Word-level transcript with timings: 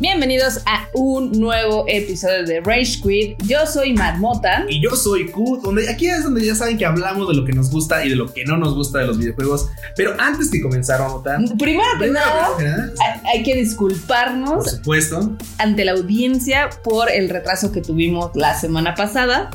Bienvenidos 0.00 0.60
a 0.64 0.86
un 0.94 1.32
nuevo 1.32 1.84
episodio 1.88 2.44
de 2.44 2.60
Rage 2.60 3.00
Quit. 3.02 3.42
Yo 3.42 3.66
soy 3.66 3.94
Marmota. 3.94 4.64
Y 4.68 4.80
yo 4.80 4.94
soy 4.94 5.28
Q, 5.28 5.60
donde 5.60 5.90
aquí 5.90 6.06
es 6.06 6.22
donde 6.22 6.46
ya 6.46 6.54
saben 6.54 6.78
que 6.78 6.86
hablamos 6.86 7.26
de 7.26 7.34
lo 7.34 7.44
que 7.44 7.52
nos 7.52 7.68
gusta 7.68 8.04
y 8.04 8.10
de 8.10 8.14
lo 8.14 8.32
que 8.32 8.44
no 8.44 8.56
nos 8.56 8.74
gusta 8.76 9.00
de 9.00 9.08
los 9.08 9.18
videojuegos. 9.18 9.66
Pero 9.96 10.14
antes 10.20 10.52
de 10.52 10.62
comenzar, 10.62 11.00
Marmota. 11.00 11.40
Primero 11.58 11.88
que 11.98 12.10
nada, 12.10 12.56
primero 12.56 12.56
que 12.58 12.64
nada, 12.64 13.22
hay, 13.24 13.42
que 13.42 13.54
por 13.54 13.60
disculparnos 13.60 14.70
supuesto. 14.70 15.36
ante 15.58 15.84
la 15.84 15.92
audiencia 15.92 16.70
por 16.84 17.10
el 17.10 17.28
retraso 17.28 17.72
que 17.72 17.80
tuvimos 17.80 18.30
la 18.36 18.56
semana 18.56 18.94
pasada. 18.94 19.50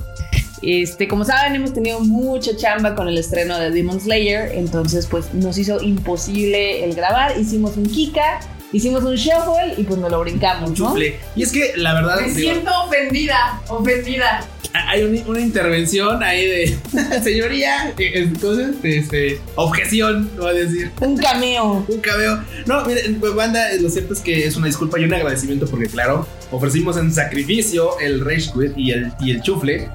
Este, 0.61 1.07
como 1.07 1.23
saben, 1.23 1.55
hemos 1.55 1.73
tenido 1.73 2.01
mucha 2.01 2.53
chamba 2.57 2.95
con 2.95 3.07
el 3.07 3.17
estreno 3.17 3.57
de 3.57 3.71
Demon 3.71 4.01
Slayer, 4.01 4.51
entonces 4.55 5.07
pues 5.07 5.33
nos 5.33 5.57
hizo 5.57 5.81
imposible 5.81 6.83
el 6.83 6.95
grabar. 6.95 7.39
Hicimos 7.39 7.77
un 7.77 7.85
Kika, 7.85 8.41
hicimos 8.73 9.03
un 9.03 9.15
shuffle 9.15 9.75
y 9.77 9.83
pues 9.83 9.97
nos 9.99 10.11
lo 10.11 10.19
brincamos, 10.19 10.71
¿no? 10.71 10.75
Chufle. 10.75 11.17
Y 11.35 11.43
es 11.43 11.51
que 11.53 11.71
la 11.77 11.93
verdad. 11.93 12.17
Me 12.19 12.27
digo, 12.27 12.39
siento 12.51 12.71
ofendida, 12.85 13.61
ofendida. 13.69 14.45
hay 14.73 15.03
un- 15.03 15.23
una 15.27 15.39
intervención 15.39 16.21
ahí 16.23 16.45
de. 16.45 16.77
Señoría, 17.23 17.89
eh, 17.89 17.93
eh, 17.99 18.33
¿cómo 18.41 18.55
se 18.55 18.61
llama? 18.63 18.73
Este, 18.83 19.39
objeción, 19.55 20.29
voy 20.37 20.49
a 20.49 20.53
decir. 20.53 20.91
Un 20.99 21.15
cameo. 21.17 21.85
Un 21.87 21.99
cabeo. 22.01 22.43
No, 22.65 22.83
miren, 22.85 23.19
pues, 23.19 23.33
banda, 23.35 23.67
lo 23.79 23.89
cierto 23.89 24.13
es 24.13 24.19
que 24.19 24.45
es 24.47 24.55
una 24.57 24.67
disculpa 24.67 24.99
y 24.99 25.05
un 25.05 25.13
agradecimiento 25.13 25.67
porque, 25.67 25.87
claro, 25.87 26.27
ofrecimos 26.51 26.97
en 26.97 27.13
sacrificio 27.13 27.99
el 27.99 28.25
Rage 28.25 28.51
Quit 28.51 28.73
y 28.77 28.91
el, 28.91 29.13
y 29.19 29.31
el 29.31 29.41
chufle. 29.41 29.87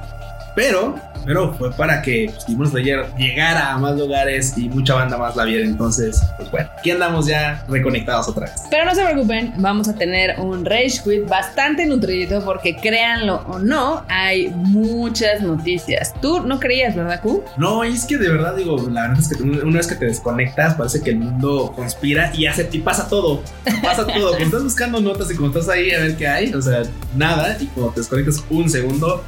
Pero, 0.57 0.97
pero 1.29 1.53
fue 1.53 1.71
para 1.71 2.01
que 2.01 2.31
pues, 2.33 2.47
Demon 2.47 2.71
Slayer 2.71 3.07
llegara 3.19 3.75
a 3.75 3.77
más 3.77 3.99
lugares 3.99 4.57
y 4.57 4.71
mucha 4.71 4.95
banda 4.95 5.19
más 5.19 5.37
la 5.37 5.45
viera. 5.45 5.63
Entonces, 5.67 6.23
pues 6.39 6.51
bueno, 6.51 6.71
aquí 6.79 6.91
andamos 6.91 7.27
ya 7.27 7.65
reconectados 7.69 8.29
otra 8.29 8.47
vez. 8.47 8.63
Pero 8.71 8.87
no 8.87 8.95
se 8.95 9.05
preocupen, 9.05 9.53
vamos 9.59 9.89
a 9.89 9.95
tener 9.95 10.41
un 10.41 10.65
Rage 10.65 11.03
Quit 11.05 11.29
bastante 11.29 11.85
nutrido 11.85 12.43
porque 12.43 12.75
créanlo 12.77 13.43
o 13.47 13.59
no, 13.59 14.05
hay 14.09 14.49
muchas 14.49 15.43
noticias. 15.43 16.15
Tú 16.23 16.41
no 16.47 16.59
creías, 16.59 16.97
¿verdad, 16.97 17.21
Q? 17.21 17.45
No, 17.59 17.85
y 17.85 17.93
es 17.93 18.07
que 18.07 18.17
de 18.17 18.31
verdad 18.31 18.57
digo, 18.57 18.77
la 18.91 19.09
verdad 19.09 19.19
es 19.19 19.29
que 19.29 19.43
una 19.43 19.69
una 19.69 19.77
vez 19.77 19.87
que 19.87 19.97
te 19.97 20.07
desconectas, 20.07 20.77
parece 20.77 21.03
que 21.03 21.11
el 21.11 21.19
mundo 21.19 21.73
conspira 21.77 22.33
y 22.35 22.47
hace 22.47 22.67
y 22.73 22.79
pasa 22.79 23.07
todo. 23.07 23.43
Pasa 23.83 24.07
todo. 24.07 24.31
Cuando 24.39 24.45
estás 24.45 24.65
buscando 24.65 24.99
notas 25.01 25.31
y 25.31 25.35
cuando 25.35 25.61
estás 25.61 25.75
ahí 25.75 25.91
a 25.91 26.01
ver 26.01 26.17
qué 26.17 26.27
hay, 26.27 26.55
o 26.55 26.63
sea, 26.63 26.85
nada. 27.15 27.55
Y 27.61 27.67
cuando 27.67 27.93
te 27.93 28.01
desconectas 28.01 28.43
un 28.49 28.71
segundo, 28.71 29.23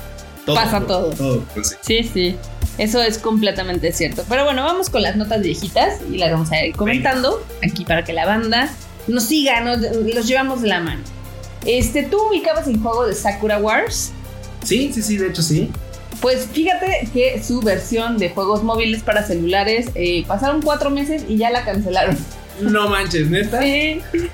todo. 0.47 0.57
Pasa 0.57 0.81
todo. 0.87 1.11
Todo, 1.11 1.45
pues 1.55 1.77
sí. 1.83 2.03
Sí, 2.03 2.11
sí. 2.13 2.37
Eso 2.79 3.03
es 3.03 3.19
completamente 3.19 3.93
cierto. 3.93 4.25
Pero 4.29 4.45
bueno, 4.45 4.65
vamos 4.65 4.89
con 4.89 5.03
las 5.03 5.17
notas 5.17 5.43
viejitas 5.43 5.99
y 6.11 6.17
las 6.19 6.31
vamos 6.33 6.51
a 6.53 6.65
ir 6.65 6.75
comentando 6.75 7.45
aquí 7.63 7.85
para 7.85 8.05
que 8.05 8.13
la 8.13 8.25
banda 8.27 8.71
nos 9.07 9.25
siga, 9.25 9.61
nos, 9.61 9.81
los 9.81 10.27
llevamos 10.27 10.63
de 10.63 10.69
la 10.69 10.81
mano. 10.81 11.03
Este, 11.67 12.05
¿tú 12.05 12.17
ubicabas 12.31 12.67
el 12.69 12.79
juego 12.79 13.07
de 13.07 13.15
Sakura 13.15 13.59
Wars? 13.59 14.13
Sí, 14.65 14.91
sí, 14.95 15.03
sí, 15.03 15.19
de 15.19 15.29
hecho 15.29 15.43
sí. 15.43 15.71
Pues 16.23 16.47
fíjate 16.53 17.09
que 17.13 17.43
su 17.43 17.61
versión 17.61 18.19
de 18.19 18.31
juegos 18.31 18.63
móviles 18.63 19.03
para 19.03 19.27
celulares 19.27 19.89
eh, 19.95 20.25
pasaron 20.27 20.63
cuatro 20.63 20.91
meses 20.91 21.25
y 21.29 21.37
ya 21.37 21.51
la 21.51 21.65
cancelaron. 21.65 22.17
No 22.61 22.89
manches, 22.89 23.29
neta. 23.31 23.61
Sí. 23.61 24.01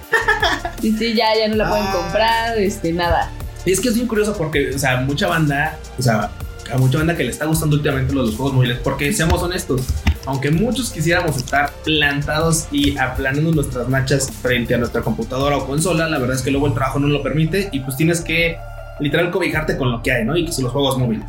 Sí, 0.80 0.92
sí, 0.98 1.14
ya, 1.14 1.34
ya 1.36 1.48
no 1.48 1.56
la 1.56 1.68
pueden 1.68 1.86
Ah. 1.86 1.92
comprar, 1.92 2.58
este, 2.58 2.92
nada. 2.92 3.30
Es 3.66 3.80
que 3.80 3.88
es 3.88 3.94
bien 3.94 4.06
curioso 4.06 4.34
porque, 4.36 4.74
o 4.74 4.78
sea, 4.78 5.00
mucha 5.00 5.26
banda, 5.26 5.76
o 5.98 6.02
sea, 6.02 6.30
a 6.72 6.78
mucha 6.78 6.98
banda 6.98 7.16
que 7.16 7.24
le 7.24 7.30
está 7.30 7.46
gustando 7.46 7.76
últimamente 7.76 8.14
los, 8.14 8.26
los 8.26 8.36
juegos 8.36 8.54
móviles, 8.54 8.78
porque 8.82 9.12
seamos 9.12 9.42
honestos, 9.42 9.82
aunque 10.24 10.50
muchos 10.50 10.90
quisiéramos 10.90 11.36
estar 11.36 11.72
plantados 11.84 12.68
y 12.70 12.96
aplanando 12.96 13.52
nuestras 13.52 13.88
nachas 13.88 14.30
frente 14.42 14.74
a 14.74 14.78
nuestra 14.78 15.02
computadora 15.02 15.56
o 15.56 15.66
consola, 15.66 16.08
la 16.08 16.18
verdad 16.18 16.36
es 16.36 16.42
que 16.42 16.50
luego 16.50 16.68
el 16.68 16.74
trabajo 16.74 16.98
no 17.00 17.08
lo 17.08 17.22
permite 17.22 17.68
y 17.72 17.80
pues 17.80 17.96
tienes 17.96 18.20
que 18.20 18.56
literal 19.00 19.30
cobijarte 19.30 19.76
con 19.76 19.90
lo 19.90 20.02
que 20.02 20.12
hay, 20.12 20.24
¿no? 20.24 20.36
Y 20.36 20.46
que 20.46 20.52
son 20.52 20.64
los 20.64 20.72
juegos 20.72 20.98
móviles. 20.98 21.26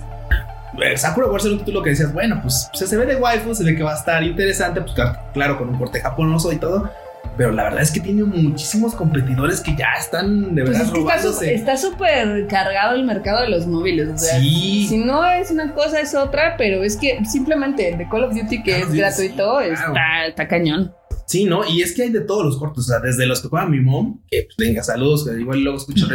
Sakura 0.96 1.28
Wars 1.28 1.46
era 1.46 1.54
un 1.54 1.60
título 1.60 1.82
que 1.82 1.92
decías, 1.92 2.14
bueno, 2.14 2.40
pues 2.42 2.70
se, 2.74 2.98
ve 2.98 3.06
de 3.06 3.16
waifu, 3.16 3.56
se 3.56 3.64
ve 3.64 3.76
que 3.76 3.82
va 3.82 3.94
a 3.94 3.98
estar 3.98 4.24
interesante, 4.24 4.82
pues 4.82 4.94
claro, 4.94 5.18
claro, 5.34 5.58
con 5.58 5.70
un 5.70 5.78
porte 5.78 6.00
japonoso 6.00 6.52
y 6.52 6.58
todo. 6.58 6.92
Pero 7.36 7.52
la 7.52 7.64
verdad 7.64 7.82
es 7.82 7.92
que 7.92 8.00
tiene 8.00 8.24
muchísimos 8.24 8.96
competidores 8.96 9.62
que 9.62 9.76
ya 9.76 9.88
están 10.00 10.56
de 10.56 10.64
Pues 10.64 10.78
verdad 10.80 11.18
es 11.26 11.38
que 11.40 11.54
está 11.54 11.74
está 11.74 11.78
súper 11.78 12.48
cargado 12.48 12.96
el 12.96 13.04
mercado 13.06 13.42
de 13.42 13.50
los 13.50 13.68
móviles. 13.68 14.10
O 14.10 14.18
sea, 14.18 14.40
Sí. 14.40 14.86
si 14.88 14.98
no 14.98 15.26
es 15.26 15.52
una 15.52 15.74
cosa, 15.74 16.00
es 16.00 16.16
otra, 16.16 16.56
pero 16.58 16.84
es 16.84 16.96
que 16.98 17.24
simplemente 17.26 17.90
el 17.90 17.98
de 17.98 18.08
Call 18.10 18.24
of 18.24 18.34
Duty, 18.34 18.64
que 18.64 18.72
Call 18.72 18.82
es 18.82 18.88
Duty, 18.88 18.98
gratuito, 19.00 19.60
sí, 19.60 19.66
está, 19.72 19.92
claro. 19.92 20.30
está 20.30 20.48
cañón. 20.48 20.94
Sí, 21.28 21.44
¿no? 21.46 21.68
Y 21.70 21.82
es 21.82 21.94
que 21.94 22.04
hay 22.04 22.10
de 22.10 22.22
todos 22.22 22.46
los 22.46 22.58
cortos, 22.58 22.86
o 22.86 22.88
sea, 22.88 23.00
desde 23.00 23.26
los 23.26 23.42
que 23.42 23.50
juega 23.50 23.66
mi 23.68 23.82
mom, 23.82 24.22
que 24.30 24.44
pues 24.46 24.56
venga, 24.58 24.82
saludos, 24.82 25.26
que 25.28 25.40
igual 25.40 25.60
luego 25.62 25.78
escucho 25.78 26.08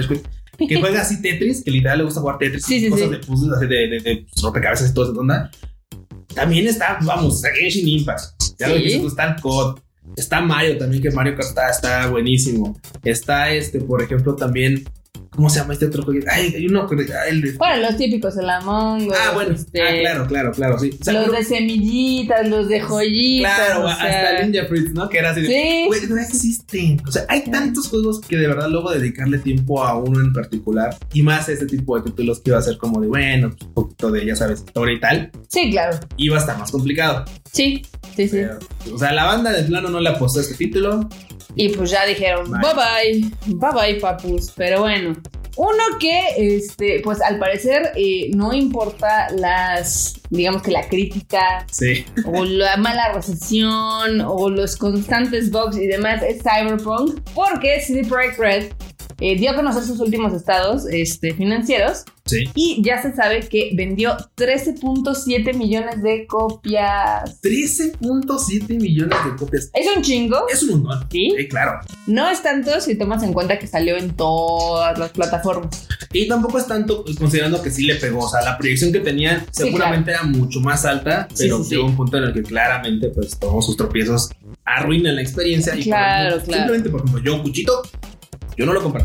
que 0.69 0.81
juega 0.81 1.01
así 1.03 1.21
Tetris, 1.21 1.63
que 1.65 1.71
literal 1.71 1.99
le 1.99 2.05
gusta 2.05 2.21
jugar 2.21 2.39
Tetris, 2.39 2.65
Sí, 2.65 2.81
sí, 2.81 2.89
cosas 2.89 3.07
sí. 3.09 3.13
de 3.13 3.19
puzzles, 3.19 3.57
así 3.57 3.67
de, 3.67 3.77
de, 3.89 4.01
de 4.01 4.27
rompecabezas 4.43 4.91
y 4.91 4.95
todo 4.95 5.11
esa 5.11 5.21
onda. 5.21 5.51
También 6.35 6.67
está, 6.67 6.99
vamos, 7.03 7.43
Genshin 7.59 7.87
Impact, 7.89 8.21
ya 8.59 8.69
lo 8.69 8.75
Sí. 8.77 8.79
dijiste, 8.83 9.01
tú, 9.03 9.09
está 9.09 9.25
el 9.35 9.41
COD, 9.41 9.79
está 10.17 10.41
Mario 10.41 10.79
también, 10.79 11.03
que 11.03 11.11
Mario 11.11 11.35
Kart 11.35 11.49
está, 11.49 11.71
está 11.71 12.07
buenísimo. 12.09 12.79
Está 13.05 13.51
este, 13.51 13.81
por 13.81 14.03
ejemplo, 14.03 14.35
también, 14.35 14.85
¿cómo 15.35 15.49
se 15.51 15.61
llama 15.61 15.73
este 15.73 15.87
otro 15.87 16.03
juego? 16.05 16.25
Ay, 16.31 16.55
hay 16.55 16.67
uno, 16.67 16.87
que- 16.89 17.13
ah, 17.13 17.27
el. 17.29 17.57
Bueno, 17.57 17.83
los 17.89 17.97
típicos, 17.97 18.37
el 18.37 18.49
Among 18.49 19.09
Us, 19.09 19.15
Ah, 19.19 19.31
bueno, 19.35 19.55
este, 19.55 19.83
ah, 19.83 20.01
claro, 20.01 20.27
claro, 20.27 20.53
claro, 20.53 20.79
sí. 20.79 20.91
O 21.01 21.05
sea, 21.05 21.13
los 21.15 21.25
pero- 21.27 21.39
de 21.39 21.45
semillitas, 21.45 22.49
los 22.49 22.69
de 22.69 22.81
joyitas. 22.81 23.55
Claro, 23.57 23.85
o 23.85 23.89
hasta 23.89 24.09
sea, 24.11 24.43
Ninja 24.47 24.67
Fruits, 24.67 24.93
¿no? 24.93 25.09
Que 25.09 25.19
era 25.19 25.31
así 25.31 25.41
de, 25.43 25.49
Sí. 25.49 25.85
Güey, 25.87 26.01
no 26.09 26.19
existen. 26.19 27.03
O 27.07 27.11
sea, 27.11 27.25
hay 27.29 27.45
tantos 27.45 27.89
juegos 27.89 28.21
que 28.21 28.37
de 28.37 28.47
verdad 28.47 28.69
luego 28.69 28.91
dedicarle 28.91 29.39
tiempo 29.39 29.83
a 29.85 29.97
uno 29.99 30.21
en 30.21 30.33
particular 30.33 30.97
y 31.13 31.23
más 31.23 31.49
este 31.49 31.67
tipo 31.67 31.97
de 31.99 32.05
títulos 32.11 32.41
que 32.41 32.51
iba 32.51 32.59
a 32.59 32.63
ser 32.63 32.77
como 32.79 33.01
de, 33.01 33.09
bueno, 33.09 33.51
pues, 33.51 33.63
un 33.63 33.75
poquito 33.75 34.11
de, 34.11 34.27
ya 34.27 34.37
sabes, 34.37 34.61
historia 34.61 34.95
y 34.97 35.01
tal, 35.01 35.31
Sí, 35.49 35.71
claro. 35.71 35.99
iba 36.17 36.37
a 36.37 36.41
estar 36.41 36.59
más 36.59 36.71
complicado. 36.71 37.25
Sí, 37.53 37.83
sí, 38.17 38.29
sí. 38.29 38.31
Pero, 38.31 38.59
o 38.95 38.99
sea, 38.99 39.13
la 39.13 39.25
banda 39.25 39.53
de 39.53 39.63
plano 39.65 39.89
no 39.91 40.01
le 40.01 40.09
apostó 40.09 40.39
a 40.39 40.43
este 40.43 40.55
título. 40.55 41.09
Y 41.55 41.69
pues 41.71 41.91
ya 41.91 42.05
dijeron, 42.07 42.51
Bye. 42.51 42.61
bye 42.61 42.75
bye, 42.75 43.57
bye 43.57 43.71
bye, 43.93 44.01
papus. 44.01 44.53
Pero 44.57 44.81
bueno, 44.81 45.15
uno 45.57 45.83
que, 46.01 46.29
este, 46.57 47.01
pues 47.05 47.21
al 47.21 47.39
parecer 47.39 47.93
eh, 47.95 48.31
no 48.35 48.55
importa 48.55 49.29
las, 49.37 50.15
digamos 50.31 50.63
que 50.63 50.71
la 50.71 50.89
crítica 50.89 51.67
Sí. 51.71 52.07
o 52.25 52.45
la 52.45 52.79
mala 52.79 53.13
recepción 53.13 54.23
o 54.27 54.49
los 54.49 54.77
constantes 54.77 55.51
bugs 55.51 55.77
y 55.77 55.87
demás 55.89 56.23
es 56.23 56.43
Cyberpunk, 56.43 57.21
porque 57.35 57.81
CD 57.83 58.03
Projekt 58.09 58.39
Red 58.39 58.73
eh, 59.23 59.37
dio 59.37 59.51
a 59.51 59.55
conocer 59.55 59.85
sus 59.85 60.01
últimos 60.01 60.33
estados 60.35 60.85
este, 60.91 61.33
financieros 61.35 62.05
Sí. 62.25 62.45
y 62.55 62.83
ya 62.85 63.03
se 63.03 63.13
sabe 63.15 63.41
que 63.49 63.73
vendió 63.75 64.17
13.7 64.37 65.55
millones 65.57 66.03
de 66.03 66.25
copias. 66.27 67.41
13.7 67.43 68.79
millones 68.81 69.19
de 69.25 69.37
copias. 69.37 69.71
Es 69.75 69.87
un 69.97 70.03
chingo. 70.03 70.47
Es 70.49 70.63
un 70.63 70.83
montón. 70.83 71.09
¿Sí? 71.11 71.33
Sí, 71.37 71.49
claro. 71.49 71.81
No 72.07 72.29
es 72.29 72.43
tanto 72.43 72.81
si 72.81 72.97
tomas 72.97 73.23
en 73.23 73.33
cuenta 73.33 73.59
que 73.59 73.67
salió 73.67 73.97
en 73.97 74.15
todas 74.15 74.97
las 74.99 75.11
plataformas. 75.11 75.89
Y 76.13 76.29
tampoco 76.29 76.59
es 76.59 76.67
tanto 76.67 77.05
considerando 77.19 77.61
que 77.63 77.71
sí 77.71 77.85
le 77.87 77.97
pegó. 77.97 78.21
O 78.21 78.29
sea, 78.29 78.43
la 78.43 78.57
proyección 78.59 78.93
que 78.93 79.01
tenían 79.01 79.41
Sí, 79.51 79.65
seguramente 79.65 80.11
era 80.13 80.23
mucho 80.23 80.61
más 80.61 80.85
alta, 80.85 81.27
Sí, 81.35 81.45
pero 81.45 81.59
sí, 81.59 81.65
sí. 81.65 81.71
llegó 81.75 81.87
un 81.87 81.97
punto 81.97 82.19
en 82.19 82.25
el 82.25 82.33
que 82.33 82.43
claramente, 82.43 83.09
pues, 83.09 83.39
todos 83.39 83.67
sus 83.67 83.77
tropiezos 83.77 84.31
arruinan 84.65 85.17
la 85.17 85.23
experiencia. 85.23 85.75
Y 85.75 85.79
por 85.79 85.85
Claro, 85.87 86.29
ejemplo, 86.37 86.45
claro. 86.47 86.61
Simplemente, 86.63 86.91
por 86.91 87.01
ejemplo, 87.01 87.23
yo, 87.25 87.43
Cuchito, 87.43 87.83
yo 88.57 88.67
no 88.67 88.73
lo 88.73 88.83
compré. 88.83 89.05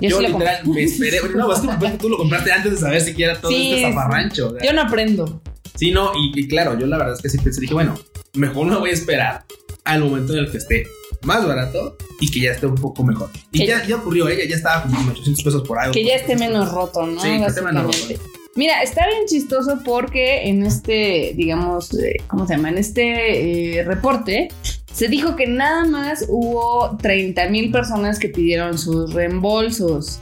Yo, 0.00 0.08
Yo, 0.10 0.16
sí 0.18 0.22
lo 0.24 0.28
literal 0.30 0.62
compré. 0.64 0.82
me 0.82 0.90
esperé. 0.90 1.18
No, 1.36 1.52
es 1.52 1.60
que 1.92 1.98
tú 1.98 2.08
lo 2.08 2.16
compraste 2.18 2.52
antes 2.52 2.72
de 2.72 2.78
saber 2.78 3.00
siquiera 3.00 3.40
todo 3.40 3.50
Sí, 3.50 3.72
este 3.74 3.88
zafarrancho. 3.92 4.48
o 4.48 4.50
sea. 4.52 4.62
Yo 4.62 4.72
no 4.72 4.82
aprendo. 4.82 5.40
Sí, 5.76 5.90
no, 5.90 6.12
y, 6.16 6.38
y 6.38 6.48
claro, 6.48 6.78
yo 6.78 6.86
la 6.86 6.98
verdad 6.98 7.14
es 7.16 7.22
que 7.22 7.28
sí 7.28 7.38
pensé, 7.38 7.60
dije, 7.60 7.74
bueno, 7.74 7.94
mejor 8.34 8.66
me 8.66 8.76
voy 8.76 8.90
a 8.90 8.92
esperar 8.92 9.44
al 9.84 10.00
momento 10.02 10.32
en 10.32 10.40
el 10.40 10.50
que 10.50 10.58
esté 10.58 10.84
más 11.22 11.46
barato 11.46 11.96
y 12.20 12.30
que 12.30 12.40
ya 12.40 12.52
esté 12.52 12.66
un 12.66 12.74
poco 12.76 13.02
mejor. 13.02 13.30
Y 13.52 13.60
Que- 13.60 13.66
ya, 13.66 13.84
ya 13.86 13.96
ocurrió, 13.96 14.28
ella 14.28 14.44
ya 14.48 14.56
estaba 14.56 14.82
como 14.82 15.00
en 15.00 15.08
800 15.10 15.44
pesos 15.44 15.66
por 15.66 15.78
algo. 15.78 15.92
Que 15.92 16.04
ya 16.04 16.14
esté 16.16 16.36
menos 16.36 16.70
roto, 16.70 17.06
¿no? 17.06 17.20
Sí, 17.20 17.28
que 17.38 17.44
esté 17.46 17.62
menos 17.62 17.86
Básicamente. 17.86 18.22
Mira, 18.56 18.82
está 18.82 19.04
bien 19.08 19.26
chistoso 19.26 19.80
porque 19.84 20.48
en 20.48 20.64
este, 20.64 21.32
digamos, 21.36 21.92
eh, 21.98 22.22
¿cómo 22.28 22.46
se 22.46 22.54
llama? 22.54 22.68
En 22.68 22.78
este 22.78 23.78
eh, 23.80 23.84
reporte 23.84 24.48
se 24.94 25.08
dijo 25.08 25.34
que 25.34 25.48
nada 25.48 25.84
más 25.84 26.24
hubo 26.28 26.96
30 27.02 27.48
mil 27.48 27.72
personas 27.72 28.20
que 28.20 28.28
pidieron 28.28 28.78
sus 28.78 29.12
reembolsos. 29.12 30.20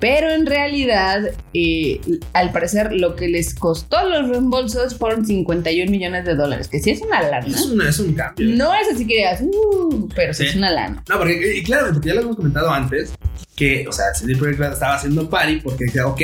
Pero 0.00 0.30
en 0.30 0.46
realidad, 0.46 1.20
eh, 1.54 2.00
al 2.32 2.52
parecer, 2.52 2.92
lo 2.92 3.14
que 3.16 3.28
les 3.28 3.54
costó 3.54 4.08
los 4.08 4.28
reembolsos 4.28 4.96
fueron 4.96 5.26
51 5.26 5.90
millones 5.90 6.24
de 6.24 6.34
dólares, 6.34 6.68
que 6.68 6.80
sí 6.80 6.90
es 6.90 7.02
una 7.02 7.20
lana. 7.22 7.46
Es, 7.46 7.66
una, 7.66 7.88
es 7.88 7.98
un 7.98 8.14
cambio. 8.14 8.56
No 8.56 8.72
es 8.74 8.88
así 8.92 9.06
que 9.06 9.16
digas, 9.16 9.42
"Uh", 9.42 10.08
pero 10.14 10.32
sí 10.32 10.44
Sí. 10.44 10.48
es 10.50 10.56
una 10.56 10.70
lana. 10.70 11.02
No, 11.08 11.18
porque, 11.18 11.58
y 11.58 11.62
claro, 11.62 11.92
porque 11.92 12.08
ya 12.08 12.14
lo 12.14 12.22
hemos 12.22 12.36
comentado 12.36 12.70
antes, 12.70 13.12
que, 13.54 13.86
o 13.86 13.92
sea, 13.92 14.06
CD 14.14 14.36
Projekt 14.36 14.72
estaba 14.72 14.94
haciendo 14.94 15.28
party 15.28 15.56
porque 15.56 15.84
decía, 15.84 16.06
ok, 16.06 16.20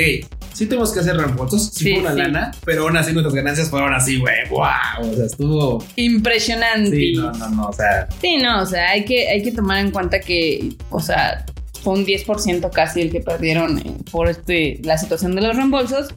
sí 0.53 0.65
tenemos 0.65 0.91
que 0.91 1.01
hacer 1.01 1.15
reembolsos, 1.15 1.67
sí, 1.71 1.83
Sí, 1.85 1.91
fue 1.91 2.01
una 2.01 2.13
sí. 2.13 2.17
lana, 2.17 2.51
pero 2.65 2.81
aún 2.83 2.97
así 2.97 3.13
nuestras 3.13 3.35
ganancias 3.35 3.69
fueron 3.69 3.93
así, 3.93 4.17
güey, 4.17 4.37
wow, 4.49 4.67
o 5.01 5.13
sea, 5.15 5.25
estuvo... 5.25 5.83
Impresionante. 5.97 6.89
Sí, 6.89 7.13
no, 7.13 7.31
no, 7.33 7.49
no, 7.49 7.67
o 7.67 7.73
sea, 7.73 8.07
Sí, 8.21 8.37
no, 8.37 8.63
o 8.63 8.65
sea, 8.65 8.89
hay 8.89 9.05
que, 9.05 9.29
hay 9.29 9.43
que 9.43 9.51
tomar 9.51 9.77
en 9.85 9.91
cuenta 9.91 10.19
que, 10.19 10.69
o 10.89 10.99
sea, 10.99 11.45
fue 11.87 11.93
un 11.93 12.05
10% 12.05 12.69
casi 12.69 12.99
el 12.99 13.11
que 13.13 13.21
perdieron 13.21 13.79
eh, 13.79 13.93
por 14.11 14.27
este, 14.27 14.77
la 14.83 14.97
situación 14.97 15.35
de 15.35 15.41
los 15.41 15.55
reembolsos. 15.55 16.09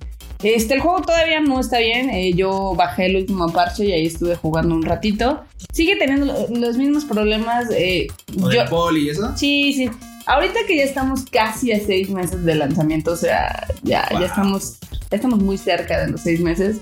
Este, 0.42 0.74
el 0.74 0.80
juego 0.80 1.02
todavía 1.02 1.38
no 1.38 1.60
está 1.60 1.78
bien. 1.78 2.10
eh, 2.10 2.32
yo 2.34 2.74
bajé 2.76 3.06
el 3.06 3.14
último 3.16 3.52
parche 3.52 3.84
y 3.84 3.92
ahí 3.92 4.06
estuve 4.06 4.34
jugando 4.34 4.74
un 4.74 4.82
ratito. 4.82 5.44
Sigue 5.72 5.94
teniendo 5.94 6.26
lo- 6.26 6.48
los 6.48 6.76
mismos 6.76 7.04
problemas. 7.04 7.66
eh, 7.70 8.08
yo, 8.26 8.64
poli 8.68 9.06
y 9.06 9.10
eso. 9.10 9.30
sí, 9.36 9.72
sí. 9.74 9.88
Ahorita 10.26 10.58
que 10.66 10.76
ya 10.76 10.82
estamos 10.82 11.24
casi 11.30 11.70
a 11.70 11.78
seis 11.78 12.10
meses 12.10 12.44
de 12.44 12.54
lanzamiento, 12.56 13.12
o 13.12 13.16
sea, 13.16 13.68
ya, 13.84 14.08
Wow. 14.10 14.20
ya 14.22 14.26
estamos, 14.26 14.78
ya 15.08 15.16
estamos 15.16 15.38
muy 15.40 15.56
cerca 15.56 16.04
de 16.04 16.10
los 16.10 16.20
seis 16.22 16.40
meses. 16.40 16.78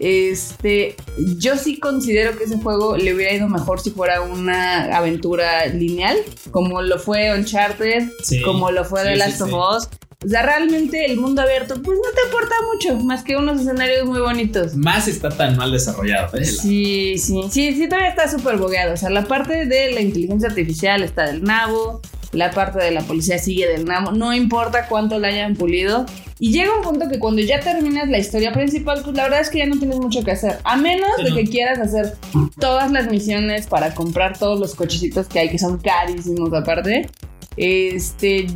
Este, 0.00 0.96
yo 1.36 1.56
sí 1.56 1.78
considero 1.78 2.36
que 2.36 2.44
ese 2.44 2.56
juego 2.56 2.96
le 2.96 3.14
hubiera 3.14 3.34
ido 3.34 3.48
mejor 3.48 3.80
si 3.80 3.90
fuera 3.90 4.22
una 4.22 4.96
aventura 4.96 5.66
lineal, 5.66 6.16
como 6.50 6.80
lo 6.82 6.98
fue 6.98 7.32
Uncharted, 7.36 8.08
Sí. 8.22 8.40
como 8.42 8.70
lo 8.70 8.84
fue 8.84 9.02
The 9.04 9.12
sí, 9.12 9.18
Last 9.18 9.40
of. 9.42 9.52
Us. 9.52 9.88
O 10.22 10.28
sea, 10.28 10.42
realmente 10.42 11.06
el 11.06 11.16
mundo 11.18 11.40
abierto, 11.40 11.80
pues 11.82 11.96
no 11.98 12.04
te 12.14 12.28
aporta 12.28 12.54
mucho, 12.74 12.96
más 13.04 13.22
que 13.24 13.36
unos 13.36 13.60
escenarios 13.60 14.06
muy 14.06 14.20
bonitos. 14.20 14.74
Más 14.74 15.08
está 15.08 15.30
tan 15.30 15.56
mal 15.56 15.72
desarrollado. 15.72 16.36
¿eh? 16.36 16.44
Sí, 16.44 17.16
sí, 17.16 17.40
sí, 17.50 17.74
sí, 17.74 17.88
todavía 17.88 18.10
está 18.10 18.28
súper 18.30 18.58
bogueado. 18.58 18.92
O 18.92 18.96
sea, 18.98 19.08
la 19.08 19.24
parte 19.24 19.64
de 19.64 19.92
la 19.92 20.00
inteligencia 20.02 20.48
artificial 20.50 21.02
está 21.02 21.24
del 21.26 21.42
nabo, 21.42 22.02
la 22.32 22.50
parte 22.52 22.78
de 22.82 22.90
la 22.92 23.00
policía 23.02 23.38
sigue 23.38 23.66
del 23.68 23.84
nabo, 23.84 24.12
no 24.12 24.32
importa 24.32 24.86
cuánto 24.88 25.18
la 25.18 25.28
hayan 25.28 25.54
pulido. 25.56 26.06
Y 26.38 26.52
llega 26.52 26.74
un 26.74 26.82
punto 26.82 27.08
que 27.08 27.18
cuando 27.18 27.42
ya 27.42 27.60
terminas 27.60 28.08
la 28.08 28.18
historia 28.18 28.52
principal, 28.52 29.02
pues 29.04 29.14
la 29.16 29.24
verdad 29.24 29.40
es 29.40 29.50
que 29.50 29.58
ya 29.58 29.66
no 29.66 29.78
tienes 29.78 29.98
mucho 29.98 30.22
que 30.24 30.30
hacer. 30.30 30.58
A 30.64 30.76
menos 30.76 31.08
Sí, 31.18 31.24
de 31.24 31.30
no. 31.30 31.36
que 31.36 31.44
quieras 31.44 31.78
hacer 31.80 32.14
todas 32.58 32.90
las 32.92 33.10
misiones 33.10 33.66
para 33.66 33.94
comprar 33.94 34.38
todos 34.38 34.58
los 34.58 34.74
cochecitos 34.74 35.26
que 35.26 35.38
hay, 35.40 35.50
que 35.50 35.58
son 35.58 35.78
carísimos 35.78 36.52
aparte. 36.54 37.10
Este, 37.56 38.46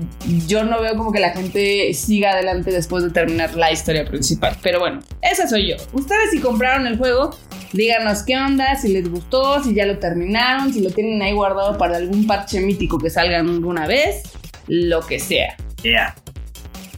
yo 0.47 0.65
no 0.65 0.81
veo 0.81 0.97
como 0.97 1.13
que 1.13 1.21
la 1.21 1.31
gente 1.31 1.93
siga 1.95 2.33
adelante 2.33 2.71
después 2.71 3.05
de 3.05 3.11
terminar 3.11 3.55
la 3.55 3.73
historia 3.73 4.05
principal. 4.05 4.57
Pero 4.63 4.81
bueno, 4.81 5.01
esa 5.21 5.49
soy 5.49 5.71
yo. 5.71 5.77
Ustedes 5.93 6.31
si 6.31 6.41
compraron 6.41 6.87
el 6.87 6.97
juego, 6.97 7.37
díganos 7.73 8.23
qué 8.23 8.37
onda, 8.37 8.77
si 8.77 8.89
les 8.89 9.11
gustó, 9.11 9.63
si 9.63 9.75
ya 9.75 9.87
lo 9.87 9.99
terminaron, 9.99 10.73
si 10.73 10.81
lo 10.81 10.91
tienen 10.91 11.21
ahí 11.23 11.33
guardado 11.33 11.77
para 11.77 11.97
algún 11.97 12.27
parche 12.27 12.61
mítico 12.61 12.99
que 12.99 13.11
salga 13.11 13.41
alguna 13.41 13.87
vez, 13.87 14.23
lo 14.69 15.01
que 15.07 15.19
sea. 15.19 15.57
Yeah. 15.83 16.15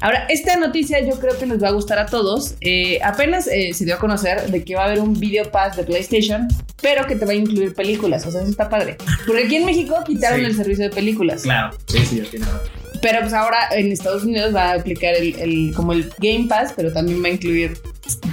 Ahora, 0.00 0.26
esta 0.28 0.56
noticia 0.56 1.00
yo 1.00 1.18
creo 1.18 1.38
que 1.38 1.46
nos 1.46 1.62
va 1.62 1.68
a 1.68 1.72
gustar 1.72 1.98
a 1.98 2.06
todos. 2.06 2.54
Eh, 2.60 2.98
apenas 3.02 3.46
eh, 3.48 3.72
se 3.74 3.84
dio 3.84 3.94
a 3.94 3.98
conocer 3.98 4.50
de 4.50 4.62
que 4.64 4.74
va 4.74 4.82
a 4.82 4.84
haber 4.86 5.00
un 5.00 5.18
video 5.18 5.50
pass 5.50 5.76
de 5.76 5.84
PlayStation, 5.84 6.48
pero 6.82 7.06
que 7.06 7.16
te 7.16 7.24
va 7.24 7.32
a 7.32 7.34
incluir 7.34 7.74
películas. 7.74 8.26
O 8.26 8.30
sea, 8.30 8.42
eso 8.42 8.50
está 8.50 8.68
padre. 8.68 8.96
Porque 9.26 9.44
aquí 9.44 9.56
en 9.56 9.64
México 9.64 9.96
quitaron 10.06 10.40
Sí. 10.40 10.44
el 10.46 10.54
servicio 10.54 10.84
de 10.84 10.90
películas. 10.90 11.42
Claro. 11.42 11.76
Sí, 11.86 11.98
sí, 12.04 12.16
ya 12.22 12.24
tiene 12.30 12.44
razón. 12.46 12.60
Pero 13.02 13.20
pues 13.20 13.32
ahora 13.34 13.58
en 13.72 13.92
Estados 13.92 14.24
Unidos 14.24 14.54
va 14.54 14.70
a 14.70 14.74
aplicar 14.74 15.14
el, 15.14 15.34
el- 15.38 15.72
como 15.74 15.92
el 15.92 16.10
Game 16.18 16.46
Pass, 16.48 16.72
pero 16.74 16.92
también 16.92 17.22
va 17.22 17.28
a 17.28 17.30
incluir, 17.32 17.76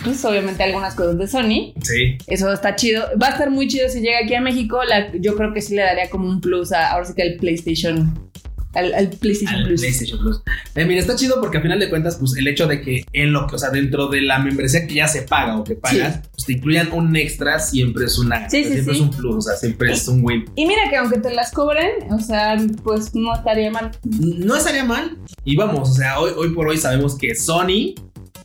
pues 0.03 0.23
obviamente 0.25 0.63
algunas 0.63 0.95
cosas 0.95 1.17
de 1.17 1.27
Sony. 1.27 1.73
Sí. 1.83 2.17
Eso 2.27 2.51
está 2.51 2.75
chido. 2.75 3.03
Va 3.21 3.27
a 3.27 3.31
estar 3.31 3.49
muy 3.51 3.67
chido 3.67 3.89
si 3.89 3.99
llega 3.99 4.19
aquí 4.23 4.33
a 4.35 4.41
México. 4.41 4.81
La- 4.83 5.11
yo 5.19 5.35
creo 5.35 5.53
que 5.53 5.61
sí 5.61 5.75
le 5.75 5.81
daría 5.81 6.09
como 6.09 6.27
un 6.29 6.39
plus 6.41 6.71
a, 6.71 6.91
ahora 6.91 7.05
sí 7.05 7.13
que 7.13 7.21
al 7.23 7.35
PlayStation. 7.35 8.31
Al, 8.73 8.93
al 8.93 9.09
PlayStation 9.09 9.61
Al 9.61 9.67
Plus. 9.67 9.81
PlayStation 9.81 10.19
Plus. 10.19 10.41
Eh, 10.75 10.85
mira, 10.85 10.99
está 10.99 11.15
chido 11.15 11.39
porque 11.39 11.57
al 11.57 11.63
final 11.63 11.79
de 11.79 11.89
cuentas, 11.89 12.17
pues 12.17 12.35
el 12.37 12.47
hecho 12.47 12.67
de 12.67 12.81
que 12.81 13.05
en 13.13 13.33
lo 13.33 13.47
que, 13.47 13.55
o 13.55 13.59
sea, 13.59 13.69
dentro 13.69 14.07
de 14.07 14.21
la 14.21 14.39
membresía 14.39 14.87
que 14.87 14.95
ya 14.95 15.07
se 15.07 15.23
paga 15.23 15.57
o 15.57 15.63
que 15.63 15.75
pagas, 15.75 16.21
pues 16.31 16.45
te 16.45 16.53
incluyan 16.53 16.91
un 16.91 17.15
extra, 17.15 17.59
siempre 17.59 18.05
es 18.05 18.17
una, 18.17 18.49
Sí, 18.49 18.63
sí, 18.63 18.73
siempre 18.73 18.95
es 18.95 19.01
un 19.01 19.09
plus, 19.11 19.35
o 19.35 19.41
sea, 19.41 19.55
siempre 19.55 19.91
es 19.91 20.07
un 20.07 20.23
win. 20.23 20.45
Y 20.55 20.65
mira 20.65 20.89
que 20.89 20.97
aunque 20.97 21.19
te 21.19 21.33
las 21.33 21.51
cobren, 21.51 22.11
o 22.11 22.19
sea, 22.19 22.57
pues 22.83 23.13
no 23.15 23.33
estaría 23.33 23.71
mal. 23.71 23.91
No 24.03 24.55
estaría 24.55 24.83
mal. 24.83 25.17
Y 25.43 25.55
vamos, 25.55 25.89
o 25.89 25.93
sea, 25.93 26.19
hoy, 26.19 26.31
hoy 26.35 26.53
por 26.53 26.67
hoy 26.67 26.77
sabemos 26.77 27.17
que 27.17 27.35
Sony 27.35 27.93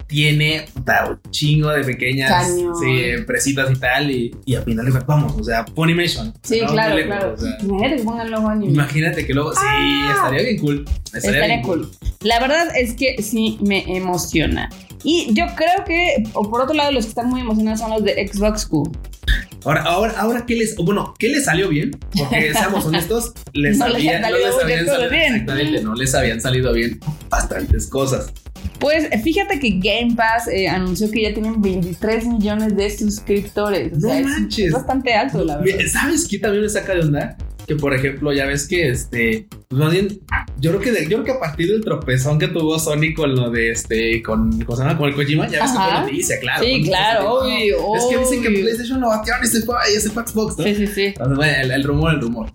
tiene 0.08 0.64
puta, 0.74 1.06
un 1.10 1.30
chingo 1.30 1.68
de 1.68 1.84
pequeñas 1.84 2.48
sí, 2.80 3.00
empresitas 3.10 3.70
y 3.70 3.76
tal. 3.76 4.10
Y, 4.10 4.34
y 4.46 4.54
al 4.56 4.64
final 4.64 4.86
cuentas, 4.86 5.06
vamos, 5.06 5.34
o 5.38 5.44
sea, 5.44 5.64
Funimation. 5.74 6.34
Sí, 6.42 6.60
claro, 6.66 6.96
lejos, 6.96 7.14
claro. 7.16 7.34
o 7.34 7.36
sea, 7.36 7.58
Imagínate 7.62 7.96
que 7.96 8.02
pongan 8.04 8.30
logo 8.30 8.48
anime. 8.48 8.72
imagínate 8.72 9.26
que 9.26 9.34
luego, 9.34 9.52
sí, 9.52 9.60
Ah. 9.62 10.12
estaría 10.16 10.42
bien 10.42 10.58
cool. 10.58 10.84
Estaría 11.14 11.46
bien 11.46 11.62
cool. 11.62 11.90
La 12.22 12.40
verdad 12.40 12.68
es 12.76 12.94
que 12.94 13.22
sí 13.22 13.58
me 13.62 13.84
emociona. 13.96 14.68
Y 15.04 15.32
yo 15.32 15.44
creo 15.54 15.84
que, 15.86 16.24
o 16.32 16.50
por 16.50 16.62
otro 16.62 16.74
lado, 16.74 16.90
los 16.90 17.04
que 17.04 17.10
están 17.10 17.28
muy 17.28 17.40
emocionados 17.42 17.78
son 17.80 17.90
los 17.90 18.02
de 18.02 18.26
Xbox 18.26 18.66
Q. 18.66 18.90
Ahora, 19.64 19.82
ahora, 19.82 20.14
ahora, 20.18 20.46
¿qué 20.46 20.54
les, 20.56 20.74
bueno, 20.76 21.14
qué 21.18 21.28
les 21.28 21.44
salió 21.44 21.68
bien? 21.68 21.90
Porque 22.16 22.52
seamos 22.54 22.86
honestos, 22.86 23.32
les 23.52 23.76
No 23.78 23.86
les 23.88 23.96
había- 23.96 24.16
han 24.16 24.22
salido 24.22 24.66
bien. 24.66 24.78
Exactamente, 24.80 25.82
no 25.82 25.94
les 25.94 26.14
habían 26.14 26.40
salido 26.40 26.72
bien 26.72 26.98
bastantes 27.28 27.86
cosas. 27.88 28.32
Pues 28.80 29.08
fíjate 29.22 29.58
que 29.58 29.70
Game 29.78 30.14
Pass 30.14 30.46
eh, 30.48 30.68
anunció 30.68 31.10
que 31.10 31.22
ya 31.22 31.34
tienen 31.34 31.60
23 31.60 32.26
millones 32.26 32.76
de 32.76 32.90
suscriptores. 32.96 33.92
O 33.96 34.00
sea, 34.00 34.08
No 34.14 34.20
es- 34.20 34.26
manches. 34.26 34.66
Es 34.66 34.72
bastante 34.72 35.12
alto, 35.14 35.44
la 35.44 35.56
verdad. 35.58 35.80
¿Sabes 35.90 36.26
qué 36.28 36.38
también 36.38 36.62
me 36.62 36.68
saca 36.68 36.94
de 36.94 37.00
onda? 37.00 37.36
Que 37.66 37.74
por 37.76 37.92
ejemplo, 37.92 38.32
ya 38.32 38.46
ves 38.46 38.66
que 38.66 38.88
este, 38.88 39.46
pues 39.68 39.78
más 39.82 39.92
bien, 39.92 40.08
yo 40.58 40.70
creo 40.70 40.80
que 40.80 40.90
de- 40.92 41.02
yo 41.02 41.08
creo 41.22 41.24
que 41.24 41.32
a 41.32 41.38
partir 41.40 41.68
del 41.68 41.82
tropezón 41.84 42.38
que 42.38 42.48
tuvo 42.48 42.78
Sony 42.78 43.12
con 43.14 43.34
lo 43.34 43.50
de 43.50 43.72
este, 43.72 44.22
con, 44.22 44.62
¿cómo 44.62 44.76
se 44.76 44.84
llama? 44.84 44.96
Con 44.96 45.08
el 45.10 45.14
Kojima, 45.14 45.46
ya 45.48 45.62
ves 45.64 45.72
que 45.72 45.78
Ajá. 45.78 45.90
fue 46.02 46.10
noticia, 46.12 46.36
claro. 46.40 46.62
Sí, 46.64 46.70
Cuando 46.70 46.88
claro, 46.88 47.34
obvio, 47.34 47.76
"No, 47.82 47.96
Es 47.96 48.04
que 48.08 48.18
dicen 48.18 48.42
que 48.42 48.48
obvio". 48.48 48.60
PlayStation 48.62 49.00
lo 49.02 49.08
batearon 49.08 49.44
y 49.44 49.48
se 49.48 49.60
fue, 49.62 49.74
y 49.94 50.00
se 50.00 50.08
fue 50.10 50.26
Xbox, 50.26 50.56
¿no? 50.56 50.64
Sí, 50.64 50.74
sí, 50.76 50.86
sí. 50.86 51.04
Entonces, 51.08 51.36
bueno, 51.36 51.52
el, 51.62 51.70
el 51.72 51.84
rumor, 51.84 52.14
el 52.14 52.20
rumor. 52.22 52.50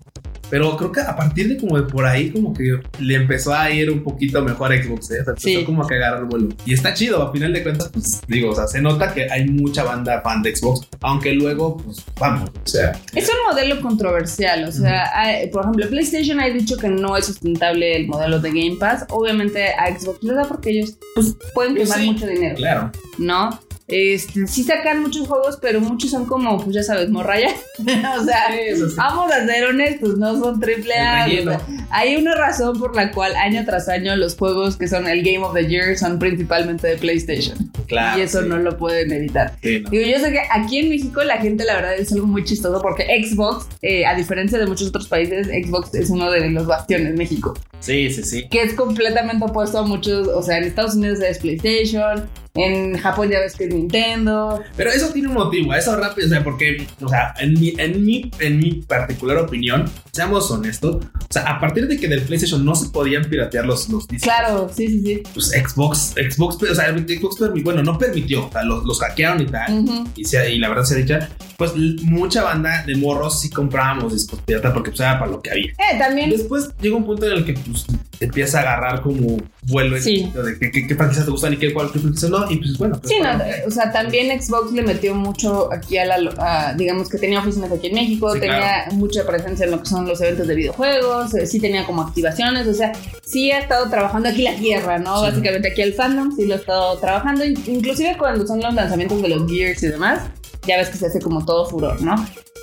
Pero 0.54 0.76
creo 0.76 0.92
que 0.92 1.00
a 1.00 1.16
partir 1.16 1.48
de 1.48 1.56
como 1.56 1.76
de 1.76 1.82
por 1.82 2.06
ahí, 2.06 2.30
como 2.30 2.54
que 2.54 2.78
le 3.00 3.14
empezó 3.16 3.52
a 3.52 3.68
ir 3.72 3.90
un 3.90 4.04
poquito 4.04 4.40
mejor 4.44 4.72
a 4.72 4.80
Xbox, 4.80 5.10
¿eh? 5.10 5.20
O 5.20 5.24
sea, 5.24 5.30
empezó 5.32 5.48
Sí. 5.48 5.64
como 5.64 5.82
a 5.82 5.88
que 5.88 5.94
agarrar 5.96 6.26
vuelo. 6.26 6.50
Y 6.64 6.74
está 6.74 6.94
chido, 6.94 7.20
a 7.20 7.32
final 7.32 7.52
de 7.52 7.62
cuentas, 7.64 7.90
pues 7.92 8.20
digo, 8.28 8.50
o 8.50 8.54
sea, 8.54 8.68
se 8.68 8.80
nota 8.80 9.12
que 9.12 9.28
hay 9.28 9.48
mucha 9.48 9.82
banda 9.82 10.20
fan 10.22 10.42
de 10.44 10.54
Xbox, 10.54 10.86
aunque 11.00 11.32
luego, 11.32 11.78
pues 11.78 12.04
vamos, 12.20 12.50
o 12.50 12.68
sea. 12.68 12.92
Es 13.16 13.28
un 13.28 13.34
modelo 13.52 13.80
controversial, 13.80 14.62
o 14.68 14.70
sea, 14.70 15.10
hay- 15.12 15.48
por 15.48 15.62
ejemplo, 15.62 15.88
PlayStation 15.88 16.38
ha 16.38 16.46
dicho 16.46 16.76
que 16.76 16.88
no 16.88 17.16
es 17.16 17.26
sustentable 17.26 17.96
el 17.96 18.06
modelo 18.06 18.38
de 18.38 18.50
Game 18.50 18.76
Pass. 18.78 19.06
Obviamente 19.10 19.66
a 19.74 19.98
Xbox 19.98 20.22
le 20.22 20.34
da 20.34 20.44
porque 20.44 20.70
ellos 20.70 20.96
pues, 21.16 21.36
pueden 21.52 21.74
Pues 21.74 21.88
quemar 21.88 21.98
sí, 22.00 22.10
mucho 22.12 22.26
dinero, 22.28 22.54
Claro. 22.54 22.92
¿no? 23.18 23.58
Este, 23.86 24.46
sí 24.46 24.62
sacan 24.62 25.02
muchos 25.02 25.28
juegos, 25.28 25.58
pero 25.60 25.78
muchos 25.80 26.10
son 26.10 26.24
como, 26.24 26.58
pues 26.62 26.74
ya 26.74 26.82
sabes, 26.82 27.10
morraya. 27.10 27.50
o 27.78 28.24
sea, 28.24 28.48
sí. 28.50 28.82
vamos 28.96 29.30
a 29.30 29.44
ser 29.46 29.64
honestos, 29.64 30.16
no 30.16 30.38
son 30.38 30.58
triple 30.58 30.94
A. 30.94 31.26
O 31.26 31.44
sea, 31.44 31.60
hay 31.90 32.16
una 32.16 32.34
razón 32.34 32.78
por 32.78 32.96
la 32.96 33.12
cual 33.12 33.36
año 33.36 33.62
tras 33.66 33.88
año 33.88 34.16
los 34.16 34.36
juegos 34.36 34.76
que 34.76 34.88
son 34.88 35.06
el 35.06 35.22
Game 35.22 35.44
of 35.44 35.54
the 35.54 35.66
Year 35.66 35.98
son 35.98 36.18
principalmente 36.18 36.88
de 36.88 36.96
PlayStation. 36.96 37.70
Claro. 37.86 38.18
y 38.18 38.22
eso 38.22 38.42
sí. 38.42 38.48
no 38.48 38.56
lo 38.56 38.78
pueden 38.78 39.12
evitar. 39.12 39.52
No. 39.62 39.90
Digo, 39.90 40.06
yo 40.06 40.18
sé 40.18 40.32
que 40.32 40.40
aquí 40.50 40.78
en 40.78 40.88
México 40.88 41.22
la 41.22 41.36
gente, 41.36 41.64
la 41.64 41.74
verdad, 41.74 41.94
es 41.94 42.10
algo 42.12 42.26
muy 42.26 42.42
chistoso 42.44 42.80
porque 42.80 43.04
Xbox, 43.22 43.66
eh, 43.82 44.06
a 44.06 44.14
diferencia 44.14 44.58
de 44.58 44.66
muchos 44.66 44.88
otros 44.88 45.06
países, 45.06 45.48
Xbox 45.48 45.94
es 45.94 46.08
uno 46.08 46.30
de 46.30 46.48
los 46.50 46.66
bastiones 46.66 47.08
en 47.10 47.16
México, 47.16 47.54
sí, 47.80 48.10
sí, 48.10 48.22
sí. 48.22 48.48
que 48.48 48.62
es 48.62 48.72
completamente 48.72 49.44
opuesto 49.44 49.78
a 49.78 49.82
muchos, 49.82 50.28
o 50.28 50.42
sea, 50.42 50.58
en 50.58 50.64
Estados 50.64 50.94
Unidos 50.94 51.20
es 51.20 51.38
PlayStation, 51.38 52.26
en 52.54 52.96
Japón 52.98 53.28
ya 53.30 53.40
ves 53.40 53.54
que 53.56 53.64
es 53.64 53.74
Nintendo. 53.74 54.62
Pero 54.76 54.90
eso 54.90 55.08
tiene 55.12 55.28
un 55.28 55.34
motivo, 55.34 55.74
eso 55.74 55.96
rápido, 55.96 56.26
o 56.28 56.30
sea, 56.30 56.44
porque, 56.44 56.86
o 57.02 57.08
sea, 57.08 57.34
en 57.40 57.54
mi, 57.54 57.74
en 57.78 58.04
mi, 58.04 58.30
en 58.38 58.58
mi 58.58 58.72
particular 58.82 59.38
opinión, 59.38 59.90
seamos 60.12 60.48
honestos, 60.52 60.96
o 61.04 61.26
sea, 61.32 61.42
a 61.50 61.60
partir 61.60 61.88
de 61.88 61.98
que 61.98 62.06
del 62.06 62.22
PlayStation 62.22 62.64
no 62.64 62.74
se 62.76 62.90
podían 62.90 63.24
piratear 63.24 63.64
los, 63.66 63.88
los 63.88 64.06
discos, 64.06 64.22
Claro, 64.32 64.70
sí, 64.72 64.86
sí, 64.86 65.02
sí. 65.02 65.22
pues 65.34 65.46
Xbox, 65.50 66.14
Xbox, 66.30 66.62
o 66.62 66.74
sea, 66.74 66.96
Xbox, 66.96 67.38
bueno, 67.64 67.82
no 67.82 67.98
permitió, 67.98 68.46
o 68.46 68.52
sea, 68.52 68.62
los, 68.62 68.84
los 68.84 69.00
hackearon 69.00 69.40
y 69.42 69.46
tal, 69.46 69.78
Ujú. 69.80 70.08
y, 70.14 70.24
se- 70.24 70.52
y 70.52 70.58
la 70.58 70.68
verdad 70.68 70.84
se 70.84 70.94
ha 70.94 70.98
dicho, 70.98 71.14
pues 71.58 71.72
mucha 72.02 72.42
banda 72.44 72.84
de 72.86 72.94
morros 72.96 73.40
sí 73.40 73.50
comprábamos 73.50 74.12
discos 74.12 74.40
pirata 74.42 74.72
porque 74.72 74.90
pues 74.90 75.00
era 75.00 75.18
para 75.18 75.30
lo 75.30 75.40
que 75.40 75.50
había. 75.50 75.70
Eh, 75.72 75.98
también. 75.98 76.30
Después 76.30 76.68
llega 76.80 76.96
un 76.96 77.04
punto 77.04 77.26
en 77.26 77.32
el 77.32 77.44
que 77.44 77.54
pues 77.54 77.84
empieza 78.26 78.58
a 78.58 78.62
agarrar 78.62 79.02
como 79.02 79.38
vuelo 79.62 79.96
Sí. 80.00 80.30
el 80.34 80.44
de 80.44 80.58
qué, 80.58 80.70
qué, 80.70 80.86
qué 80.86 80.94
franquicias 80.94 81.24
te 81.26 81.30
gustan 81.30 81.52
y 81.54 81.56
qué 81.56 81.72
cuál 81.72 81.90
qué 81.92 81.98
franquicias 81.98 82.30
no, 82.30 82.50
y 82.50 82.56
pues 82.56 82.76
bueno. 82.78 82.98
pues, 83.00 83.12
Sí, 83.12 83.20
no, 83.22 83.30
o 83.66 83.70
sea, 83.70 83.90
también 83.92 84.40
Xbox 84.40 84.72
le 84.72 84.82
metió 84.82 85.14
mucho 85.14 85.72
aquí 85.72 85.96
a 85.98 86.04
la, 86.06 86.16
a, 86.38 86.74
digamos 86.74 87.08
que 87.08 87.18
tenía 87.18 87.40
oficinas 87.40 87.70
aquí 87.72 87.88
en 87.88 87.94
México, 87.94 88.32
Sí, 88.34 88.40
tenía 88.40 88.86
mucha 88.92 89.26
presencia 89.26 89.64
en 89.64 89.70
lo 89.72 89.80
que 89.80 89.86
son 89.86 90.06
los 90.06 90.20
eventos 90.20 90.46
de 90.46 90.54
videojuegos, 90.54 91.34
eh, 91.34 91.46
sí 91.46 91.60
tenía 91.60 91.84
como 91.86 92.02
activaciones, 92.02 92.66
o 92.66 92.74
sea, 92.74 92.92
sí 93.24 93.50
ha 93.50 93.58
estado 93.60 93.88
trabajando 93.90 94.28
aquí 94.28 94.42
la 94.42 94.54
tierra, 94.56 94.98
¿no? 94.98 95.18
Sí. 95.20 95.26
Básicamente 95.26 95.68
aquí 95.68 95.82
el 95.82 95.94
fandom 95.94 96.34
sí 96.36 96.46
lo 96.46 96.54
ha 96.54 96.58
estado 96.58 96.98
trabajando, 96.98 97.44
in- 97.44 97.62
inclusive 97.66 98.16
cuando 98.18 98.46
son 98.46 98.60
los 98.60 98.74
lanzamientos 98.74 99.20
de 99.22 99.28
los 99.28 99.50
Gears 99.50 99.82
y 99.82 99.86
demás, 99.88 100.20
ya 100.66 100.76
ves 100.78 100.88
que 100.88 100.96
se 100.98 101.06
hace 101.06 101.20
como 101.20 101.44
todo 101.44 101.66
furor, 101.66 102.00
¿no? 102.00 102.14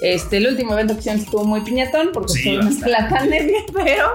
Este, 0.01 0.37
el 0.37 0.47
último 0.47 0.73
evento 0.73 0.95
que 0.95 1.01
hicieron 1.01 1.21
estuvo 1.21 1.43
muy 1.45 1.61
piñatón 1.61 2.09
porque 2.11 2.33
Sí, 2.33 2.41
fue 2.43 2.57
una- 2.57 2.87
la 2.87 3.07
pandemia, 3.07 3.59
pero 3.73 4.05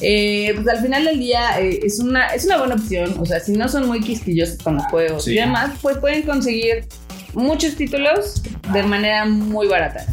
eh, 0.00 0.52
pues 0.54 0.68
al 0.68 0.82
final 0.82 1.04
del 1.04 1.18
día 1.18 1.60
eh, 1.60 1.80
es, 1.82 1.98
una, 2.00 2.26
es 2.28 2.44
una 2.44 2.58
buena 2.58 2.74
opción. 2.74 3.14
O 3.18 3.24
sea, 3.26 3.40
si 3.40 3.52
no 3.52 3.68
son 3.68 3.86
muy 3.86 4.00
quisquillosos 4.00 4.58
con 4.62 4.74
los 4.76 4.84
juegos 4.86 5.24
Sí. 5.24 5.32
y 5.32 5.36
demás, 5.36 5.72
pues 5.82 5.98
pueden 5.98 6.22
conseguir 6.22 6.84
muchos 7.34 7.74
títulos 7.76 8.42
de 8.72 8.82
manera 8.82 9.24
muy 9.26 9.66
barata. 9.68 10.06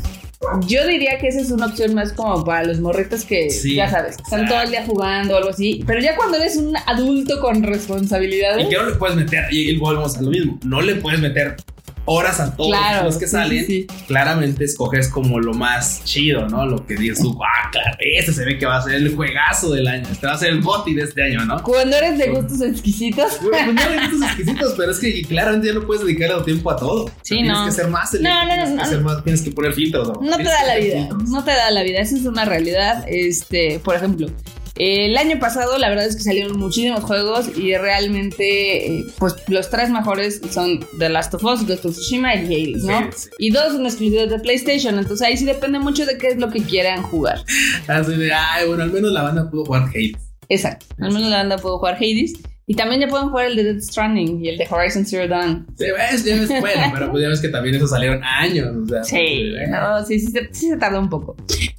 yo 0.68 0.86
diría 0.86 1.18
que 1.20 1.28
esa 1.30 1.40
es 1.40 1.52
una 1.52 1.68
opción 1.68 1.94
más 1.96 2.12
como 2.12 2.44
para 2.44 2.66
los 2.66 2.80
morritos 2.82 3.24
que, 3.24 3.50
Sí, 3.50 3.76
ya 3.76 3.90
sabes, 3.90 4.18
están 4.18 4.46
todo 4.48 4.62
el 4.62 4.72
día 4.72 4.84
jugando 4.86 5.36
o 5.36 5.38
algo 5.38 5.50
así. 5.52 5.84
Pero 5.88 6.02
ya 6.02 6.16
cuando 6.18 6.38
eres 6.38 6.58
un 6.58 6.76
adulto 6.86 7.40
con 7.40 7.64
responsabilidades. 7.64 8.66
Y 8.66 8.70
que 8.70 8.76
no 8.76 8.86
le 8.90 8.96
puedes 8.96 9.16
meter, 9.16 9.46
y, 9.52 9.70
y 9.72 9.78
volvemos 9.78 10.18
a 10.18 10.22
lo 10.22 10.32
mismo, 10.32 10.60
no 10.66 10.82
le 10.82 10.96
puedes 10.96 11.20
meter 11.22 11.56
horas 12.06 12.40
a 12.40 12.56
todos 12.56 12.70
Claro, 12.70 13.06
los 13.06 13.18
que 13.18 13.28
salen. 13.28 13.66
sí, 13.66 13.88
Claramente 14.08 14.66
escoges 14.66 15.08
como 15.08 15.40
lo 15.40 15.54
más 15.54 16.04
chido, 16.04 16.48
¿no? 16.50 16.66
Lo 16.66 16.86
que 16.86 16.96
dices 16.96 17.20
tú, 17.20 17.40
ah, 17.44 17.70
claro, 17.72 17.98
ese 18.00 18.34
se 18.34 18.44
ve 18.46 18.58
que 18.58 18.66
va 18.66 18.78
a 18.78 18.82
ser 18.82 18.96
el 18.96 19.16
juegazo 19.16 19.72
del 19.72 19.88
año, 19.88 20.08
este 20.12 20.28
va 20.28 20.34
a 20.34 20.38
ser 20.38 20.50
el 20.50 20.62
boti 20.62 20.94
de 20.94 21.04
este 21.04 21.24
año, 21.24 21.46
¿no? 21.46 21.62
Cuando 21.64 21.96
eres 21.96 22.18
de 22.18 22.30
gustos 22.30 22.62
exquisitos. 22.62 23.40
Bueno, 23.42 23.74
pues 23.74 23.88
no 23.88 24.02
hay 24.02 24.10
gustos 24.12 24.30
exquisitos, 24.30 24.74
pero 24.78 24.92
es 24.92 25.00
que 25.00 25.22
claramente 25.24 25.68
ya 25.68 25.74
no 25.74 25.86
puedes 25.86 26.04
dedicarle 26.04 26.44
tiempo 26.44 26.72
a 26.72 26.76
todo. 26.78 27.08
Sí, 27.22 27.36
tienes 27.36 27.54
no. 27.54 27.66
que 27.66 27.72
ser 27.72 27.88
más 27.88 28.14
No, 28.14 28.20
no, 28.22 28.44
no, 28.44 28.48
tienes, 28.54 28.70
no, 28.72 28.84
que 28.84 28.90
ser 28.90 29.02
más, 29.02 29.24
tienes 29.24 29.42
que 29.42 29.52
poner 29.52 29.74
filtros. 29.74 30.08
No 30.22 30.38
te 30.38 30.44
da 30.44 30.64
la 30.66 30.76
vida, 30.78 30.98
filtros. 30.98 31.30
no 31.30 31.44
te 31.44 31.52
da 31.52 31.72
la 31.72 31.84
vida, 31.84 32.00
esa 32.00 32.16
es 32.18 32.26
una 32.26 32.44
realidad. 32.46 33.06
Este, 33.08 33.80
por 33.80 33.96
ejemplo, 33.96 34.28
el 34.76 35.16
año 35.18 35.40
pasado 35.40 35.78
la 35.78 35.90
verdad 35.90 36.06
es 36.08 36.16
que 36.16 36.24
salieron 36.24 36.58
muchísimos 36.58 37.04
juegos 37.04 37.50
y 37.58 37.76
realmente, 37.76 38.88
eh, 39.00 39.04
pues 39.20 39.36
los 39.48 39.70
tres 39.70 39.90
mejores 39.90 40.42
son 40.50 40.86
The 41.00 41.10
Last 41.10 41.34
of 41.36 41.44
Us, 41.44 41.66
Ghost 41.68 41.86
of 41.86 41.94
Tsushima 41.96 42.36
y 42.36 42.46
Hades, 42.46 42.84
¿no? 42.84 43.00
Sí, 43.12 43.18
sí. 43.18 43.30
Y 43.40 43.52
dos 43.52 43.74
son 43.74 43.86
exclusivos 43.86 44.30
de 44.30 44.40
PlayStation, 44.40 44.98
entonces 44.98 45.28
ahí 45.28 45.38
sí 45.38 45.46
depende 45.46 45.80
mucho 45.80 46.06
de 46.06 46.18
qué 46.18 46.30
es 46.30 46.38
lo 46.38 46.50
que 46.50 46.62
quieran 46.64 47.04
jugar. 47.04 47.44
Así 47.88 48.16
de, 48.16 48.34
ay, 48.34 48.68
bueno, 48.68 48.84
al 48.84 48.92
menos 48.92 49.12
la 49.12 49.24
banda 49.24 49.50
pudo 49.50 49.66
jugar 49.66 49.90
Hate. 49.90 50.18
Exacto, 50.50 50.86
al 51.00 51.12
menos 51.12 51.30
la 51.30 51.38
banda 51.38 51.58
pudo 51.58 51.78
jugar 51.80 51.96
Hades. 51.96 52.34
Y 52.66 52.76
también 52.76 53.02
ya 53.02 53.08
pueden 53.10 53.28
jugar 53.28 53.48
el 53.48 53.58
de 53.58 53.64
Death 53.66 53.82
Stranding 53.84 54.44
y 54.46 54.48
el 54.48 54.58
de 54.58 54.66
Horizon 54.70 55.06
Zero 55.06 55.28
Dawn. 55.28 55.68
Sí, 55.78 55.86
ves, 55.98 56.24
ya 56.24 56.36
ves, 56.40 56.48
bueno, 56.62 56.92
pero 56.94 57.12
pues 57.12 57.22
ya 57.22 57.28
ves 57.28 57.42
que 57.42 57.50
también 57.50 57.76
esos 57.76 57.90
salieron 57.90 58.24
años. 58.24 58.74
O 58.86 58.88
sea, 58.88 59.04
Sí, 59.04 59.52
pues, 59.54 59.70
no, 59.70 60.06
sí, 60.06 60.18
sí, 60.18 60.28
se- 60.32 60.48
sí 60.54 60.70
se 60.70 60.78
tardó 60.78 61.00
un 61.02 61.10
poco. 61.10 61.36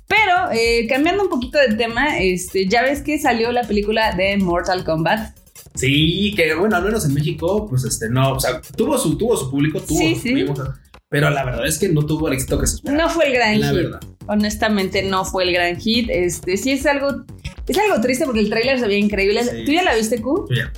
Pero 0.06 0.50
eh, 0.52 0.86
cambiando 0.88 1.22
un 1.24 1.28
poquito 1.30 1.58
de 1.58 1.74
tema, 1.76 2.18
este, 2.18 2.66
ya 2.68 2.82
ves 2.82 3.02
que 3.02 3.18
salió 3.18 3.50
la 3.52 3.62
película 3.64 4.14
de 4.14 4.36
Mortal 4.36 4.84
Kombat. 4.84 5.36
Sí, 5.74 6.32
que 6.36 6.54
bueno, 6.54 6.76
al 6.76 6.84
menos 6.84 7.04
en 7.04 7.14
México, 7.14 7.66
pues 7.68 7.84
este, 7.84 8.08
no, 8.08 8.32
o 8.34 8.40
sea, 8.40 8.60
tuvo 8.76 8.96
su, 8.98 9.16
tuvo 9.18 9.36
su 9.36 9.50
público, 9.50 9.80
tuvo, 9.80 9.98
Sí, 9.98 10.14
sí. 10.14 10.30
tuvimos- 10.30 10.60
pero 11.08 11.30
la 11.30 11.44
verdad 11.44 11.66
es 11.66 11.78
que 11.78 11.88
no 11.88 12.04
tuvo 12.06 12.28
el 12.28 12.34
éxito 12.34 12.58
que 12.60 12.66
se 12.66 12.76
esperaba. 12.76 13.04
No 13.04 13.08
fue 13.10 13.26
el 13.28 13.34
gran 13.34 13.60
La 13.60 13.68
hit. 13.68 13.76
verdad. 13.76 14.00
Honestamente, 14.26 15.02
no 15.02 15.24
fue 15.24 15.44
el 15.44 15.52
gran 15.52 15.76
hit. 15.80 16.08
Este, 16.10 16.56
sí 16.56 16.72
es 16.72 16.86
algo, 16.86 17.24
es 17.68 17.78
algo 17.78 18.00
triste 18.00 18.24
porque 18.24 18.40
el 18.40 18.50
tráiler 18.50 18.78
se 18.80 18.86
veía 18.88 18.98
increíble. 18.98 19.44
Sí. 19.44 19.64
¿Tú 19.64 19.72
ya 19.72 19.82
la 19.84 19.94
viste, 19.94 20.20
Q? 20.20 20.48
Ya. 20.56 20.72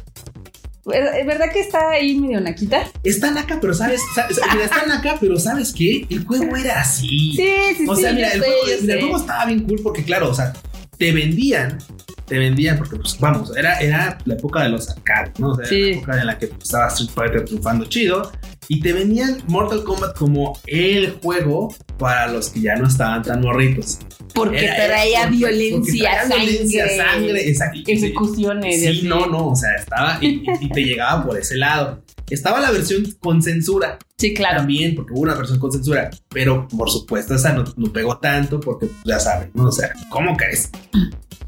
¿Es 0.93 1.26
verdad 1.26 1.47
que 1.52 1.61
está 1.61 1.90
ahí 1.90 2.16
medio 2.19 2.40
naquita? 2.40 2.90
Está 3.02 3.31
naca, 3.33 3.59
pero 3.61 3.75
sabes, 3.75 4.00
sabes 4.14 4.38
mira, 4.52 4.64
está 4.66 4.87
naca, 4.87 5.16
pero 5.21 5.38
¿sabes 5.38 5.73
qué? 5.73 6.07
El 6.09 6.25
juego 6.25 6.55
era 6.57 6.81
así. 6.81 7.33
Sí, 7.37 7.49
sí, 7.76 7.85
O 7.88 7.97
sí. 7.97 8.02
sea, 8.02 8.11
yo 8.11 8.16
mira, 8.16 8.28
el, 8.33 8.40
sé, 8.40 8.47
juego, 8.47 8.62
mira, 8.83 8.95
el 8.95 9.00
juego 9.00 9.16
estaba 9.16 9.47
bien 9.47 9.61
cool 9.64 9.81
porque, 9.83 10.05
claro, 10.05 10.31
o 10.31 10.35
sea, 10.35 10.52
te 10.99 11.12
vendían, 11.12 11.78
te 12.26 12.38
vendían, 12.38 12.78
porque, 12.78 12.97
pues, 12.97 13.19
vamos, 13.19 13.57
era, 13.57 13.78
era 13.81 14.16
la 14.25 14.35
época 14.35 14.62
de 14.62 14.69
los 14.71 14.88
arcades, 14.88 15.38
¿no? 15.38 15.50
O 15.50 15.55
sea, 15.57 15.64
era 15.64 15.69
Sí. 15.69 15.83
la 15.83 15.97
época 15.97 16.21
en 16.21 16.26
la 16.26 16.38
que 16.38 16.47
pues, 16.47 16.62
estaba 16.62 16.87
Street 16.88 17.11
Fighter 17.14 17.45
triunfando 17.45 17.85
chido 17.87 18.33
y 18.68 18.80
te 18.80 18.92
vendían 18.92 19.38
Mortal 19.49 19.85
Kombat 19.85 20.16
como 20.16 20.58
el 20.66 21.12
juego 21.23 21.75
para 21.99 22.26
los 22.32 22.50
que 22.50 22.61
ya 22.61 22.76
no 22.76 22.87
estaban 22.88 23.23
tan 23.23 23.40
morritos. 23.40 23.99
Porque 24.35 24.64
Era- 24.64 24.87
traía 24.87 25.26
violencia, 25.26 25.78
porque 25.78 25.99
traía 25.99 26.23
sangre, 26.28 26.46
violencia, 26.50 26.87
sangre, 26.96 27.49
exacto. 27.49 27.80
ejecuciones. 27.87 28.80
Sí, 28.80 28.87
así. 28.88 29.02
no, 29.08 29.26
no, 29.26 29.49
o 29.49 29.56
sea, 29.56 29.75
estaba 29.76 30.18
y, 30.20 30.44
y 30.61 30.68
te 30.70 30.82
llegaba 30.82 31.25
por 31.25 31.38
ese 31.38 31.56
lado. 31.56 32.02
Estaba 32.28 32.61
la 32.61 32.73
versión 32.73 33.04
con 33.20 33.40
censura 33.40 33.99
Sí, 34.18 34.35
claro. 34.35 34.58
también, 34.58 34.96
porque 34.96 35.12
hubo 35.12 35.20
una 35.20 35.35
versión 35.35 35.61
con 35.61 35.70
censura, 35.70 36.11
pero 36.28 36.66
por 36.68 36.90
supuesto 36.90 37.35
esa 37.37 37.52
no, 37.52 37.62
no 37.76 37.92
pegó 37.92 38.18
tanto 38.18 38.58
porque 38.58 38.88
ya 39.04 39.20
saben, 39.20 39.52
¿no? 39.54 39.68
O 39.68 39.73
sea, 39.73 39.92
¿cómo 40.11 40.37
crees? 40.37 40.70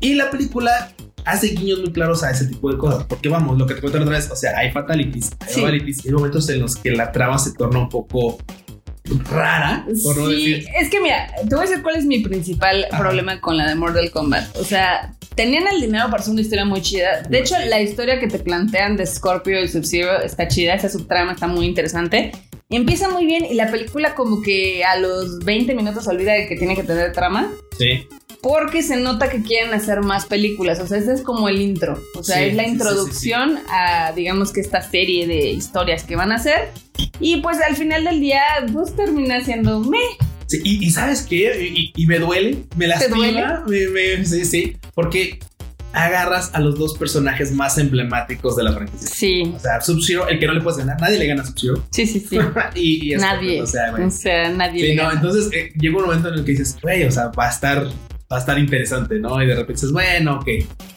Y 0.00 0.14
la 0.14 0.30
película 0.30 0.92
hace 1.28 1.48
guiños 1.48 1.80
muy 1.80 1.92
claros 1.92 2.22
a 2.24 2.30
ese 2.30 2.46
tipo 2.46 2.70
de 2.70 2.78
cosas, 2.78 3.04
porque 3.04 3.28
vamos, 3.28 3.58
lo 3.58 3.66
que 3.66 3.74
te 3.74 3.80
cuento 3.80 3.98
otra 4.00 4.10
vez, 4.12 4.30
o 4.30 4.36
sea, 4.36 4.56
hay 4.58 4.70
fatalities, 4.72 5.30
hay 5.40 5.54
Sí. 5.54 5.60
fatalities, 5.60 6.04
hay 6.06 6.12
momentos 6.12 6.48
en 6.48 6.60
los 6.60 6.76
que 6.76 6.90
la 6.92 7.12
trama 7.12 7.38
se 7.38 7.52
torna 7.54 7.78
un 7.78 7.88
poco 7.88 8.38
rara, 9.30 9.86
por 10.02 10.16
no 10.18 10.28
decir. 10.28 10.66
es 10.78 10.90
que 10.90 11.00
mira, 11.00 11.28
te 11.48 11.54
voy 11.54 11.64
a 11.64 11.68
decir 11.68 11.82
cuál 11.82 11.96
es 11.96 12.04
mi 12.04 12.18
principal 12.20 12.86
Ajá. 12.90 12.98
problema 13.02 13.40
con 13.40 13.56
la 13.56 13.66
de 13.68 13.74
Mortal 13.74 14.10
Kombat. 14.10 14.56
O 14.58 14.64
sea, 14.64 15.14
tenían 15.34 15.66
el 15.68 15.80
dinero 15.80 16.06
para 16.10 16.18
hacer 16.20 16.32
una 16.32 16.42
historia 16.42 16.64
muy 16.66 16.82
chida. 16.82 17.22
De 17.22 17.38
hecho, 17.38 17.54
la 17.68 17.80
historia 17.80 18.20
que 18.20 18.26
te 18.26 18.38
plantean 18.38 18.96
de 18.96 19.06
Scorpio 19.06 19.62
y 19.62 19.68
Sub-Zero 19.68 20.20
está 20.22 20.46
chida, 20.48 20.74
esa 20.74 20.88
subtrama 20.90 21.32
está 21.32 21.46
muy 21.46 21.64
interesante. 21.66 22.32
Empieza 22.70 23.08
muy 23.08 23.24
bien 23.24 23.46
y 23.46 23.54
la 23.54 23.70
película 23.70 24.14
como 24.14 24.42
que 24.42 24.84
a 24.84 24.98
los 24.98 25.38
20 25.38 25.74
minutos 25.74 26.06
olvida 26.06 26.32
de 26.34 26.46
que 26.46 26.56
tiene 26.56 26.76
que 26.76 26.82
tener 26.82 27.12
trama. 27.12 27.50
Sí, 27.78 28.06
Porque 28.42 28.82
se 28.82 28.96
nota 28.96 29.28
que 29.28 29.42
quieren 29.42 29.74
hacer 29.74 30.00
más 30.02 30.26
películas. 30.26 30.78
O 30.80 30.86
sea, 30.86 30.98
ese 30.98 31.12
es 31.12 31.22
como 31.22 31.48
el 31.48 31.60
intro. 31.60 32.00
O 32.14 32.22
sea, 32.22 32.36
Sí, 32.36 32.44
es 32.44 32.54
la 32.54 32.62
sí, 32.62 32.68
sí, 32.68 32.72
introducción 32.74 33.58
a, 33.68 34.12
digamos 34.14 34.52
que 34.52 34.60
esta 34.60 34.80
serie 34.80 35.26
de 35.26 35.50
historias 35.50 36.04
que 36.04 36.14
van 36.16 36.30
a 36.32 36.36
hacer. 36.36 36.70
Y 37.20 37.38
pues 37.38 37.58
al 37.60 37.74
final 37.76 38.04
del 38.04 38.20
día, 38.20 38.40
pues 38.72 38.94
termina 38.94 39.42
siendo. 39.44 39.82
Sí, 40.46 40.60
y, 40.64 40.86
y 40.86 40.90
¿sabes 40.90 41.22
qué? 41.28 41.68
Y, 41.74 41.92
y 41.94 42.06
me 42.06 42.18
duele, 42.20 42.64
me 42.76 42.86
lastima, 42.86 43.64
me- 43.66 43.88
me- 43.88 44.24
sí, 44.24 44.44
sí, 44.44 44.76
porque 44.94 45.40
agarras 45.92 46.50
a 46.54 46.60
los 46.60 46.78
dos 46.78 46.96
personajes 46.96 47.52
más 47.52 47.76
emblemáticos 47.78 48.56
de 48.56 48.62
la 48.62 48.72
franquicia. 48.72 49.08
Sí, 49.08 49.52
O 49.54 49.58
sea, 49.58 49.80
Sub-Zero, 49.80 50.28
el 50.28 50.38
que 50.38 50.46
no 50.46 50.52
le 50.54 50.60
puedes 50.60 50.78
ganar, 50.78 51.00
nadie 51.00 51.18
le 51.18 51.26
gana 51.26 51.42
a 51.42 51.46
Sub-Zero. 51.46 51.84
sí, 51.90 52.06
sí, 52.06 52.20
sí. 52.20 52.38
y, 52.76 53.12
y 53.14 53.16
nadie. 53.16 53.60
O 53.62 53.66
sea, 53.66 53.90
güey. 53.90 54.04
O 54.04 54.10
sea, 54.10 54.48
nadie. 54.50 54.80
Sí, 54.80 54.86
le 54.88 54.94
no, 54.96 55.02
gana. 55.04 55.14
entonces 55.16 55.50
eh, 55.52 55.72
llega 55.78 55.96
un 55.96 56.02
momento 56.04 56.28
en 56.28 56.34
el 56.34 56.44
que 56.44 56.52
dices, 56.52 56.76
güey, 56.82 57.04
o 57.04 57.10
sea, 57.10 57.28
va 57.28 57.46
a 57.48 57.50
estar, 57.50 57.86
va 58.30 58.36
a 58.36 58.40
estar 58.40 58.58
interesante, 58.58 59.18
¿no? 59.18 59.42
Y 59.42 59.46
de 59.46 59.54
repente 59.54 59.72
dices, 59.74 59.92
bueno, 59.92 60.36
ok, 60.36 60.48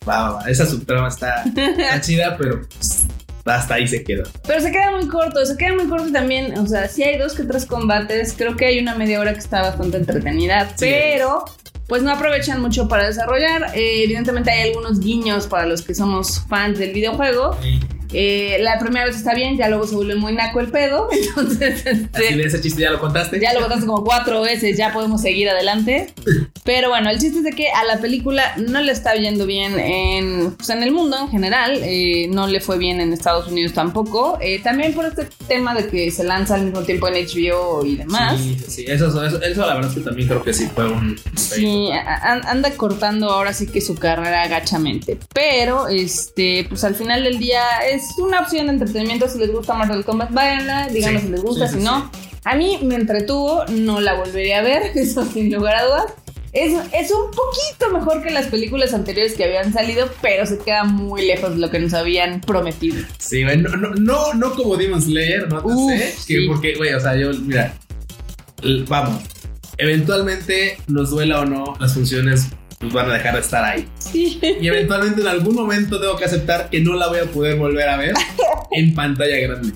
va, 0.08 0.22
va, 0.22 0.30
va, 0.38 0.50
esa 0.50 0.66
subtrama 0.66 1.08
está, 1.08 1.44
está 1.44 2.02
chida, 2.02 2.36
pero 2.38 2.62
pues, 2.62 3.06
hasta 3.46 3.76
ahí 3.76 3.88
se 3.88 4.04
queda. 4.04 4.24
Pero 4.46 4.60
se 4.62 4.72
queda 4.72 4.92
muy 4.92 5.08
corto, 5.08 5.46
se 5.46 5.56
queda 5.58 5.74
muy 5.74 5.88
corto 5.88 6.08
y 6.10 6.12
también, 6.12 6.58
o 6.58 6.68
sea, 6.68 6.88
sí 6.88 7.04
hay 7.04 7.18
dos 7.18 7.34
que 7.34 7.44
tres 7.44 7.66
combates, 7.66 8.34
creo 8.38 8.56
que 8.56 8.66
hay 8.66 8.80
una 8.80 8.96
media 8.96 9.20
hora 9.20 9.34
que 9.34 9.40
está 9.40 9.62
bastante 9.62 9.98
entretenida, 9.98 10.68
Sí. 10.76 10.86
pero 10.90 11.46
pues 11.88 12.04
no 12.04 12.12
aprovechan 12.12 12.62
mucho 12.62 12.88
para 12.88 13.06
desarrollar. 13.08 13.72
Eh, 13.76 14.04
evidentemente 14.06 14.50
hay 14.50 14.70
algunos 14.70 15.00
guiños 15.02 15.48
para 15.48 15.66
los 15.66 15.82
que 15.82 15.94
somos 15.94 16.42
fans 16.48 16.80
del 16.80 16.94
videojuego. 16.94 17.58
Eh, 18.14 18.58
la 18.60 18.78
primera 18.80 19.06
vez 19.06 19.16
está 19.16 19.34
bien, 19.34 19.58
ya 19.58 19.70
luego 19.70 19.88
se 19.88 19.96
vuelve 19.96 20.16
muy 20.16 20.34
naco 20.34 20.60
el 20.60 20.70
pedo, 20.70 21.10
entonces 21.38 21.86
Así 21.86 22.24
este, 22.24 22.36
de 22.36 22.44
ese 22.44 22.62
chiste 22.62 22.82
ya 22.82 22.92
lo 22.92 23.00
contaste. 23.00 23.40
ya 23.40 23.54
lo 23.54 23.62
botaste 23.62 23.86
como 23.86 24.04
cuatro 24.04 24.42
veces, 24.42 24.78
ya 24.78 24.92
podemos 24.94 25.22
seguir 25.22 25.50
adelante. 25.50 26.14
Pero 26.64 26.90
bueno, 26.90 27.10
el 27.10 27.20
chiste 27.20 27.40
es 27.40 27.44
de 27.44 27.52
que 27.52 27.70
a 27.70 27.84
la 27.86 28.00
película 28.00 28.54
no 28.58 28.82
le 28.82 28.92
está 28.92 29.16
yendo 29.16 29.46
bien 29.46 29.80
en, 29.80 30.52
pues, 30.52 30.70
en 30.70 30.84
el 30.84 30.92
mundo 30.92 31.18
en 31.20 31.30
general, 31.30 31.80
eh, 31.84 32.28
no 32.30 32.48
le 32.48 32.62
fue 32.62 32.78
bien 32.78 33.02
en 33.02 33.14
Estados 33.14 33.48
Unidos 33.48 33.74
tampoco. 33.74 34.38
Eh, 34.42 34.60
también 34.62 34.94
por 34.94 35.06
este 35.06 35.28
tema 35.48 35.74
de 35.74 35.88
que 35.88 36.12
se 36.12 36.24
lanza 36.24 36.56
al 36.56 36.66
mismo 36.66 36.82
tiempo 36.82 37.08
en 37.08 37.14
HBO 37.26 37.86
y 37.86 37.96
demás. 37.96 38.40
Sí, 38.40 38.58
sí, 38.68 38.86
eso, 38.88 39.08
eso, 39.08 39.42
eso 39.42 39.62
la 39.66 39.76
verdad 39.76 39.90
es 39.90 39.98
que 39.98 40.04
también 40.04 40.28
creo 40.28 40.44
que 40.44 40.54
sí 40.54 40.70
fue 40.74 40.88
un... 40.88 41.20
Sí, 41.36 41.90
anda 41.92 42.72
cortando 42.72 43.30
ahora 43.30 43.54
sí 43.54 43.68
que 43.68 43.82
su 43.82 43.96
carrera 43.96 44.44
agachamente. 44.44 45.18
Pero, 45.34 45.88
este, 45.88 46.66
pues 46.70 46.84
al 46.84 46.96
final 46.96 47.24
del 47.24 47.40
día 47.40 47.62
es 47.90 48.01
una 48.18 48.42
opción 48.42 48.68
de 48.68 48.74
entretenimiento. 48.74 49.28
Si 49.28 49.38
les 49.38 49.52
gusta 49.52 49.74
Mortal 49.74 50.04
Kombat, 50.06 50.32
váyanla, 50.32 50.90
díganos 50.90 51.22
Sí, 51.22 51.28
si 51.28 51.32
les 51.32 51.42
gusta, 51.42 51.68
sí, 51.68 51.78
si 51.78 51.84
no. 51.84 52.12
A 52.44 52.56
mí 52.56 52.80
me 52.84 52.96
entretuvo, 52.96 53.66
no 53.70 54.00
la 54.00 54.16
volvería 54.16 54.60
a 54.60 54.64
ver, 54.64 54.92
eso 54.96 55.26
sin 55.26 55.54
lugar 55.54 55.76
a 55.76 55.86
dudas. 55.86 56.14
Es, 56.54 56.74
es 56.92 57.12
un 57.12 57.32
poquito 57.32 57.98
mejor 57.98 58.22
que 58.22 58.30
las 58.30 58.48
películas 58.48 58.94
anteriores 58.94 59.34
que 59.34 59.46
habían 59.46 59.72
salido, 59.72 60.10
pero 60.22 60.46
se 60.46 60.58
queda 60.58 60.84
muy 60.84 61.26
lejos 61.26 61.52
de 61.52 61.58
lo 61.60 61.70
que 61.70 61.80
nos 61.80 61.94
habían 61.94 62.42
prometido. 62.42 62.98
Sí, 63.20 63.44
güey, 63.44 63.58
no, 63.58 63.70
no, 63.78 63.92
no, 63.92 64.34
no 64.34 64.54
como 64.56 64.76
Demon 64.76 65.02
Slayer, 65.02 65.48
no 65.48 65.62
Uf, 65.64 65.92
sé. 65.92 66.14
Que 66.28 66.42
sí. 66.42 66.48
porque, 66.48 66.76
güey, 66.76 66.94
o 66.94 67.00
sea, 67.00 67.16
yo, 67.16 67.32
mira, 67.32 67.74
vamos, 68.88 69.24
eventualmente, 69.78 70.78
nos 70.88 71.12
duela 71.12 71.42
o 71.42 71.46
no, 71.46 71.76
las 71.80 71.94
funciones 71.94 72.48
pues, 72.82 72.94
van 72.94 73.10
a 73.10 73.14
dejar 73.14 73.36
de 73.36 73.42
estar 73.42 73.64
ahí. 73.64 73.88
Sí. 74.00 74.40
Y 74.42 74.68
eventualmente 74.68 75.22
en 75.22 75.28
algún 75.28 75.56
momento 75.56 76.00
tengo 76.02 76.18
que 76.18 76.26
aceptar 76.26 76.70
que 76.70 76.82
no 76.82 76.96
la 76.96 77.08
voy 77.08 77.20
a 77.20 77.26
poder 77.26 77.58
volver 77.58 77.88
a 77.88 77.98
ver 77.98 78.14
en 78.72 78.94
pantalla 78.96 79.38
grande. 79.38 79.72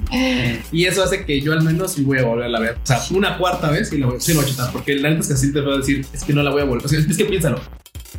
Y 0.71 0.85
eso 0.85 1.03
hace 1.03 1.25
que 1.25 1.39
yo 1.39 1.53
al 1.53 1.61
menos 1.61 1.93
sí 1.93 2.03
voy 2.03 2.17
a 2.17 2.23
volverla 2.23 2.57
a 2.57 2.61
ver. 2.61 2.77
O 2.83 2.85
sea, 2.85 3.01
una 3.11 3.37
cuarta 3.37 3.69
vez 3.69 3.93
y 3.93 3.99
la 3.99 4.07
voy, 4.07 4.19
sí 4.19 4.33
la 4.33 4.41
voy 4.41 4.49
a 4.49 4.51
chutar. 4.51 4.71
Porque 4.71 4.95
la 4.95 5.09
neta 5.09 5.21
es 5.21 5.27
que 5.27 5.33
así 5.35 5.53
te 5.53 5.61
puedo 5.61 5.77
decir, 5.77 6.05
es 6.11 6.23
que 6.23 6.33
no 6.33 6.43
la 6.43 6.51
voy 6.51 6.63
a 6.63 6.65
volver. 6.65 6.85
O 6.85 6.89
sea, 6.89 6.99
es 6.99 7.17
que 7.17 7.25
piénsalo. 7.25 7.61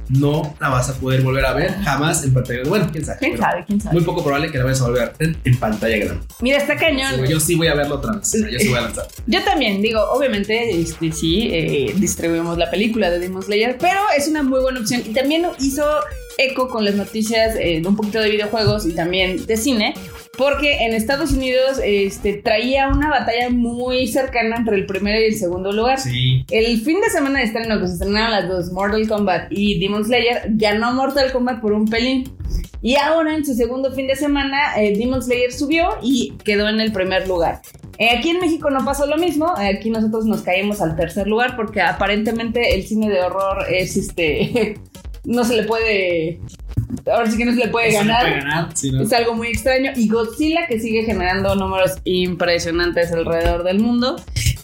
No 0.09 0.55
la 0.61 0.69
vas 0.69 0.89
a 0.89 0.95
poder 0.95 1.23
volver 1.23 1.45
a 1.45 1.53
ver 1.53 1.75
jamás 1.83 2.25
en 2.25 2.33
pantalla 2.33 2.61
grande. 2.61 2.71
Bueno, 2.71 2.89
quién 2.93 3.05
sabe. 3.05 3.19
¿Quién 3.19 3.39
sabe? 3.39 3.65
¿Quién 3.67 3.81
sabe? 3.81 3.95
Muy 3.95 4.05
poco 4.05 4.23
probable 4.23 4.51
que 4.51 4.59
la 4.59 4.65
vayas 4.65 4.81
a 4.81 4.85
volver 4.85 5.03
a 5.03 5.13
ver 5.19 5.37
en, 5.45 5.57
pantalla 5.59 5.97
grande. 5.97 6.25
Mira, 6.41 6.59
está 6.59 6.75
Sí, 6.75 6.81
cañón. 6.81 7.17
güey, 7.19 7.31
yo 7.31 7.41
sí 7.41 7.55
voy 7.55 7.69
a 7.69 7.75
verlo 7.75 7.97
otra 7.97 8.13
vez. 8.13 8.33
Yo 8.33 8.59
sí 8.59 8.69
voy 8.69 8.79
a 8.79 8.83
lanzar. 8.83 9.07
Yo 9.27 9.43
también, 9.45 9.83
digo, 9.83 10.01
obviamente, 10.13 10.81
este, 10.81 11.11
sí, 11.13 11.49
eh, 11.53 11.95
distribuimos 11.97 12.59
la 12.59 12.71
película 12.71 13.11
de 13.11 13.19
Demon 13.19 13.43
Slayer, 13.43 13.77
pero 13.79 14.01
es 14.17 14.29
una 14.29 14.43
muy 14.43 14.61
buena 14.61 14.81
opción. 14.81 15.03
Y 15.05 15.13
también 15.13 15.47
hizo 15.59 15.85
eco 16.39 16.69
con 16.69 16.85
las 16.85 16.95
noticias 16.95 17.57
eh, 17.57 17.81
de 17.81 17.89
un 17.89 17.97
poquito 17.97 18.21
de 18.21 18.31
videojuegos 18.31 18.87
y 18.87 18.93
también 18.95 19.47
de 19.47 19.57
cine, 19.57 19.95
porque 20.37 20.85
en 20.85 20.95
Estados 20.95 21.33
Unidos 21.33 21.81
este, 21.83 22.35
traía 22.35 22.89
una 22.89 23.09
batalla 23.09 23.51
muy 23.51 24.07
cercana 24.07 24.57
entre 24.57 24.77
el 24.77 24.87
primero 24.87 25.21
y 25.21 25.25
el 25.25 25.35
segundo 25.35 25.73
lugar. 25.73 25.99
Sí. 25.99 26.45
El 26.51 26.81
fin 26.81 27.01
de 27.01 27.11
semana 27.11 27.41
de 27.41 27.47
estreno 27.47 27.81
que 27.81 27.87
se 27.87 27.95
estrenaron 27.95 28.31
las 28.31 28.49
dos, 28.49 28.73
Mortal 28.73 29.09
Kombat 29.09 29.49
y 29.51 29.79
Demon 29.79 30.05
Slayer, 30.05 30.43
ganó 30.51 30.93
Mortal 30.93 31.33
Kombat 31.33 31.61
por 31.61 31.73
un 31.73 31.87
pelín. 31.87 32.31
Y 32.83 32.97
ahora 32.97 33.35
en 33.35 33.45
su 33.45 33.55
segundo 33.55 33.93
fin 33.93 34.07
de 34.07 34.17
semana, 34.17 34.81
eh, 34.81 34.97
Demon 34.97 35.23
Slayer 35.23 35.53
subió 35.53 35.89
y 36.03 36.33
quedó 36.45 36.69
en 36.69 36.81
el 36.81 36.93
primer 36.93 37.27
lugar. 37.27 37.61
Eh, 37.99 38.11
aquí 38.17 38.31
en 38.31 38.39
México 38.39 38.71
no 38.71 38.85
pasó 38.85 39.07
lo 39.07 39.17
mismo, 39.17 39.55
eh, 39.59 39.69
aquí 39.69 39.91
nosotros 39.91 40.27
nos 40.27 40.43
caímos 40.43 40.83
al 40.83 40.97
tercer 40.97 41.27
lugar 41.27 41.57
porque 41.57 41.81
aparentemente 41.81 42.75
el 42.75 42.87
cine 42.87 43.09
de 43.09 43.21
horror 43.23 43.65
es 43.71 43.97
este... 43.97 44.79
no 45.25 45.45
se 45.45 45.57
le 45.57 45.63
puede... 45.65 46.41
Ahora 47.07 47.31
sí 47.31 47.39
que 47.39 47.45
no 47.45 47.53
se 47.53 47.59
le 47.59 47.69
puede 47.69 47.89
Eso 47.89 48.03
no 48.03 48.09
ganar. 48.09 48.23
puede 48.23 48.41
ganar, 48.41 48.69
sí, 48.75 48.91
¿no? 48.91 49.03
Es 49.03 49.13
algo 49.13 49.35
muy 49.35 49.49
extraño. 49.49 49.93
Y 49.95 50.09
Godzilla, 50.09 50.67
que 50.67 50.81
sigue 50.81 51.05
generando 51.05 51.55
números 51.55 51.93
impresionantes 52.05 53.13
alrededor 53.13 53.63
del 53.63 53.79
mundo, 53.79 54.17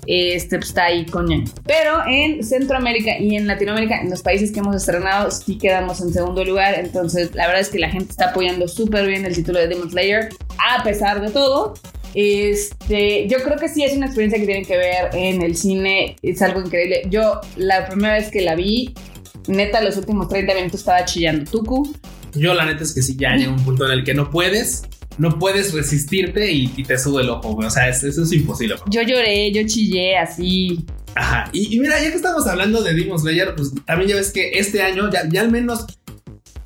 este 0.06 0.56
pues, 0.58 0.70
está 0.70 0.86
ahí 0.86 1.06
coño. 1.06 1.44
Pero 1.66 2.02
en 2.06 2.42
Centroamérica 2.42 3.18
y 3.18 3.36
en 3.36 3.46
Latinoamérica, 3.46 4.00
en 4.00 4.10
los 4.10 4.22
países 4.22 4.50
que 4.50 4.60
hemos 4.60 4.74
estrenado, 4.74 5.30
sí 5.30 5.56
quedamos 5.58 6.00
en 6.00 6.12
segundo 6.12 6.44
lugar. 6.44 6.74
Entonces, 6.78 7.34
la 7.34 7.46
verdad 7.46 7.60
es 7.60 7.68
que 7.68 7.78
la 7.78 7.90
gente 7.90 8.10
está 8.10 8.30
apoyando 8.30 8.66
súper 8.66 9.06
bien 9.06 9.24
el 9.24 9.34
título 9.34 9.60
de 9.60 9.68
Demon 9.68 9.90
Slayer, 9.90 10.28
a 10.76 10.82
pesar 10.82 11.20
de 11.20 11.30
todo. 11.30 11.74
Este, 12.14 13.26
yo 13.28 13.38
creo 13.42 13.56
que 13.56 13.68
sí 13.68 13.84
es 13.84 13.96
una 13.96 14.06
experiencia 14.06 14.38
que 14.38 14.46
tienen 14.46 14.64
que 14.64 14.76
ver 14.76 15.10
en 15.14 15.40
el 15.42 15.56
cine, 15.56 16.16
es 16.22 16.42
algo 16.42 16.60
increíble. 16.60 17.02
Yo 17.08 17.40
la 17.56 17.86
primera 17.86 18.14
vez 18.14 18.30
que 18.30 18.42
la 18.42 18.54
vi, 18.54 18.94
neta, 19.48 19.80
los 19.80 19.96
últimos 19.96 20.28
30 20.28 20.54
minutos 20.54 20.80
estaba 20.80 21.04
chillando. 21.04 21.50
Tuku, 21.50 21.94
Yo 22.34 22.54
la 22.54 22.64
neta 22.64 22.82
es 22.82 22.92
que 22.94 23.02
sí, 23.02 23.16
ya 23.18 23.34
llega 23.36 23.50
un 23.52 23.62
punto 23.64 23.84
en 23.86 23.92
el 23.92 24.04
que 24.04 24.14
no 24.14 24.30
puedes, 24.30 24.82
no 25.18 25.38
puede 25.38 25.62
resistirte 25.70 26.50
y, 26.52 26.72
y 26.76 26.82
te 26.84 26.98
sube 26.98 27.22
el 27.22 27.30
ojo, 27.30 27.52
güey. 27.54 27.66
O 27.66 27.70
sea, 27.70 27.88
es- 27.88 28.02
eso 28.04 28.22
es 28.22 28.32
imposible. 28.32 28.74
bro. 28.76 28.84
Yo 28.90 29.02
lloré, 29.02 29.52
yo 29.52 29.62
chillé 29.66 30.16
así. 30.16 30.84
Ajá. 31.14 31.50
Y, 31.52 31.76
y 31.76 31.80
mira, 31.80 32.00
ya 32.02 32.08
que 32.10 32.16
estamos 32.16 32.46
hablando 32.46 32.82
de 32.82 32.94
Demon 32.94 33.18
Slayer, 33.18 33.54
pues 33.54 33.72
también 33.86 34.10
ya 34.10 34.16
ves 34.16 34.30
que 34.32 34.52
este 34.58 34.80
año, 34.82 35.10
ya, 35.12 35.28
ya 35.30 35.42
al 35.42 35.50
menos, 35.50 35.84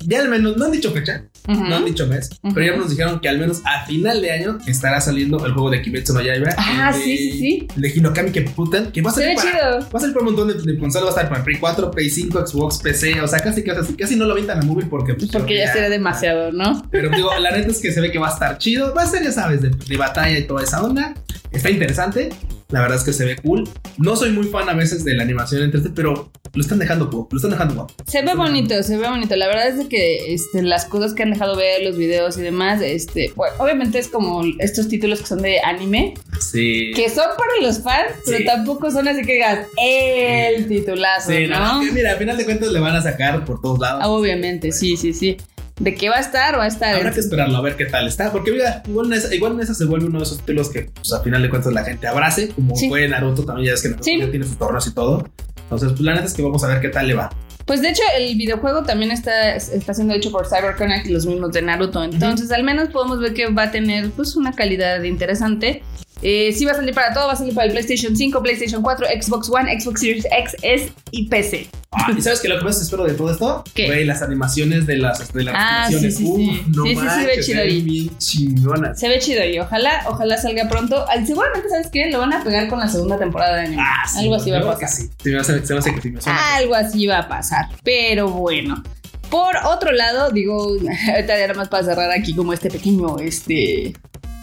ya 0.09 0.21
al 0.21 0.29
menos, 0.29 0.55
no 0.55 0.65
han 0.65 0.71
dicho 0.71 0.91
fecha, 0.91 1.23
Ujú. 1.49 1.65
no 1.65 1.75
han 1.75 1.83
dicho 1.85 2.07
mes, 2.07 2.29
Ujú. 2.41 2.53
pero 2.53 2.65
ya 2.65 2.77
nos 2.77 2.89
dijeron 2.89 3.19
que 3.19 3.27
al 3.27 3.39
menos 3.39 3.61
a 3.65 3.85
final 3.85 4.21
de 4.21 4.31
año 4.31 4.57
estará 4.65 5.01
saliendo 5.01 5.45
el 5.45 5.51
juego 5.51 5.69
de 5.69 5.81
Kimetsu 5.81 6.13
no 6.13 6.21
Yaiba. 6.21 6.49
Ah, 6.57 6.93
de- 6.95 7.03
sí, 7.03 7.17
sí, 7.17 7.31
sí. 7.39 7.67
el 7.75 7.81
De 7.81 7.89
Hinokami 7.89 8.31
que 8.31 8.41
putan, 8.43 8.91
que 8.91 9.01
va 9.01 9.11
a 9.11 9.13
salir 9.13 9.35
para, 9.35 9.51
chido. 9.51 9.89
Va 9.93 9.97
a 9.97 9.99
salir 9.99 10.13
para 10.15 10.25
un 10.27 10.33
montón 10.35 10.47
de, 10.65 10.71
de 10.73 10.79
consolas, 10.79 11.05
va 11.05 11.09
a 11.09 11.15
estar 11.23 11.29
para 11.29 11.43
Play 11.43 11.57
4, 11.59 11.91
Play 11.91 12.09
5, 12.09 12.47
Xbox, 12.47 12.77
PC, 12.79 13.21
o 13.21 13.27
sea, 13.27 13.39
casi, 13.39 13.63
casi, 13.63 13.93
casi 13.95 14.15
no 14.15 14.25
lo 14.25 14.31
avientan 14.31 14.59
a 14.59 14.65
móvil 14.65 14.87
porque... 14.87 15.13
pues, 15.13 15.29
Porque 15.29 15.57
ya 15.57 15.73
sería 15.73 15.89
demasiado, 15.89 16.51
¿no? 16.53 16.87
Pero 16.89 17.09
digo, 17.09 17.29
la 17.39 17.51
neta 17.51 17.69
es 17.69 17.79
que 17.79 17.91
se 17.91 17.99
ve 18.01 18.09
que 18.11 18.19
va 18.19 18.29
a 18.29 18.33
estar 18.33 18.57
chido. 18.57 18.93
Va 18.93 19.03
a 19.03 19.07
ser, 19.07 19.23
ya 19.23 19.31
sabes, 19.33 19.61
de, 19.61 19.69
de 19.69 19.97
batalla 19.97 20.37
y 20.39 20.43
toda 20.47 20.63
esa 20.63 20.81
onda. 20.81 21.13
Está 21.51 21.69
interesante. 21.69 22.29
La 22.69 22.81
verdad 22.81 22.97
es 22.97 23.03
que 23.05 23.13
se 23.13 23.23
ve 23.23 23.37
cool. 23.37 23.63
No 23.97 24.15
soy 24.17 24.31
muy 24.31 24.45
fan 24.47 24.67
a 24.67 24.73
veces 24.73 25.05
de 25.05 25.13
la 25.15 25.23
animación 25.23 25.63
en 25.63 25.71
3D, 25.71 25.91
pero 25.95 26.31
lo 26.57 26.61
están 26.61 26.79
dejando. 26.79 27.27
Lo 27.31 27.37
están 27.37 27.51
dejando 27.51 27.75
guapo. 27.75 27.93
Se 28.05 28.21
ve 28.21 28.33
bonito, 28.35 28.81
se 28.83 28.97
ve 28.97 29.07
bonito. 29.07 29.35
La 29.35 29.47
verdad 29.47 29.67
es 29.69 29.77
de 29.77 29.87
que 29.87 30.33
este, 30.33 30.61
las 30.63 30.85
cosas 30.85 31.13
que 31.13 31.23
han 31.23 31.31
dejado 31.31 31.55
ver, 31.55 31.83
los 31.83 31.97
videos 31.97 32.37
y 32.37 32.41
demás, 32.41 32.81
este, 32.81 33.31
bueno, 33.35 33.55
obviamente 33.59 33.99
es 33.99 34.07
como 34.07 34.43
estos 34.59 34.87
títulos 34.87 35.19
que 35.21 35.27
son 35.27 35.41
de 35.41 35.59
anime, 35.61 36.15
Sí. 36.39 36.91
que 36.95 37.09
son 37.09 37.25
para 37.37 37.51
los 37.61 37.81
fans, 37.81 38.11
pero 38.25 38.37
Sí. 38.39 38.45
tampoco 38.45 38.91
son 38.91 39.07
así 39.07 39.21
que 39.23 39.33
digas 39.33 39.67
el 39.77 40.67
titulazo, 40.67 41.31
Sí, 41.31 41.47
¿no? 41.47 41.75
no, 41.79 41.85
que 41.85 41.91
mira, 41.91 42.11
al 42.11 42.17
final 42.17 42.37
de 42.37 42.45
cuentas 42.45 42.71
le 42.71 42.79
van 42.79 42.95
a 42.95 43.01
sacar 43.01 43.45
por 43.45 43.61
todos 43.61 43.79
lados. 43.79 44.03
Obviamente, 44.05 44.71
sí, 44.71 44.97
sí, 44.97 45.13
sí. 45.13 45.37
¿De 45.79 45.93
qué 45.93 46.09
va 46.09 46.15
a 46.15 46.21
estar? 46.21 46.57
Va 46.57 46.63
a 46.63 46.67
estar. 46.67 46.95
Habrá 46.95 47.11
que 47.11 47.19
esperarlo 47.19 47.55
a 47.55 47.61
ver 47.61 47.75
qué 47.75 47.85
tal 47.85 48.07
está. 48.07 48.31
Porque 48.31 48.49
mira, 48.51 48.81
igual 48.87 49.05
en 49.07 49.13
esa, 49.13 49.35
igual 49.35 49.53
en 49.53 49.59
esa 49.59 49.75
se 49.75 49.85
vuelve 49.85 50.07
uno 50.07 50.17
de 50.17 50.23
esos 50.25 50.39
títulos 50.39 50.69
que, 50.69 50.89
pues, 50.95 51.13
a 51.13 51.21
final 51.21 51.39
de 51.43 51.51
cuentas, 51.51 51.71
la 51.71 51.83
gente 51.83 52.07
abrace. 52.07 52.47
Como 52.47 52.75
Sí. 52.75 52.89
fue 52.89 53.07
Naruto 53.07 53.45
también, 53.45 53.67
ya 53.67 53.73
es 53.75 53.83
que 53.83 53.89
Naruto 53.89 54.03
Sí. 54.03 54.17
ya 54.19 54.31
tiene 54.31 54.47
sus 54.47 54.57
torneos 54.57 54.87
y 54.87 54.93
todo. 54.95 55.29
Entonces, 55.67 55.89
pues 55.91 56.01
la 56.01 56.13
neta 56.13 56.25
es 56.25 56.33
que 56.33 56.41
vamos 56.41 56.63
a 56.63 56.67
ver 56.67 56.79
qué 56.79 56.89
tal 56.89 57.07
le 57.07 57.13
va. 57.13 57.29
Pues 57.65 57.81
de 57.81 57.89
hecho, 57.89 58.01
el 58.17 58.37
videojuego 58.37 58.83
también 58.83 59.11
está, 59.11 59.55
está 59.57 59.93
siendo 59.93 60.13
hecho 60.13 60.31
por 60.31 60.47
CyberConnect, 60.47 61.07
los 61.07 61.25
mismos 61.25 61.51
de 61.51 61.61
Naruto. 61.61 62.01
Entonces, 62.01 62.49
al 62.53 62.63
menos 62.63 62.89
podemos 62.89 63.19
ver 63.19 63.33
que 63.33 63.47
va 63.51 63.63
a 63.63 63.71
tener 63.71 64.09
pues 64.11 64.37
una 64.37 64.53
calidad 64.53 65.03
interesante. 65.03 65.83
Eh, 66.21 66.51
sí 66.51 66.65
va 66.65 66.71
a 66.71 66.75
salir 66.75 66.93
para 66.95 67.13
todo, 67.13 67.27
va 67.27 67.33
a 67.33 67.35
salir 67.35 67.53
para 67.53 67.67
el 67.67 67.71
PlayStation 67.73 68.15
5, 68.15 68.41
PlayStation 68.41 68.81
4, 68.81 69.05
Xbox 69.21 69.49
One, 69.49 69.79
Xbox 69.79 69.99
Series 70.01 70.25
X, 70.25 70.55
S 70.63 70.91
y 71.11 71.27
PC. 71.27 71.67
Ah, 71.91 72.11
¿Y 72.15 72.21
sabes 72.21 72.39
qué 72.41 72.47
lo 72.49 72.57
que 72.57 72.65
más 72.65 72.81
espero 72.81 73.05
de 73.05 73.13
todo 73.13 73.31
esto? 73.31 73.63
¿Qué? 73.73 73.85
Güey, 73.85 74.03
las 74.05 74.21
animaciones 74.21 74.85
de 74.87 74.97
las, 74.97 75.31
de 75.31 75.43
las 75.43 75.55
Ah, 75.55 75.85
animaciones. 75.85 76.17
sí, 76.17 76.23
sí, 76.25 76.29
Uf, 76.29 76.39
sí. 76.39 76.63
no 76.75 76.83
Sí, 76.83 76.89
sí, 76.89 76.95
sí, 76.95 77.01
se 77.01 77.15
ve 77.17 77.23
manches, 77.27 77.45
chido 77.45 77.61
ahí. 77.61 77.81
bien 77.81 78.17
chingonas. 78.17 78.99
Se 78.99 79.07
ve 79.09 79.19
chido 79.19 79.45
y 79.45 79.59
ojalá, 79.59 80.03
ojalá 80.07 80.37
salga 80.37 80.67
pronto. 80.69 81.05
Ay, 81.07 81.25
seguramente, 81.25 81.69
¿sabes 81.69 81.87
qué? 81.91 82.09
Lo 82.11 82.19
van 82.19 82.33
a 82.33 82.43
pegar 82.43 82.67
con 82.67 82.79
la 82.79 82.87
segunda 82.87 83.17
temporada 83.17 83.57
de 83.57 83.61
anime. 83.67 83.81
Ah, 83.85 84.07
sí, 84.07 84.19
Algo 84.19 84.35
así 84.35 84.51
va 84.51 84.59
a 84.59 84.63
pasar. 84.65 84.89
sí. 84.89 85.09
Se 85.23 85.29
me 85.29 85.39
hace, 85.39 85.65
se 85.65 85.73
me 85.73 85.79
hace 85.79 85.93
que 85.95 86.01
sí 86.01 86.09
me 86.11 86.21
suena. 86.21 86.55
Algo 86.55 86.75
así 86.75 87.07
va 87.07 87.19
a 87.19 87.27
pasar. 87.27 87.65
Pero 87.83 88.29
bueno. 88.29 88.83
Por 89.29 89.57
otro 89.65 89.91
lado, 89.91 90.31
digo, 90.31 90.57
ahorita 91.13 91.37
nada 91.37 91.53
más 91.53 91.67
para 91.69 91.83
cerrar 91.83 92.11
aquí 92.11 92.33
como 92.35 92.53
este 92.53 92.69
pequeño 92.69 93.19
este, 93.19 93.93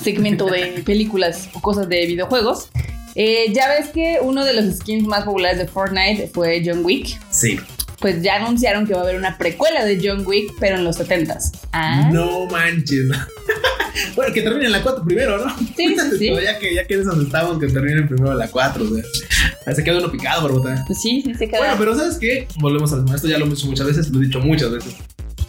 segmento 0.05 0.47
de 0.47 0.67
películas 0.87 1.49
o 1.55 1.61
cosas 1.61 1.89
de 1.89 2.07
videojuegos. 2.07 2.69
Eh, 3.17 3.53
ya 3.55 3.69
ves 3.69 3.89
que 3.89 4.19
uno 4.23 4.45
de 4.45 4.53
los 4.55 4.77
skins 4.77 5.07
más 5.07 5.25
populares 5.25 5.59
de 5.59 5.67
Fortnite 5.67 6.29
fue 6.33 6.63
John 6.65 6.85
Wick. 6.85 7.19
Sí. 7.31 7.59
Pues 8.01 8.23
ya 8.23 8.37
anunciaron 8.37 8.87
que 8.87 8.93
va 8.93 9.01
a 9.01 9.03
haber 9.05 9.17
una 9.17 9.39
precuela 9.39 9.85
de 9.85 9.99
John 10.03 10.25
Wick, 10.27 10.53
pero 10.61 10.77
en 10.77 10.85
los 10.85 10.99
70s. 10.99 11.53
Ah, 11.73 12.11
No 12.13 12.47
manches. 12.47 13.07
bueno, 14.17 14.35
que 14.35 14.43
termine 14.43 14.67
en 14.67 14.73
la 14.73 14.83
4 14.83 15.05
primero, 15.05 15.39
¿no? 15.39 15.57
Sí, 15.77 15.95
sí, 15.97 15.97
sí. 16.19 16.31
Pero 16.35 16.41
ya 16.43 16.59
que, 16.59 16.75
ya 16.75 16.85
que 16.87 16.95
eso 16.95 17.19
estamos, 17.23 17.59
que 17.61 17.69
terminen 17.69 18.07
primero 18.09 18.35
la 18.35 18.49
4. 18.51 18.85
O 18.85 18.89
sea, 18.89 19.05
ahí 19.67 19.75
se 19.75 19.85
queda 19.85 19.99
uno 19.99 20.11
picado, 20.11 20.43
barbota. 20.43 20.83
pues 20.87 21.01
sí, 21.01 21.23
sí 21.25 21.33
se 21.35 21.49
queda 21.49 21.61
Bueno, 21.61 21.75
pero 21.79 21.95
¿sabes 21.97 22.17
qué? 22.19 22.47
Volvemos 22.59 22.93
al 22.93 23.03
mismo. 23.03 23.15
Esto 23.17 23.29
ya 23.29 23.39
lo 23.39 23.45
hemos 23.47 23.57
dicho 23.59 23.69
muchas 23.71 23.87
veces, 23.87 24.11
lo 24.11 24.21
he 24.21 24.27
dicho 24.27 24.41
muchas 24.41 24.71
veces. 24.73 24.97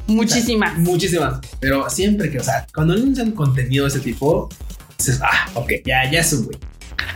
Muchísimas. 0.07 0.77
Muchísimas. 0.79 1.39
Pero 1.59 1.89
siempre 1.89 2.29
que, 2.31 2.39
o 2.39 2.43
sea, 2.43 2.65
cuando 2.73 2.93
anuncian 2.93 3.31
contenido 3.31 3.85
de 3.85 3.89
ese 3.89 3.99
tipo, 3.99 4.49
dices, 4.97 5.19
ah, 5.23 5.49
ok, 5.55 5.71
ya, 5.85 6.09
ya 6.11 6.19
es 6.19 6.33
un 6.33 6.45
güey. 6.45 6.57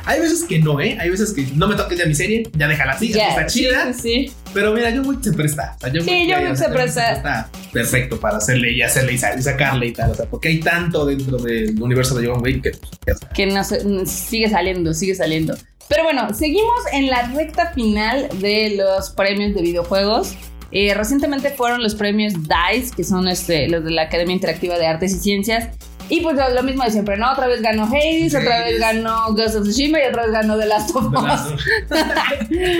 Hay 0.06 0.20
veces 0.20 0.44
que 0.44 0.60
no, 0.60 0.82
¿eh? 0.82 0.98
Hay 1.00 1.10
veces 1.10 1.32
que 1.34 1.44
no 1.56 1.68
me 1.68 1.76
toques 1.76 1.98
ya 1.98 2.06
mi 2.06 2.16
serie, 2.16 2.44
ya 2.58 2.68
déjala 2.68 2.94
así, 2.94 3.10
Ya, 3.14 3.30
está 3.30 3.46
chida. 3.46 3.94
Sí, 3.94 4.00
sí. 4.28 4.32
Pero 4.54 4.74
mira, 4.74 4.92
John 4.94 5.08
Wick 5.08 5.22
se 5.24 5.32
presta. 5.34 5.76
O 5.78 5.80
sea, 5.82 5.92
John 5.94 6.04
Sí, 6.04 6.10
Wick, 6.12 6.34
John 6.34 6.44
Wick 6.44 6.54
o 6.54 6.56
sea, 6.56 6.68
se 6.68 6.74
presta. 6.74 7.12
Está 7.14 7.50
perfecto 7.72 8.20
para 8.20 8.38
hacerle 8.38 8.72
y 8.74 8.82
hacerle 8.82 9.14
y 9.14 9.18
sa- 9.18 9.36
y 9.38 9.42
sacarle 9.42 9.88
y 9.88 9.94
tal. 9.94 10.12
O 10.12 10.16
sea, 10.16 10.26
porque 10.26 10.50
hay 10.50 10.60
tanto 10.60 11.06
dentro 11.06 11.38
del 11.38 11.82
universo 11.82 12.16
de 12.20 12.28
John 12.28 12.42
Wick 12.42 12.64
que 12.64 12.72
pues, 12.72 12.92
ya 13.06 13.14
está. 13.14 13.30
que 13.30 13.46
no 13.46 13.64
sigue 14.06 14.50
saliendo, 14.50 14.94
sigue 14.94 15.16
saliendo. 15.16 15.56
Pero 15.88 16.04
bueno, 16.04 16.34
seguimos 16.34 16.82
en 16.92 17.08
la 17.08 17.32
recta 17.34 17.68
final 17.74 18.28
de 18.40 18.76
los 18.78 19.12
premios 19.12 19.56
de 19.56 19.62
videojuegos. 19.62 20.34
Eh, 20.72 20.94
recientemente 20.94 21.50
fueron 21.52 21.82
los 21.82 21.96
premios 21.96 22.34
DICE, 22.34 22.96
que 22.96 23.04
son 23.04 23.28
este, 23.28 23.68
los 23.70 23.84
de 23.84 23.92
la 23.92 24.04
Academia 24.04 24.34
Interactiva 24.36 24.78
de 24.78 24.86
Artes 24.88 25.12
y 25.14 25.20
Ciencias. 25.20 25.70
Y 26.12 26.22
pues 26.22 26.36
lo, 26.36 26.50
lo 26.50 26.64
mismo 26.64 26.84
de 26.84 26.90
siempre, 26.90 27.18
¿no? 27.18 27.32
Otra 27.32 27.46
vez 27.46 27.62
ganó 27.62 27.84
Hades, 27.86 28.34
otra 28.34 28.64
vez 28.64 28.68
Hades. 28.68 28.80
ganó 28.80 29.32
Ghost 29.36 29.56
of 29.58 29.64
Tsushima 29.68 30.00
y 30.00 30.08
otra 30.08 30.24
vez 30.24 30.32
ganó 30.32 30.58
The 30.58 30.66
Last 30.66 30.96
of 30.96 31.12
De 31.12 31.18
Us. 31.18 31.24
las- 31.24 31.48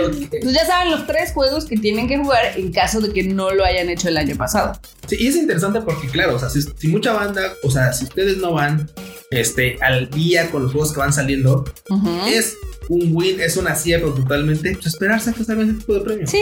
Ok. 0.08 0.30
Pues 0.42 0.54
ya 0.54 0.66
saben 0.66 0.92
los 0.92 1.06
tres 1.06 1.32
juegos 1.32 1.66
que 1.66 1.78
tienen 1.78 2.08
que 2.08 2.18
jugar 2.18 2.54
en 2.58 2.72
caso 2.72 3.02
de 3.02 3.12
que 3.14 3.24
no 3.24 3.52
lo 3.52 3.64
hayan 3.66 3.90
hecho 3.90 4.08
el 4.10 4.18
año 4.18 4.36
pasado. 4.36 4.80
Sí, 5.08 5.18
y 5.20 5.28
es 5.28 5.36
interesante 5.36 5.82
porque, 5.82 6.08
claro, 6.08 6.36
o 6.36 6.40
sea, 6.40 6.50
si, 6.50 6.62
si 6.62 6.88
mucha 6.88 7.14
banda, 7.14 7.54
o 7.64 7.70
sea, 7.72 7.94
si 7.94 8.06
ustedes 8.06 8.38
no 8.38 8.54
van 8.54 8.90
este, 9.32 9.78
al 9.82 10.10
día 10.10 10.50
con 10.50 10.64
los 10.64 10.72
juegos 10.72 10.92
que 10.94 11.00
van 11.00 11.14
saliendo, 11.14 11.66
Ujú. 11.90 12.10
es 12.28 12.56
un 12.90 13.12
win, 13.16 13.40
es 13.40 13.58
un 13.58 13.68
acierto 13.68 14.12
totalmente, 14.14 14.74
pues 14.74 14.88
esperarse 14.88 15.30
a 15.30 15.34
que 15.34 15.44
salgan 15.44 15.70
ese 15.70 15.80
tipo 15.80 15.94
de 15.94 16.02
premios. 16.02 16.32
Sí, 16.32 16.42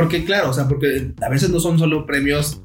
Porque, 0.00 0.24
claro, 0.24 0.50
o 0.50 0.52
sea, 0.52 0.68
porque 0.68 1.12
a 1.20 1.28
veces 1.28 1.50
no 1.50 1.58
son 1.60 1.78
solo 1.78 2.06
premios, 2.06 2.62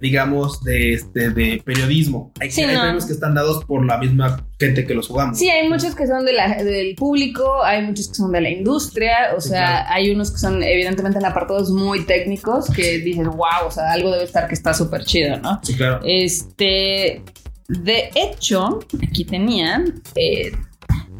digamos, 0.00 0.62
de, 0.64 0.92
este, 0.94 1.30
de 1.30 1.62
periodismo. 1.64 2.32
Hay, 2.40 2.50
Sí, 2.50 2.62
hay 2.62 2.74
no. 2.74 2.82
premios 2.82 3.06
que 3.06 3.12
están 3.12 3.34
dados 3.34 3.64
por 3.64 3.86
la 3.86 3.96
misma 3.98 4.44
gente 4.58 4.84
que 4.86 4.92
los 4.94 5.06
jugamos. 5.08 5.38
Sí, 5.38 5.48
hay 5.48 5.68
muchos 5.68 5.94
que 5.94 6.06
son 6.06 6.24
de 6.24 6.32
la- 6.32 6.62
del 6.62 6.94
público, 6.96 7.62
hay 7.62 7.82
muchos 7.86 8.08
que 8.08 8.14
son 8.14 8.32
de 8.32 8.40
la 8.40 8.50
industria, 8.50 9.16
o 9.36 9.40
Sí, 9.40 9.50
sea, 9.50 9.66
claro. 9.66 9.86
hay 9.90 10.10
unos 10.10 10.32
que 10.32 10.38
son 10.38 10.62
evidentemente 10.62 11.18
en 11.18 11.24
apartados 11.26 11.70
muy 11.70 12.04
técnicos 12.04 12.68
que 12.70 12.98
dices, 12.98 13.26
wow, 13.26 13.66
o 13.66 13.70
sea, 13.70 13.92
algo 13.92 14.10
debe 14.10 14.24
estar 14.24 14.48
que 14.48 14.54
está 14.54 14.74
súper 14.74 15.04
chido, 15.04 15.38
¿no? 15.38 15.60
Sí, 15.62 15.74
claro. 15.76 16.00
Este, 16.04 17.22
de 17.68 18.10
hecho, 18.14 18.80
aquí 19.08 19.24
tenían, 19.24 20.02
eh, 20.16 20.50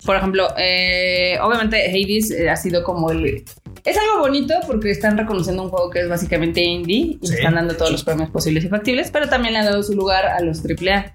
por 0.04 0.16
ejemplo, 0.16 0.48
eh, 0.58 1.38
obviamente 1.40 1.76
Hades 1.88 2.30
eh, 2.32 2.50
ha 2.50 2.56
sido 2.56 2.82
como 2.84 3.10
el... 3.10 3.44
Es 3.84 3.98
algo 3.98 4.20
bonito 4.20 4.54
porque 4.66 4.90
están 4.90 5.18
reconociendo 5.18 5.62
un 5.62 5.68
juego 5.68 5.90
que 5.90 6.00
es 6.00 6.08
básicamente 6.08 6.62
indie 6.62 7.18
y 7.20 7.26
Sí. 7.26 7.34
están 7.34 7.54
dando 7.54 7.74
todos 7.76 7.92
los 7.92 8.02
premios 8.02 8.30
posibles 8.30 8.64
y 8.64 8.68
factibles, 8.68 9.10
pero 9.10 9.28
también 9.28 9.52
le 9.52 9.60
han 9.60 9.66
dado 9.66 9.82
su 9.82 9.94
lugar 9.94 10.24
a 10.24 10.40
los 10.40 10.62
AAA. 10.62 11.12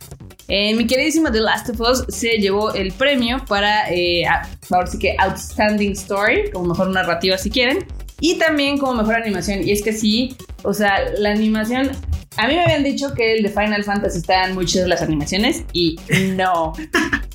Eh, 0.48 0.76
mi 0.76 0.86
queridísima 0.86 1.32
The 1.32 1.40
Last 1.42 1.70
of 1.70 1.80
Us 1.82 2.06
se 2.10 2.38
llevó 2.38 2.74
el 2.74 2.92
premio 2.92 3.44
para, 3.48 3.90
eh, 3.92 4.26
a- 4.26 4.48
ahora 4.70 4.88
sí 4.88 5.00
que 5.00 5.16
Outstanding 5.18 5.94
Story, 5.94 6.52
como 6.52 6.66
mejor 6.70 6.90
narrativa 6.90 7.38
si 7.40 7.50
quieren, 7.50 7.86
y 8.20 8.36
también 8.36 8.78
como 8.78 8.94
mejor 8.96 9.16
animación. 9.16 9.68
Y 9.68 9.72
es 9.72 9.82
que 9.82 9.94
sí, 9.94 10.36
o 10.64 10.74
sea, 10.74 11.00
la 11.18 11.32
animación 11.32 11.92
A 12.38 12.48
mí 12.48 12.54
me 12.56 12.62
habían 12.64 12.84
dicho 12.84 13.14
que 13.14 13.34
el 13.34 13.44
de 13.44 13.50
Final 13.50 13.84
Fantasy 13.84 14.20
estaban 14.20 14.54
muy 14.54 14.66
chidas 14.66 14.88
las 14.88 15.02
animaciones 15.02 15.64
y 15.74 15.98
no. 16.36 16.74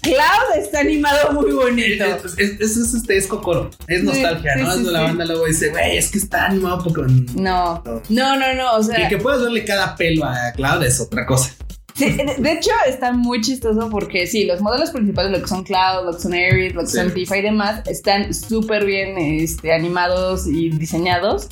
Cloud 0.02 0.58
está 0.58 0.80
animado 0.80 1.32
muy 1.32 1.50
bonito. 1.52 2.04
Es, 2.04 2.38
es, 2.38 2.60
es, 2.60 2.76
es, 2.76 2.94
este, 2.94 3.16
es 3.16 3.26
Kokoro. 3.26 3.70
Es 3.88 4.02
nostalgia, 4.02 4.52
Sí, 4.54 4.62
¿no? 4.62 4.72
sí, 4.74 4.80
Es 4.80 4.86
la 4.86 5.00
banda 5.00 5.24
luego 5.24 5.46
dice, 5.46 5.70
güey, 5.70 5.96
es 5.96 6.10
que 6.10 6.18
está 6.18 6.46
animado 6.46 6.84
porque. 6.84 7.02
No. 7.34 7.82
No, 8.10 8.36
no, 8.36 8.54
no. 8.54 8.74
O 8.76 8.82
sea, 8.82 9.08
que 9.08 9.16
puedas 9.18 9.42
verle 9.42 9.64
cada 9.64 9.96
pelo 9.96 10.24
a 10.26 10.52
Cloud 10.54 10.82
es 10.84 11.00
otra 11.00 11.24
cosa. 11.24 11.54
Sí, 11.94 12.16
de, 12.38 12.52
hecho 12.52 12.70
está 12.86 13.12
muy 13.12 13.40
chistoso 13.40 13.88
porque 13.90 14.26
sí, 14.26 14.44
los 14.44 14.60
modelos 14.60 14.90
principales, 14.90 15.32
lo 15.32 15.40
que 15.40 15.48
son 15.48 15.64
Cloud, 15.64 16.06
lo 16.06 16.12
que 16.16 16.20
son 16.22 16.32
Aerith, 16.34 16.74
lo 16.74 16.80
que 16.82 16.86
Sí. 16.88 16.96
son 16.98 17.12
Tifa 17.14 17.36
y 17.38 17.42
demás, 17.42 17.82
están 17.86 18.32
súper 18.34 18.84
bien 18.84 19.16
este, 19.18 19.72
animados 19.72 20.46
y 20.46 20.70
diseñados. 20.70 21.48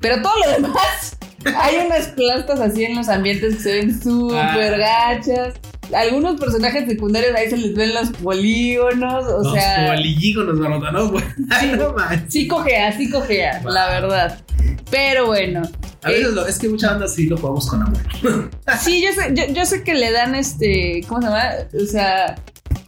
Pero 0.00 0.20
todo 0.22 0.32
lo 0.46 0.52
demás, 0.62 1.16
hay 1.56 1.76
unas 1.86 2.08
plastas 2.08 2.60
así 2.60 2.84
en 2.84 2.96
los 2.96 3.08
ambientes 3.08 3.56
que 3.56 3.62
se 3.62 3.72
ven 3.74 4.02
súper 4.02 4.74
Ah. 4.82 5.14
gachas. 5.16 5.54
Algunos 5.94 6.40
personajes 6.40 6.88
secundarios 6.88 7.34
ahí 7.36 7.50
se 7.50 7.56
les 7.56 7.74
ven 7.74 7.94
los 7.94 8.10
polígonos, 8.10 9.24
o 9.26 9.42
Los 9.42 9.52
sea. 9.52 9.92
polígonos, 9.94 10.58
barota, 10.58 10.90
¿no? 10.90 11.12
Ay, 11.50 11.72
no. 11.76 11.94
Sí 12.28 12.48
cojea, 12.48 12.96
sí 12.96 13.10
cojea, 13.10 13.62
la 13.64 13.88
verdad. 13.88 14.38
Pero 14.90 15.26
bueno. 15.26 15.62
A 16.02 16.10
eh, 16.10 16.14
veces 16.14 16.34
lo, 16.34 16.46
es 16.46 16.58
que 16.58 16.68
mucha 16.68 16.90
banda 16.90 17.08
sí 17.08 17.26
lo 17.26 17.36
jugamos 17.36 17.68
con 17.68 17.82
amor. 17.82 18.00
sí, 18.80 19.02
yo 19.04 19.12
sé, 19.12 19.32
yo, 19.34 19.52
yo 19.54 19.64
sé 19.66 19.82
que 19.84 19.94
le 19.94 20.10
dan 20.10 20.34
este. 20.34 21.02
¿Cómo 21.08 21.20
se 21.20 21.28
llama? 21.28 21.44
O 21.80 21.86
sea. 21.86 22.36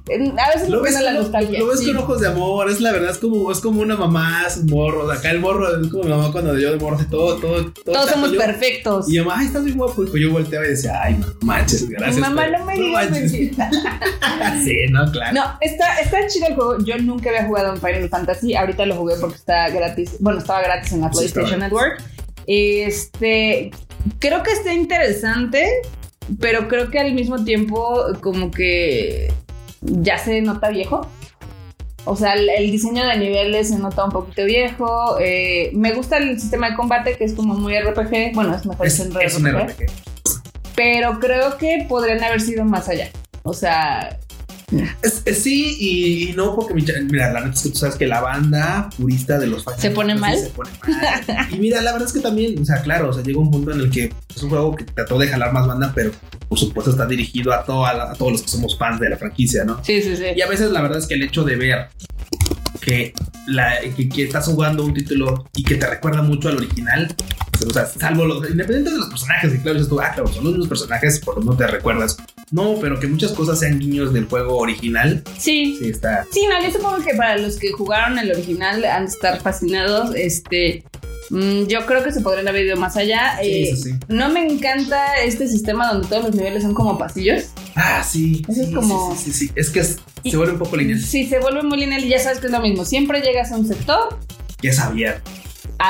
A 0.07 0.55
veces 0.55 0.69
Lo 0.69 0.83
ves, 0.83 0.93
la 1.01 1.13
lo, 1.13 1.23
nostalgia. 1.23 1.59
lo 1.59 1.69
ves 1.69 1.81
sí. 1.81 1.87
con 1.87 1.97
ojos 1.97 2.21
de 2.21 2.29
amor, 2.29 2.69
es 2.71 2.79
la 2.83 2.93
verdad, 2.93 3.11
es 3.11 3.17
como, 3.17 3.51
es 3.51 3.61
como 3.61 3.81
una 3.81 3.97
mamá, 3.97 4.51
sus 4.51 4.65
morros. 4.65 5.11
Acá 5.11 5.31
el 5.31 5.41
morro 5.41 5.81
es 5.81 5.89
como 5.89 6.05
mi 6.05 6.11
mamá 6.11 6.31
cuando 6.31 6.59
yo 6.59 6.73
de 6.73 6.77
morro, 6.79 6.99
todo, 7.11 7.37
todo, 7.37 7.73
todo. 7.73 7.95
Todos 7.95 8.11
somos 8.11 8.33
yo- 8.33 8.39
perfectos. 8.39 9.09
Y 9.09 9.13
mi 9.13 9.19
mamá, 9.21 9.37
ay, 9.39 9.47
estás 9.47 9.65
bien 9.65 9.79
guapo. 9.79 10.03
Y 10.03 10.07
pues 10.07 10.23
yo 10.23 10.31
volteaba 10.31 10.67
y 10.67 10.71
decía, 10.71 11.01
ay, 11.03 11.15
no 11.15 11.27
manches, 11.41 11.89
gracias. 11.89 12.19
Mamá, 12.19 12.43
pero 12.45 12.59
no 12.59 12.65
me 12.67 12.75
digas 12.75 13.11
mentira. 13.13 13.71
sí, 14.65 14.77
no, 14.91 15.11
claro. 15.11 15.35
No, 15.35 15.45
está, 15.63 15.99
está 16.01 16.27
chido 16.29 16.49
el 16.49 16.55
juego. 16.55 16.79
Yo 16.85 16.99
nunca 16.99 17.31
había 17.31 17.47
jugado 17.47 17.73
en 17.73 17.81
Final 17.81 18.09
Fantasy. 18.11 18.55
Ahorita 18.55 18.85
lo 18.85 18.97
jugué 18.97 19.15
porque 19.19 19.37
está 19.37 19.71
gratis. 19.71 20.17
Bueno, 20.21 20.39
estaba 20.41 20.61
gratis 20.61 20.93
en 20.93 21.01
la 21.01 21.11
PlayStation 21.11 21.61
Network. 21.61 22.03
Este. 22.47 23.71
Creo 24.19 24.43
que 24.43 24.53
está 24.53 24.75
interesante. 24.75 25.67
Pero 26.41 26.69
creo 26.69 26.91
que 26.91 26.99
al 26.99 27.13
mismo 27.13 27.45
tiempo, 27.45 28.03
como 28.23 28.51
que 28.51 29.31
ya 29.85 30.19
se 30.19 30.41
nota 30.43 30.71
viejo. 30.71 31.07
O 32.07 32.17
sea, 32.17 32.35
el, 32.35 32.49
el 32.51 32.71
diseño 32.71 33.07
de 33.07 33.17
niveles 33.17 33.69
se 33.71 33.79
nota 33.79 34.05
un 34.05 34.11
poquito 34.11 34.45
viejo. 34.45 35.19
eh, 35.21 35.71
me 35.73 35.93
gusta 35.93 36.19
el 36.19 36.39
sistema 36.39 36.71
de 36.71 36.77
combate, 36.77 37.17
que 37.17 37.25
es 37.25 37.33
como 37.33 37.55
muy 37.55 37.79
RPG. 37.79 38.35
Bueno, 38.35 38.55
es 38.55 38.67
mejor 38.67 38.87
Es, 38.87 39.01
en 39.01 39.13
es 39.21 39.37
un 39.37 39.49
RPG. 39.49 39.87
Pero 40.77 41.19
creo 41.19 41.57
que 41.57 41.87
podrían 41.89 42.23
haber 42.23 42.41
sido 42.41 42.65
más 42.65 42.89
allá. 42.89 43.09
O 43.43 43.55
sea, 43.55 44.19
Es- 45.03 45.23
es 45.25 45.39
sí 45.43 45.77
y, 45.79 46.31
y 46.31 46.33
no, 46.35 46.55
porque 46.55 46.75
mi 46.75 46.83
mira, 47.11 47.33
la 47.33 47.41
neta 47.41 47.55
es 47.55 47.63
que 47.63 47.69
tú 47.71 47.77
sabes 47.77 47.97
que 47.97 48.07
la 48.07 48.21
banda 48.21 48.89
purista 48.97 49.39
de 49.39 49.47
los 49.47 49.63
Final 49.65 49.81
¿Se 49.81 49.91
pone 49.91 50.15
mal? 50.15 50.39
Se 50.39 50.51
pone 50.51 50.71
mal. 50.87 51.49
y 51.53 51.57
mira, 51.59 51.81
la 51.81 51.93
verdad 51.93 52.09
es 52.09 52.15
que 52.15 52.21
también, 52.21 52.61
o 52.61 52.65
sea, 52.65 52.83
claro, 52.83 53.11
o 53.11 53.13
sea, 53.13 53.23
llega 53.23 53.39
un 53.39 53.51
punto 53.51 53.73
en 53.73 53.81
el 53.81 53.91
que 53.91 54.13
es 54.35 54.43
un 54.43 54.51
juego 54.51 54.75
que 54.75 54.85
trató 54.85 55.19
de 55.19 55.29
jalar 55.29 55.53
más 55.53 55.67
banda, 55.67 55.93
pero 55.95 56.11
por 56.49 56.59
supuesto 56.59 56.91
está 56.91 57.07
dirigido 57.07 57.53
a, 57.53 57.65
toda 57.65 57.93
la- 57.95 58.11
a 58.11 58.15
todos 58.15 58.33
los 58.33 58.43
que 58.43 58.49
somos 58.49 58.77
fans 58.79 59.01
de 59.01 59.09
la 59.11 59.17
franquicia, 59.17 59.65
¿no? 59.65 59.81
sí, 59.85 60.01
sí, 60.03 60.17
sí. 60.17 60.25
Y 60.37 60.41
a 60.43 60.47
veces 60.49 60.71
la 60.71 60.83
verdad 60.83 60.99
es 60.99 61.07
que 61.07 61.15
el 61.15 61.23
hecho 61.23 61.45
de 61.45 61.57
ver 61.57 61.89
que, 62.81 63.15
la, 63.47 63.81
que, 63.97 64.09
que 64.09 64.25
estás 64.25 64.45
jugando 64.47 64.85
un 64.85 64.93
título 64.95 65.47
y 65.57 65.63
que 65.65 65.77
te 65.77 65.87
recuerda 65.87 66.23
mucho 66.23 66.49
al 66.51 66.57
original, 66.59 67.15
o 67.67 67.73
sea, 67.73 67.87
salvo 67.87 68.27
los, 68.27 68.51
independiente 68.51 68.91
de 68.91 68.99
los 68.99 69.09
personajes, 69.09 69.55
y 69.55 69.59
claro, 69.59 69.75
dices 69.75 69.89
tú, 69.89 70.01
ah, 70.01 70.11
claro, 70.15 70.27
son 70.29 70.45
los 70.45 70.53
mismos 70.53 70.69
personajes, 70.69 71.19
por 71.21 71.39
lo 71.39 71.45
no 71.53 71.57
te 71.57 71.67
recuerdas. 71.67 72.17
No, 72.55 72.77
pero 72.81 73.01
que 73.01 73.09
muchas 73.09 73.33
cosas 73.33 73.59
sean 73.59 73.81
guiños 73.81 74.13
del 74.13 74.27
juego 74.27 74.57
original, 74.59 75.23
Sí. 75.39 75.77
sí 75.81 75.89
está. 75.89 76.25
Sí, 76.31 76.43
no, 76.49 76.65
yo 76.65 76.73
supongo 76.73 77.05
que 77.05 77.15
para 77.15 77.37
los 77.37 77.57
que 77.57 77.73
jugaron 77.73 78.17
el 78.19 78.31
original 78.31 78.85
han 78.85 79.07
de 79.07 79.11
estar 79.11 79.41
fascinados. 79.41 80.15
Este, 80.15 80.85
mm, 81.31 81.65
yo 81.67 81.85
creo 81.85 82.05
que 82.05 82.13
se 82.13 82.21
podrían 82.21 82.47
haber 82.47 82.67
ido 82.67 82.77
más 82.77 82.97
allá. 82.97 83.39
Sí, 83.43 83.49
Eh, 83.49 83.75
sí, 83.75 83.83
sí. 83.83 83.91
No 84.07 84.29
me 84.29 84.47
encanta 84.47 85.15
este 85.25 85.49
sistema 85.49 85.93
donde 85.93 86.07
todos 86.07 86.27
los 86.27 86.35
niveles 86.37 86.63
son 86.63 86.75
como 86.75 86.97
pasillos. 86.97 87.47
Ah, 87.75 88.05
sí. 88.09 88.45
Eso 88.49 88.61
es 88.63 88.69
sí, 88.69 88.73
como- 88.75 89.17
Sí, 89.17 89.25
sí, 89.25 89.33
sí, 89.33 89.47
sí. 89.49 89.53
Es 89.57 89.71
que 89.71 89.81
es- 89.81 89.97
Y- 90.23 90.31
se 90.31 90.37
vuelve 90.37 90.53
un 90.53 90.59
poco 90.61 90.77
lineal. 90.77 91.01
Sí, 91.01 91.27
se 91.27 91.41
vuelve 91.41 91.63
muy 91.65 91.79
lineal 91.79 92.05
y 92.05 92.09
ya 92.09 92.21
sabes 92.21 92.39
que 92.39 92.47
es 92.47 92.53
lo 92.53 92.61
mismo. 92.61 92.85
Siempre 92.85 93.21
llegas 93.21 93.51
a 93.51 93.57
un 93.57 93.67
sector 93.67 94.17
Que 94.61 94.69
es 94.69 94.79
abierto. 94.79 95.29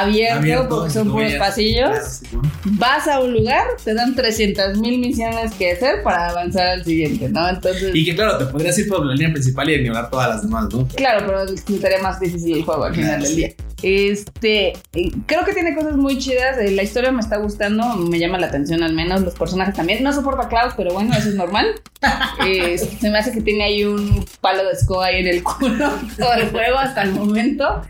Abierto, 0.01 0.39
Abierto, 0.39 0.69
porque 0.69 0.91
son 0.91 1.11
puros 1.11 1.33
pasillos. 1.35 1.91
Claro, 1.91 2.07
sí, 2.11 2.27
¿no? 2.33 2.43
Vas 2.65 3.09
a 3.09 3.21
un 3.21 3.33
lugar, 3.33 3.67
te 3.83 3.95
dan 3.95 4.15
300 4.15 4.79
mil 4.79 4.99
misiones 4.99 5.53
que 5.55 5.73
hacer 5.73 6.03
para 6.03 6.31
avanzar 6.31 6.67
al 6.67 6.85
siguiente, 6.85 7.29
¿no? 7.29 7.49
Entonces, 7.49 7.91
Y 7.95 8.05
que 8.05 8.15
claro, 8.15 8.39
te 8.39 8.47
podrías 8.47 8.79
ir 8.79 8.89
por 8.89 9.05
la 9.05 9.15
línea 9.15 9.33
principal 9.33 9.69
y 9.71 9.75
ignorar 9.75 10.11
todas 10.11 10.29
las 10.29 10.43
demás, 10.43 10.73
¿no? 10.73 10.87
claro, 10.89 11.27
pero 11.27 11.43
estaría 11.77 12.03
más 12.03 12.21
difícil 12.21 12.57
el 12.59 12.65
juego 12.65 12.85
al 12.85 12.95
final 12.95 13.23
del 13.23 13.37
día. 13.37 13.55
Este, 13.87 14.69
eh, 14.95 15.11
creo 15.27 15.45
que 15.45 15.53
tiene 15.53 15.75
cosas 15.75 15.97
muy 15.97 16.17
chidas. 16.19 16.57
eh, 16.59 16.71
La 16.71 16.83
historia 16.83 17.13
me 17.13 17.21
está 17.21 17.37
gustando, 17.37 17.97
me 17.97 18.19
llama 18.19 18.39
la 18.39 18.47
atención 18.47 18.83
al 18.83 18.95
menos. 18.95 19.21
Los 19.21 19.35
personajes 19.35 19.75
también. 19.75 20.03
No 20.03 20.11
soporto 20.13 20.41
a 20.41 20.49
Klaus, 20.49 20.73
pero 20.75 20.95
bueno, 20.95 21.15
eso 21.15 21.29
es 21.29 21.35
normal. 21.35 21.67
Eh, 22.47 22.77
se 22.77 23.09
me 23.11 23.17
hace 23.17 23.33
que 23.33 23.41
tiene 23.41 23.65
ahí 23.65 23.85
un 23.85 24.27
palo 24.43 24.63
de 24.65 24.73
escoba 24.73 25.07
ahí 25.07 25.21
en 25.21 25.27
el 25.29 25.43
culo 25.43 25.89
todo 26.19 26.35
el 26.35 26.51
juego 26.51 26.77
hasta 26.77 27.03
el 27.03 27.13
momento. 27.13 27.81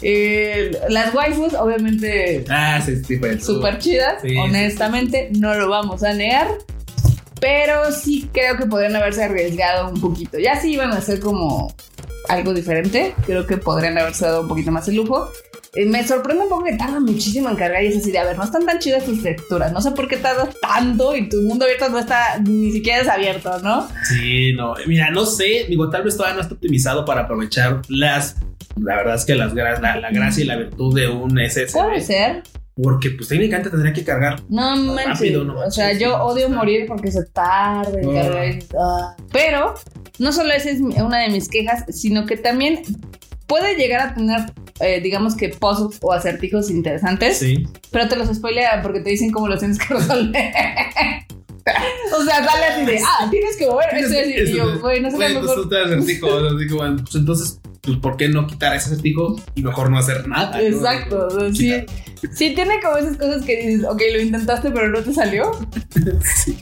Eh, 0.00 0.70
las 0.88 1.14
waifus, 1.14 1.52
obviamente, 1.54 2.44
Ah, 2.48 2.80
sí, 2.84 2.96
sí, 3.04 3.16
pues. 3.18 3.44
súper 3.44 3.78
chidas. 3.78 4.22
Sí, 4.22 4.34
honestamente, 4.38 5.28
no 5.38 5.54
lo 5.54 5.68
vamos 5.68 6.02
a 6.02 6.14
negar. 6.14 6.48
Pero 7.40 7.90
sí 7.92 8.28
creo 8.32 8.56
que 8.56 8.66
podrían 8.66 8.96
haberse 8.96 9.24
arriesgado 9.24 9.90
un 9.90 10.00
poquito. 10.00 10.38
Ya 10.38 10.58
si 10.60 10.72
iban 10.72 10.92
a 10.92 10.96
hacer 10.98 11.20
como 11.20 11.74
algo 12.30 12.54
diferente, 12.54 13.14
creo 13.26 13.46
que 13.46 13.56
podrían 13.56 13.98
haberse 13.98 14.24
dado 14.26 14.42
un 14.42 14.48
poquito 14.48 14.70
más 14.70 14.86
el 14.88 14.96
lujo. 14.96 15.28
Eh, 15.74 15.86
me 15.86 16.04
sorprende 16.06 16.42
un 16.42 16.48
poco 16.48 16.64
que 16.64 16.72
tarda 16.76 16.98
muchísimo 16.98 17.48
en 17.48 17.54
cargar 17.54 17.82
y 17.84 17.88
es 17.88 17.96
así 17.98 18.10
de, 18.10 18.18
a 18.18 18.24
ver, 18.24 18.36
no 18.36 18.42
están 18.42 18.66
tan 18.66 18.78
chidas 18.80 19.04
tus 19.04 19.22
texturas. 19.22 19.72
No 19.72 19.80
sé 19.80 19.92
por 19.92 20.08
qué 20.08 20.16
tardas 20.16 20.48
tanto 20.60 21.14
y 21.14 21.28
tu 21.28 21.42
mundo 21.42 21.64
abierto 21.64 21.88
no 21.90 21.98
está, 22.00 22.38
ni 22.40 22.72
siquiera 22.72 23.02
es 23.02 23.08
abierto, 23.08 23.56
¿no? 23.60 23.86
Sí, 24.08 24.52
no. 24.54 24.74
Mira, 24.86 25.10
no 25.10 25.24
sé. 25.26 25.66
Digo, 25.68 25.88
tal 25.88 26.02
vez 26.02 26.16
todavía 26.16 26.34
no 26.36 26.42
está 26.42 26.54
optimizado 26.54 27.04
para 27.04 27.22
aprovechar 27.22 27.82
las. 27.88 28.36
La 28.76 28.96
verdad 28.96 29.14
es 29.14 29.24
que 29.24 29.36
las, 29.36 29.54
la, 29.54 29.78
la 29.96 30.10
gracia 30.10 30.42
y 30.42 30.46
la 30.46 30.56
virtud 30.56 30.92
de 30.94 31.06
un 31.08 31.38
SSD. 31.38 31.72
Puede 31.72 32.00
ser. 32.00 32.42
Porque, 32.82 33.10
pues 33.10 33.28
técnicamente 33.28 33.70
tendría 33.70 33.92
que 33.92 34.02
cargar. 34.04 34.40
No 34.48 34.74
manches. 34.76 35.06
rápido, 35.06 35.44
no 35.44 35.58
o 35.60 35.70
sea, 35.70 35.92
yo 35.92 36.16
no, 36.18 36.24
odio 36.24 36.48
morir 36.48 36.86
porque 36.88 37.12
se 37.12 37.24
tarda 37.26 37.92
en 38.00 38.08
Ah. 38.08 38.22
cargar. 38.22 38.58
ah. 38.76 39.16
Pero 39.32 39.74
no 40.20 40.32
solo 40.32 40.52
esa 40.52 40.70
es 40.70 40.80
una 40.80 41.18
de 41.18 41.30
mis 41.30 41.48
quejas, 41.48 41.84
sino 41.88 42.26
que 42.26 42.36
también 42.36 42.82
puede 43.46 43.74
llegar 43.74 44.00
a 44.10 44.14
tener, 44.14 44.52
eh, 44.80 45.00
digamos 45.00 45.34
que 45.34 45.48
puzzles 45.48 45.98
o 46.02 46.12
acertijos 46.12 46.70
interesantes, 46.70 47.38
Sí. 47.38 47.66
pero 47.90 48.06
te 48.06 48.16
los 48.16 48.28
spoilean 48.28 48.82
porque 48.82 49.00
te 49.00 49.10
dicen 49.10 49.32
cómo 49.32 49.48
los 49.48 49.58
tienes 49.58 49.78
que 49.78 49.94
resolver. 49.94 50.52
o 52.18 52.22
sea, 52.24 52.44
sale 52.44 52.64
así 52.66 52.84
de, 52.86 52.98
ah, 52.98 53.28
tienes 53.30 53.56
que 53.56 53.66
mover 53.66 53.88
ese 53.94 54.44
y 54.44 54.56
yo, 54.56 54.78
güey, 54.80 55.00
no 55.00 55.10
sé 55.10 55.16
lo 55.18 55.40
mejor. 55.40 55.68
pues 55.68 57.14
entonces, 57.14 57.60
pues, 57.80 57.96
¿por 57.98 58.16
qué 58.16 58.28
no 58.28 58.46
quitar 58.46 58.74
ese 58.76 58.90
acertijo 58.90 59.36
y 59.54 59.62
mejor 59.62 59.90
no 59.90 59.98
hacer 59.98 60.28
nada? 60.28 60.60
Exacto, 60.62 61.50
sí, 61.52 61.70
Quitar. 61.70 61.86
Sí 62.32 62.54
tiene 62.54 62.80
como 62.82 62.96
esas 62.98 63.16
cosas 63.16 63.44
que 63.44 63.56
dices, 63.56 63.84
ok, 63.88 64.00
lo 64.12 64.20
intentaste 64.20 64.70
pero 64.70 64.88
no 64.88 65.00
te 65.00 65.12
salió. 65.12 65.50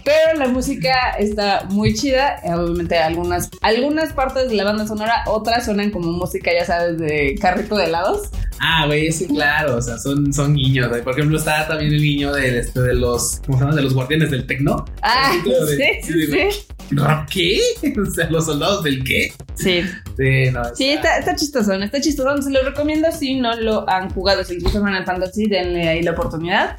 Pero 0.04 0.38
la 0.38 0.48
música 0.48 1.10
está 1.18 1.64
muy 1.70 1.94
chida, 1.94 2.40
obviamente 2.44 2.96
algunas, 2.98 3.50
algunas 3.60 4.12
partes 4.12 4.48
de 4.48 4.54
la 4.56 4.64
banda 4.64 4.86
sonora, 4.86 5.22
otras 5.26 5.64
suenan 5.64 5.90
como 5.90 6.12
música, 6.12 6.50
ya 6.52 6.64
sabes, 6.64 6.98
de 6.98 7.36
carrito 7.40 7.76
de 7.76 7.84
helados. 7.86 8.28
Ah, 8.60 8.86
güey, 8.86 9.12
sí, 9.12 9.26
claro, 9.28 9.76
o 9.76 9.82
sea, 9.82 9.98
son, 9.98 10.32
son 10.32 10.54
guiños. 10.56 10.88
Por 11.04 11.12
ejemplo, 11.12 11.38
está 11.38 11.68
también 11.68 11.92
el 11.92 12.00
guiño 12.00 12.32
de, 12.32 12.58
este, 12.58 12.80
de 12.80 12.94
los, 12.94 13.40
¿cómo 13.46 13.58
se 13.58 13.64
llama? 13.64 13.76
De 13.76 13.82
los 13.82 13.94
guardianes 13.94 14.30
del 14.32 14.46
tecno. 14.46 14.84
Ah, 15.02 15.32
de- 15.44 15.76
sí, 16.02 16.12
sí, 16.12 16.26
de- 16.26 16.50
sí. 16.52 16.66
¿Rap 16.90 17.28
qué? 17.30 17.60
O 18.00 18.10
sea, 18.10 18.28
los 18.30 18.46
soldados 18.46 18.82
del 18.82 19.04
qué. 19.04 19.32
Sí, 19.54 19.82
Sí, 20.16 20.50
no. 20.52 20.64
sí, 20.74 20.90
está, 20.90 21.18
está 21.18 21.36
chistosón, 21.36 21.82
está 21.84 22.00
chistosón, 22.00 22.42
se 22.42 22.50
lo 22.50 22.62
recomiendo 22.62 23.08
si 23.12 23.38
no 23.38 23.54
lo 23.60 23.88
han 23.88 24.10
jugado, 24.10 24.42
si 24.42 24.54
les 24.54 24.64
gusta 24.64 24.80
Final 24.80 25.04
Fantasy, 25.04 25.47
denle 25.48 25.88
ahí 25.88 26.02
la 26.02 26.12
oportunidad. 26.12 26.76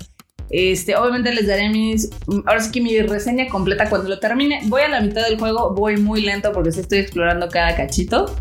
Este, 0.49 0.95
obviamente 0.95 1.33
les 1.33 1.47
daré 1.47 1.69
mis. 1.69 2.09
Ahora 2.45 2.59
sí 2.59 2.71
que 2.71 2.81
mi 2.81 2.99
reseña 3.01 3.47
completa 3.49 3.89
cuando 3.89 4.09
lo 4.09 4.19
termine. 4.19 4.61
Voy 4.65 4.81
a 4.81 4.89
la 4.89 5.01
mitad 5.01 5.23
del 5.23 5.37
juego, 5.37 5.73
voy 5.73 5.97
muy 5.97 6.21
lento 6.21 6.51
porque 6.51 6.69
estoy 6.69 6.99
explorando 6.99 7.49
cada 7.49 7.75
cachito. 7.75 8.35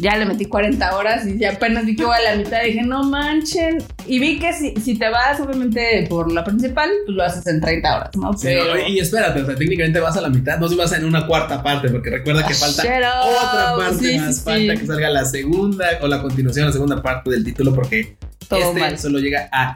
Ya 0.00 0.16
le 0.16 0.24
metí 0.24 0.46
40 0.46 0.96
horas 0.96 1.26
y 1.26 1.44
apenas 1.44 1.84
vi 1.84 1.94
que 1.94 2.04
voy 2.04 2.16
a 2.16 2.30
la 2.30 2.36
mitad. 2.36 2.62
Dije, 2.64 2.82
no 2.82 3.02
manchen. 3.04 3.78
Y 4.06 4.18
vi 4.18 4.38
que 4.38 4.52
si, 4.54 4.74
si 4.76 4.98
te 4.98 5.08
vas, 5.10 5.38
obviamente, 5.40 6.06
por 6.08 6.32
la 6.32 6.42
principal, 6.42 6.88
pues 7.04 7.16
lo 7.16 7.22
haces 7.22 7.46
en 7.46 7.60
30 7.60 7.96
horas, 7.96 8.10
¿no? 8.16 8.32
Sí, 8.32 8.46
Pero. 8.46 8.78
y 8.88 8.98
espérate, 8.98 9.42
o 9.42 9.46
sea, 9.46 9.54
técnicamente 9.56 10.00
vas 10.00 10.16
a 10.16 10.22
la 10.22 10.30
mitad, 10.30 10.58
no 10.58 10.68
si 10.68 10.74
vas 10.76 10.92
en 10.92 11.04
una 11.04 11.26
cuarta 11.26 11.62
parte, 11.62 11.90
porque 11.90 12.10
recuerda 12.10 12.46
que 12.46 12.54
falta 12.54 12.82
otra 12.82 13.74
parte 13.76 13.98
Sí, 13.98 14.18
más, 14.18 14.36
sí, 14.36 14.42
falta 14.44 14.72
sí. 14.74 14.78
que 14.80 14.86
salga 14.86 15.10
la 15.10 15.24
segunda 15.26 15.86
o 16.00 16.06
la 16.08 16.22
continuación, 16.22 16.66
la 16.66 16.72
segunda 16.72 17.02
parte 17.02 17.30
del 17.30 17.44
título, 17.44 17.74
porque 17.74 18.16
Todo 18.48 18.58
este 18.60 18.80
mal. 18.80 18.98
solo 18.98 19.18
llega 19.18 19.48
a 19.52 19.74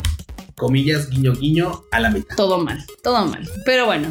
comillas, 0.56 1.10
guiño, 1.10 1.32
guiño, 1.34 1.82
a 1.92 2.00
la 2.00 2.10
mitad. 2.10 2.34
Todo 2.36 2.58
mal, 2.58 2.82
todo 3.02 3.26
mal. 3.26 3.46
Pero 3.66 3.86
bueno. 3.86 4.08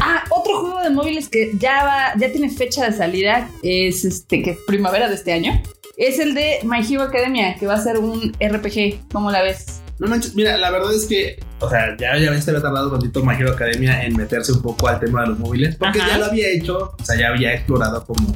Ah, 0.00 0.24
otro 0.30 0.60
juego 0.60 0.80
de 0.80 0.90
móviles 0.90 1.28
que 1.28 1.50
ya 1.58 1.84
va, 1.84 2.18
ya 2.18 2.30
tiene 2.32 2.48
fecha 2.50 2.84
de 2.88 2.92
salida, 2.96 3.48
es 3.62 4.04
este, 4.04 4.42
que 4.42 4.50
es 4.52 4.58
primavera 4.66 5.08
de 5.08 5.14
este 5.14 5.32
año. 5.32 5.60
Es 5.96 6.18
el 6.18 6.34
de 6.34 6.58
My 6.64 6.78
Hero 6.80 7.02
Academia, 7.02 7.56
que 7.56 7.66
va 7.66 7.74
a 7.74 7.82
ser 7.82 7.98
un 7.98 8.32
RPG. 8.40 9.08
¿Cómo 9.12 9.30
la 9.30 9.42
ves? 9.42 9.80
No 9.98 10.06
manches, 10.06 10.34
mira, 10.34 10.56
la 10.56 10.70
verdad 10.70 10.94
es 10.94 11.04
que, 11.04 11.38
o 11.58 11.68
sea, 11.68 11.94
ya, 11.98 12.16
ya 12.16 12.40
se 12.40 12.50
había 12.50 12.62
tardado 12.62 12.88
un 12.88 12.94
ratito 12.94 13.22
My 13.22 13.34
Hero 13.34 13.52
Academia 13.52 14.02
en 14.04 14.16
meterse 14.16 14.52
un 14.52 14.62
poco 14.62 14.88
al 14.88 14.98
tema 14.98 15.22
de 15.22 15.28
los 15.28 15.38
móviles, 15.38 15.76
porque 15.76 16.00
Ajá. 16.00 16.08
ya 16.12 16.18
lo 16.18 16.24
había 16.26 16.48
hecho, 16.48 16.94
o 16.98 17.04
sea, 17.04 17.18
ya 17.18 17.28
había 17.28 17.52
explorado 17.52 18.02
como 18.06 18.34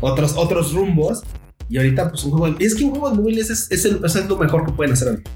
otros, 0.00 0.32
otros 0.36 0.72
rumbos. 0.72 1.22
Y 1.68 1.76
ahorita, 1.78 2.08
pues 2.10 2.22
un 2.24 2.30
juego. 2.30 2.54
de- 2.56 2.64
Es 2.64 2.74
que 2.76 2.84
un 2.84 2.90
juego 2.92 3.10
de 3.10 3.16
móviles 3.16 3.50
es, 3.50 3.70
es, 3.70 3.84
el- 3.84 4.00
es 4.02 4.14
lo 4.26 4.36
mejor 4.38 4.64
que 4.64 4.72
pueden 4.72 4.92
hacer 4.94 5.08
ahorita, 5.08 5.30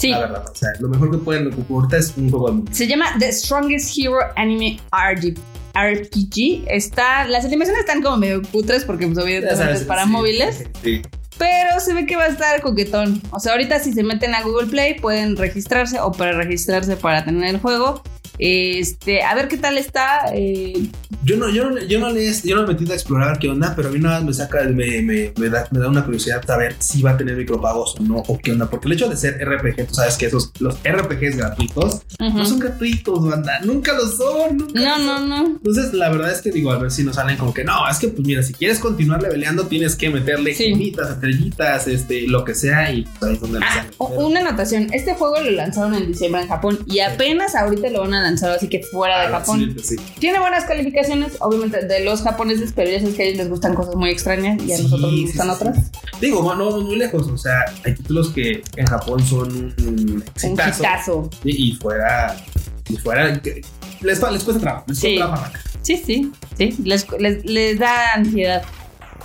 Sí. 0.00 0.10
la 0.10 0.20
verdad. 0.20 0.44
O 0.50 0.54
sea, 0.54 0.70
lo 0.80 0.88
mejor 0.88 1.10
que 1.10 1.18
pueden 1.18 1.66
ahorita 1.68 1.98
es 1.98 2.16
un 2.16 2.30
juego 2.30 2.46
de 2.48 2.52
móviles. 2.54 2.76
Se 2.76 2.86
llama 2.86 3.06
The 3.18 3.32
Strongest 3.32 3.98
Hero 3.98 4.16
Anime 4.36 4.80
RPG. 5.74 6.64
Está, 6.68 7.26
las 7.28 7.44
animaciones 7.44 7.80
están 7.80 8.02
como 8.02 8.16
medio 8.16 8.40
putres 8.42 8.84
porque 8.84 9.06
pues, 9.06 9.18
sabes, 9.56 9.80
es 9.80 9.86
para 9.86 10.04
sí, 10.04 10.10
móviles. 10.10 10.64
Sí. 10.82 11.02
Pero 11.38 11.80
se 11.80 11.94
ve 11.94 12.06
que 12.06 12.16
va 12.16 12.24
a 12.24 12.28
estar 12.28 12.60
coquetón. 12.62 13.20
O 13.30 13.40
sea, 13.40 13.52
ahorita 13.52 13.78
si 13.78 13.92
se 13.92 14.02
meten 14.02 14.34
a 14.34 14.42
Google 14.42 14.68
Play 14.68 15.00
pueden 15.00 15.36
registrarse 15.36 16.00
o 16.00 16.12
para 16.12 16.32
registrarse 16.32 16.96
para 16.96 17.24
tener 17.24 17.48
el 17.54 17.60
juego. 17.60 18.02
Este, 18.42 19.22
a 19.22 19.34
ver 19.34 19.48
qué 19.48 19.58
tal 19.58 19.76
está. 19.76 20.32
eh, 20.34 20.72
Yo 21.24 21.36
no, 21.36 21.50
yo 21.50 21.68
no, 21.70 21.78
yo 21.82 22.00
no 22.00 22.08
le 22.10 22.32
yo 22.42 22.56
no 22.56 22.62
me 22.62 22.68
he 22.70 22.72
metido 22.72 22.92
a 22.92 22.94
explorar 22.94 23.38
qué 23.38 23.48
onda, 23.50 23.74
pero 23.76 23.88
a 23.88 23.92
mí 23.92 23.98
nada 23.98 24.16
más 24.16 24.24
me 24.24 24.32
saca, 24.32 24.62
me, 24.64 25.02
me, 25.02 25.32
me 25.38 25.48
da, 25.50 25.68
me 25.70 25.78
da 25.78 25.88
una 25.88 26.04
curiosidad 26.04 26.42
saber 26.46 26.74
si 26.78 27.02
va 27.02 27.10
a 27.10 27.16
tener 27.18 27.36
micropagos 27.36 27.96
o 27.98 28.02
no, 28.02 28.16
o 28.26 28.38
qué 28.38 28.52
onda. 28.52 28.70
Porque 28.70 28.88
el 28.88 28.94
hecho 28.94 29.08
de 29.10 29.16
ser 29.16 29.34
RPG, 29.46 29.88
tú 29.88 29.94
sabes 29.94 30.16
que 30.16 30.26
esos, 30.26 30.50
los 30.58 30.76
RPGs 30.82 31.36
gratuitos, 31.36 32.00
ujú. 32.18 32.38
no 32.38 32.46
son 32.46 32.58
gratuitos, 32.58 33.28
banda. 33.28 33.60
Nunca 33.64 33.92
lo 33.92 34.06
son. 34.06 34.56
Nunca 34.56 34.80
No, 34.80 34.98
lo 34.98 35.04
no, 35.04 35.18
son. 35.18 35.28
no. 35.28 35.46
Entonces, 35.46 35.92
la 35.92 36.08
verdad 36.08 36.32
es 36.32 36.40
que 36.40 36.50
digo, 36.50 36.72
a 36.72 36.78
ver 36.78 36.90
si 36.90 37.04
nos 37.04 37.16
salen 37.16 37.36
como 37.36 37.52
que 37.52 37.64
no, 37.64 37.86
es 37.90 37.98
que 37.98 38.08
pues 38.08 38.26
mira, 38.26 38.42
si 38.42 38.54
quieres 38.54 38.78
continuar 38.78 39.22
leveleando, 39.22 39.66
tienes 39.66 39.96
que 39.96 40.08
meterle 40.08 40.54
Sí. 40.54 40.64
gemitas, 40.70 41.10
estrellitas, 41.10 41.86
este, 41.88 42.26
lo 42.26 42.44
que 42.44 42.54
sea, 42.54 42.90
y 42.90 43.02
pues, 43.18 43.22
ahí 43.30 43.34
es 43.34 43.40
donde 43.40 43.58
Ah, 43.62 43.86
una 43.98 44.40
anotación. 44.40 44.88
Este 44.92 45.14
juego 45.14 45.38
lo 45.40 45.50
lanzaron 45.50 45.94
en 45.94 46.06
diciembre 46.08 46.40
en 46.42 46.48
Japón 46.48 46.78
y 46.86 47.00
apenas 47.00 47.54
ahorita 47.54 47.90
lo 47.90 48.00
van 48.00 48.14
a 48.14 48.22
lanzar 48.22 48.29
así 48.56 48.68
que 48.68 48.82
fuera 48.82 49.20
de 49.20 49.26
Ah, 49.28 49.40
Japón. 49.40 49.74
sí, 49.78 49.96
sí. 49.96 50.02
Tiene 50.18 50.38
buenas 50.38 50.64
calificaciones, 50.64 51.32
obviamente, 51.40 51.84
de 51.86 52.04
los 52.04 52.22
japoneses, 52.22 52.72
pero 52.74 52.90
ya 52.90 53.00
sabes 53.00 53.14
que 53.14 53.22
a 53.22 53.26
ellos 53.26 53.38
les 53.38 53.48
gustan 53.48 53.74
cosas 53.74 53.94
muy 53.96 54.10
extrañas 54.10 54.62
y 54.62 54.72
a 54.72 54.76
Sí, 54.76 54.82
nosotros 54.84 55.12
nos 55.12 55.20
gustan 55.22 55.50
otras. 55.50 55.90
Digo, 56.20 56.42
no, 56.54 56.66
vamos 56.66 56.84
muy 56.84 56.96
lejos, 56.96 57.26
o 57.28 57.38
sea, 57.38 57.64
hay 57.84 57.94
títulos 57.94 58.30
que 58.30 58.62
en 58.76 58.86
Japón 58.86 59.24
son 59.24 59.48
un 59.78 60.10
Un 60.10 60.22
exitazo, 60.34 60.82
hitazo. 60.82 61.30
y, 61.44 61.70
y 61.70 61.72
fuera, 61.76 62.36
y 62.88 62.96
fuera, 62.96 63.40
que- 63.40 63.62
les, 64.02 64.20
les 64.22 64.44
cuesta 64.44 64.60
trabajo, 64.60 64.84
les 64.88 64.98
Sí. 64.98 65.16
cuesta 65.16 65.26
trabajo. 65.34 65.52
Sí, 65.82 65.96
sí, 65.96 66.32
sí. 66.58 66.76
Les, 66.84 67.06
les- 67.18 67.44
les 67.44 67.78
da 67.78 68.12
ansiedad, 68.14 68.62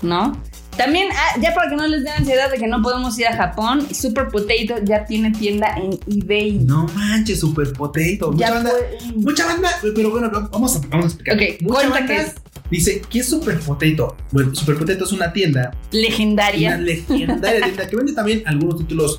¿no? 0.01 0.37
También, 0.77 1.07
ah, 1.13 1.39
ya 1.41 1.53
para 1.53 1.69
que 1.69 1.75
no 1.75 1.87
les 1.87 2.03
dé 2.03 2.09
ansiedad 2.09 2.51
de 2.51 2.57
que 2.57 2.67
no 2.67 2.81
podemos 2.81 3.17
ir 3.17 3.27
a 3.27 3.35
Japón, 3.35 3.87
Super 3.93 4.27
Potato 4.27 4.83
ya 4.83 5.05
tiene 5.05 5.31
tienda 5.31 5.75
en 5.77 5.97
eBay. 6.07 6.59
No 6.59 6.85
manches, 6.95 7.39
super 7.39 7.71
potato. 7.73 8.31
Mucha 8.31 8.47
ya 8.47 8.53
banda, 8.53 8.71
mucha 9.15 9.45
banda, 9.45 9.69
pero 9.95 10.09
bueno, 10.11 10.29
vamos 10.51 10.75
a, 10.75 10.79
vamos 10.89 11.05
a 11.05 11.07
explicar. 11.07 11.35
Ok, 11.35 11.61
mucha 11.61 11.89
banda 11.89 12.15
es. 12.15 12.35
dice, 12.69 13.01
¿qué 13.09 13.19
es 13.19 13.29
Super 13.29 13.59
Potato? 13.59 14.17
Bueno, 14.31 14.53
Super 14.53 14.77
Potato 14.77 15.05
es 15.05 15.11
una 15.13 15.31
tienda 15.31 15.71
Una 15.93 16.01
Legendaria. 16.01 16.77
legendaria 16.77 17.61
tienda 17.65 17.87
que 17.87 17.95
vende 17.95 18.13
también 18.13 18.43
algunos 18.45 18.79
títulos 18.79 19.17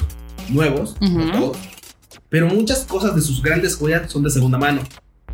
nuevos, 0.51 0.97
no 1.01 1.33
todos, 1.33 1.57
pero 2.29 2.49
muchas 2.49 2.85
cosas 2.85 3.15
de 3.15 3.23
sus 3.23 3.43
grandes 3.43 3.77
joyas 3.77 4.11
son 4.13 4.23
de 4.23 4.31
segunda 4.31 4.59
mano. 4.59 4.83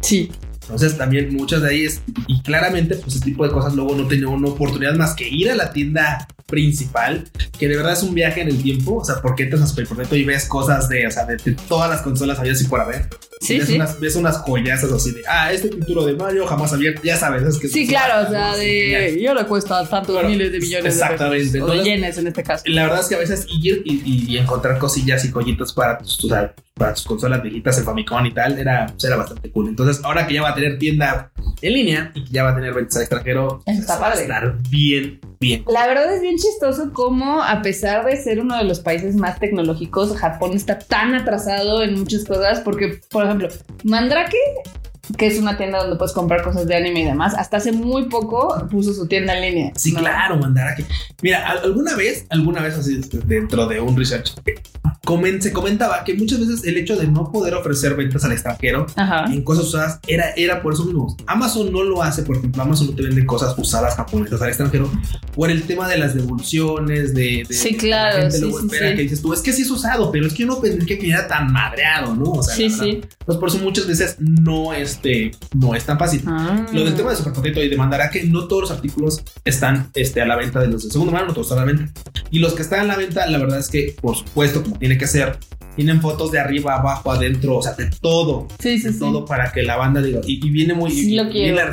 Sí. 0.00 0.30
Entonces 0.62 0.96
también 0.96 1.34
muchas 1.34 1.62
de 1.62 1.68
ahí 1.70 1.84
es, 1.84 2.00
y 2.28 2.40
claramente 2.42 2.94
pues 2.96 3.16
ese 3.16 3.24
tipo 3.24 3.44
de 3.46 3.52
cosas 3.52 3.74
luego 3.74 3.94
no 3.94 4.06
tenía 4.08 4.28
una 4.28 4.48
oportunidad 4.48 4.94
más 4.94 5.14
que 5.14 5.28
ir 5.28 5.50
a 5.50 5.54
la 5.54 5.72
tienda 5.72 6.26
principal, 6.46 7.24
que 7.58 7.66
de 7.66 7.76
verdad 7.76 7.94
es 7.94 8.02
un 8.02 8.14
viaje 8.14 8.42
en 8.42 8.48
el 8.48 8.62
tiempo, 8.62 8.96
o 8.98 9.04
sea, 9.04 9.16
porque 9.22 9.44
entras 9.44 9.62
a 9.62 9.66
Super 9.66 10.06
y 10.12 10.24
ves 10.24 10.44
cosas 10.44 10.88
de, 10.88 11.06
o 11.06 11.10
sea, 11.10 11.24
de, 11.24 11.36
de 11.36 11.52
todas 11.66 11.88
las 11.90 12.02
consolas 12.02 12.38
había 12.38 12.52
así 12.52 12.64
por 12.66 12.80
haber. 12.80 13.08
Sí, 13.40 13.58
ves, 13.58 13.68
sí. 13.68 13.74
Unas, 13.76 13.98
ves 13.98 14.16
unas 14.16 14.36
joyazas 14.38 14.92
así 14.92 15.12
de, 15.12 15.22
ah, 15.28 15.50
este 15.50 15.68
título 15.68 16.04
de 16.04 16.12
Mario 16.14 16.46
jamás 16.46 16.72
abierto, 16.74 17.00
ya 17.02 17.16
sabes, 17.16 17.42
es 17.42 17.58
que 17.58 17.68
Sí, 17.68 17.86
claro, 17.88 18.28
o 18.28 18.30
sea, 18.30 18.54
de. 18.54 19.16
Y 19.18 19.26
ahora 19.26 19.46
cuesta 19.46 19.84
tantos 19.88 20.14
Bueno, 20.14 20.28
miles 20.28 20.52
de 20.52 20.60
millones 20.60 20.94
exactamente, 20.94 21.44
de 21.46 21.52
pesos. 21.52 21.62
O 21.62 21.72
de 21.72 21.78
entonces- 21.78 21.84
yenes 21.94 22.18
en 22.18 22.26
este 22.26 22.42
caso. 22.42 22.64
La 22.66 22.82
verdad 22.82 23.00
es 23.00 23.06
que 23.06 23.14
a 23.14 23.18
veces 23.18 23.46
ir 23.62 23.82
y, 23.86 23.94
y- 24.04 24.26
y 24.34 24.38
encontrar 24.38 24.78
cosillas 24.78 25.24
y 25.24 25.30
joyitas 25.32 25.72
para 25.72 25.98
tus, 25.98 26.22
o 26.24 26.28
sea, 26.28 26.54
para 26.74 26.94
tus 26.94 27.04
consolas 27.04 27.42
viejitas, 27.42 27.76
el 27.78 27.84
Famicom 27.84 28.24
y 28.26 28.32
tal, 28.32 28.58
era, 28.58 28.86
pues, 28.86 29.04
era 29.04 29.16
bastante 29.16 29.50
cool. 29.50 29.68
Entonces, 29.68 30.02
ahora 30.04 30.26
que 30.26 30.34
ya 30.34 30.42
va 30.42 30.50
a 30.50 30.54
tener 30.54 30.78
tienda 30.78 31.30
en 31.60 31.72
línea 31.72 32.10
y 32.14 32.24
que 32.24 32.30
ya 32.32 32.42
va 32.44 32.50
a 32.50 32.54
tener 32.54 32.72
ventas 32.74 32.96
al 32.96 33.02
extranjero, 33.02 33.62
está 33.66 33.98
pues, 33.98 34.00
va 34.00 34.08
a 34.12 34.14
estar 34.20 34.56
bien, 34.70 35.20
bien. 35.38 35.64
La 35.68 35.86
verdad 35.86 36.12
es 36.14 36.22
bien 36.22 36.36
chistoso 36.36 36.90
cómo, 36.92 37.42
a 37.42 37.60
pesar 37.62 38.04
de 38.06 38.16
ser 38.16 38.40
uno 38.40 38.56
de 38.56 38.64
los 38.64 38.80
países 38.80 39.14
más 39.16 39.38
tecnológicos, 39.38 40.16
Japón 40.16 40.52
está 40.54 40.78
tan 40.78 41.14
atrasado 41.14 41.82
en 41.82 41.98
muchas 41.98 42.24
cosas. 42.24 42.60
Porque, 42.60 43.00
por 43.10 43.26
ejemplo, 43.26 43.48
Mandrake, 43.84 44.36
que 45.18 45.26
es 45.26 45.38
una 45.38 45.56
tienda 45.58 45.78
donde 45.82 45.96
puedes 45.96 46.12
comprar 46.14 46.42
cosas 46.42 46.66
de 46.66 46.74
anime 46.74 47.02
y 47.02 47.04
demás, 47.04 47.34
hasta 47.36 47.58
hace 47.58 47.72
muy 47.72 48.08
poco 48.08 48.66
puso 48.70 48.94
su 48.94 49.06
tienda 49.06 49.36
en 49.36 49.42
línea. 49.54 49.72
Sí, 49.76 49.92
¿no? 49.92 50.00
claro, 50.00 50.36
mandar 50.36 50.68
a 50.68 50.74
que. 50.74 50.84
Mira, 51.22 51.46
al- 51.48 51.58
alguna 51.58 51.94
vez, 51.96 52.26
alguna 52.30 52.62
vez 52.62 52.74
así 52.78 53.00
dentro 53.26 53.66
de 53.66 53.78
un 53.80 53.96
research, 53.96 54.32
comen- 55.04 55.40
se 55.40 55.52
comentaba 55.52 56.04
que 56.04 56.14
muchas 56.14 56.40
veces 56.40 56.64
el 56.64 56.76
hecho 56.76 56.96
de 56.96 57.06
no 57.08 57.30
poder 57.30 57.54
ofrecer 57.54 57.94
ventas 57.96 58.24
al 58.24 58.32
extranjero 58.32 58.86
Ajá. 58.96 59.24
en 59.32 59.42
cosas 59.42 59.66
usadas 59.66 60.00
era, 60.06 60.30
era 60.36 60.62
por 60.62 60.72
eso 60.74 60.84
mismo. 60.84 61.16
Amazon 61.26 61.72
no 61.72 61.82
lo 61.82 62.02
hace, 62.02 62.22
por 62.22 62.36
ejemplo, 62.36 62.62
Amazon 62.62 62.88
no 62.88 62.94
te 62.94 63.02
vende 63.02 63.24
cosas 63.26 63.54
usadas 63.58 63.96
japonesas 63.96 64.40
al 64.42 64.48
extranjero 64.48 64.90
por 65.34 65.50
el 65.50 65.62
tema 65.64 65.88
de 65.88 65.98
las 65.98 66.14
devoluciones, 66.14 67.14
de, 67.14 67.44
de- 67.48 67.54
Sí, 67.54 67.76
claro, 67.76 68.16
La 68.16 68.20
gente 68.22 68.36
sí, 68.36 68.42
luego 68.42 68.58
sí, 68.60 68.66
espera 68.66 68.90
sí. 68.90 68.96
que 68.96 69.02
dices 69.02 69.22
tú, 69.22 69.32
es 69.32 69.40
que 69.40 69.52
sí 69.52 69.62
es 69.62 69.70
usado, 69.70 70.10
pero 70.12 70.26
es 70.26 70.32
que 70.34 70.40
yo 70.42 70.46
no 70.48 70.60
pensé 70.60 70.84
que 70.86 70.98
quedara 70.98 71.26
tan 71.28 71.52
madreado, 71.52 72.14
¿no? 72.14 72.24
O 72.32 72.42
sea, 72.42 72.54
Sí, 72.54 72.70
sí. 72.70 73.00
Entonces, 73.20 73.36
por 73.40 73.48
eso 73.48 73.58
muchas 73.58 73.86
veces 73.86 74.16
no, 74.18 74.72
este, 74.72 75.32
no 75.54 75.74
es 75.74 75.84
tan 75.84 75.98
fácil. 75.98 76.22
Ah. 76.26 76.66
Lo 76.72 76.84
del 76.84 76.94
tema 76.94 77.10
de 77.10 77.16
Super 77.16 77.32
Potato 77.32 77.62
y 77.62 77.68
de 77.68 77.76
Mandaraque, 77.76 78.24
no 78.24 78.46
todos 78.48 78.62
los 78.62 78.70
artículos 78.70 79.22
están 79.44 79.90
este, 79.94 80.20
a 80.20 80.26
la 80.26 80.36
venta 80.36 80.60
de 80.60 80.68
los 80.68 80.84
de 80.84 80.90
segunda 80.90 81.12
mano, 81.12 81.26
no 81.28 81.32
todos 81.34 81.46
están 81.48 81.58
a 81.58 81.66
la 81.66 81.72
venta. 81.72 81.92
Y 82.30 82.38
los 82.38 82.54
que 82.54 82.62
están 82.62 82.80
a 82.80 82.84
la 82.84 82.96
venta, 82.96 83.26
la 83.26 83.38
verdad 83.38 83.58
es 83.58 83.68
que, 83.68 83.96
por 84.00 84.16
supuesto, 84.16 84.62
como 84.62 84.78
tiene 84.78 84.91
que 84.98 85.06
ser, 85.06 85.38
tienen 85.76 86.00
fotos 86.00 86.30
de 86.32 86.38
arriba, 86.38 86.74
abajo, 86.76 87.10
adentro, 87.12 87.56
o 87.56 87.62
sea, 87.62 87.72
de 87.72 87.90
todo, 88.00 88.48
Sí, 88.58 88.78
sí, 88.78 88.84
de 88.88 88.92
sí. 88.92 88.98
todo 88.98 89.24
para 89.24 89.52
que 89.52 89.62
la 89.62 89.76
banda 89.76 90.02
diga, 90.02 90.20
y, 90.26 90.46
y 90.46 90.50
viene 90.50 90.74
muy 90.74 90.90
Sí, 90.90 91.12
y- 91.12 91.16
lo 91.16 91.30
quiero. 91.30 91.56
la 91.56 91.64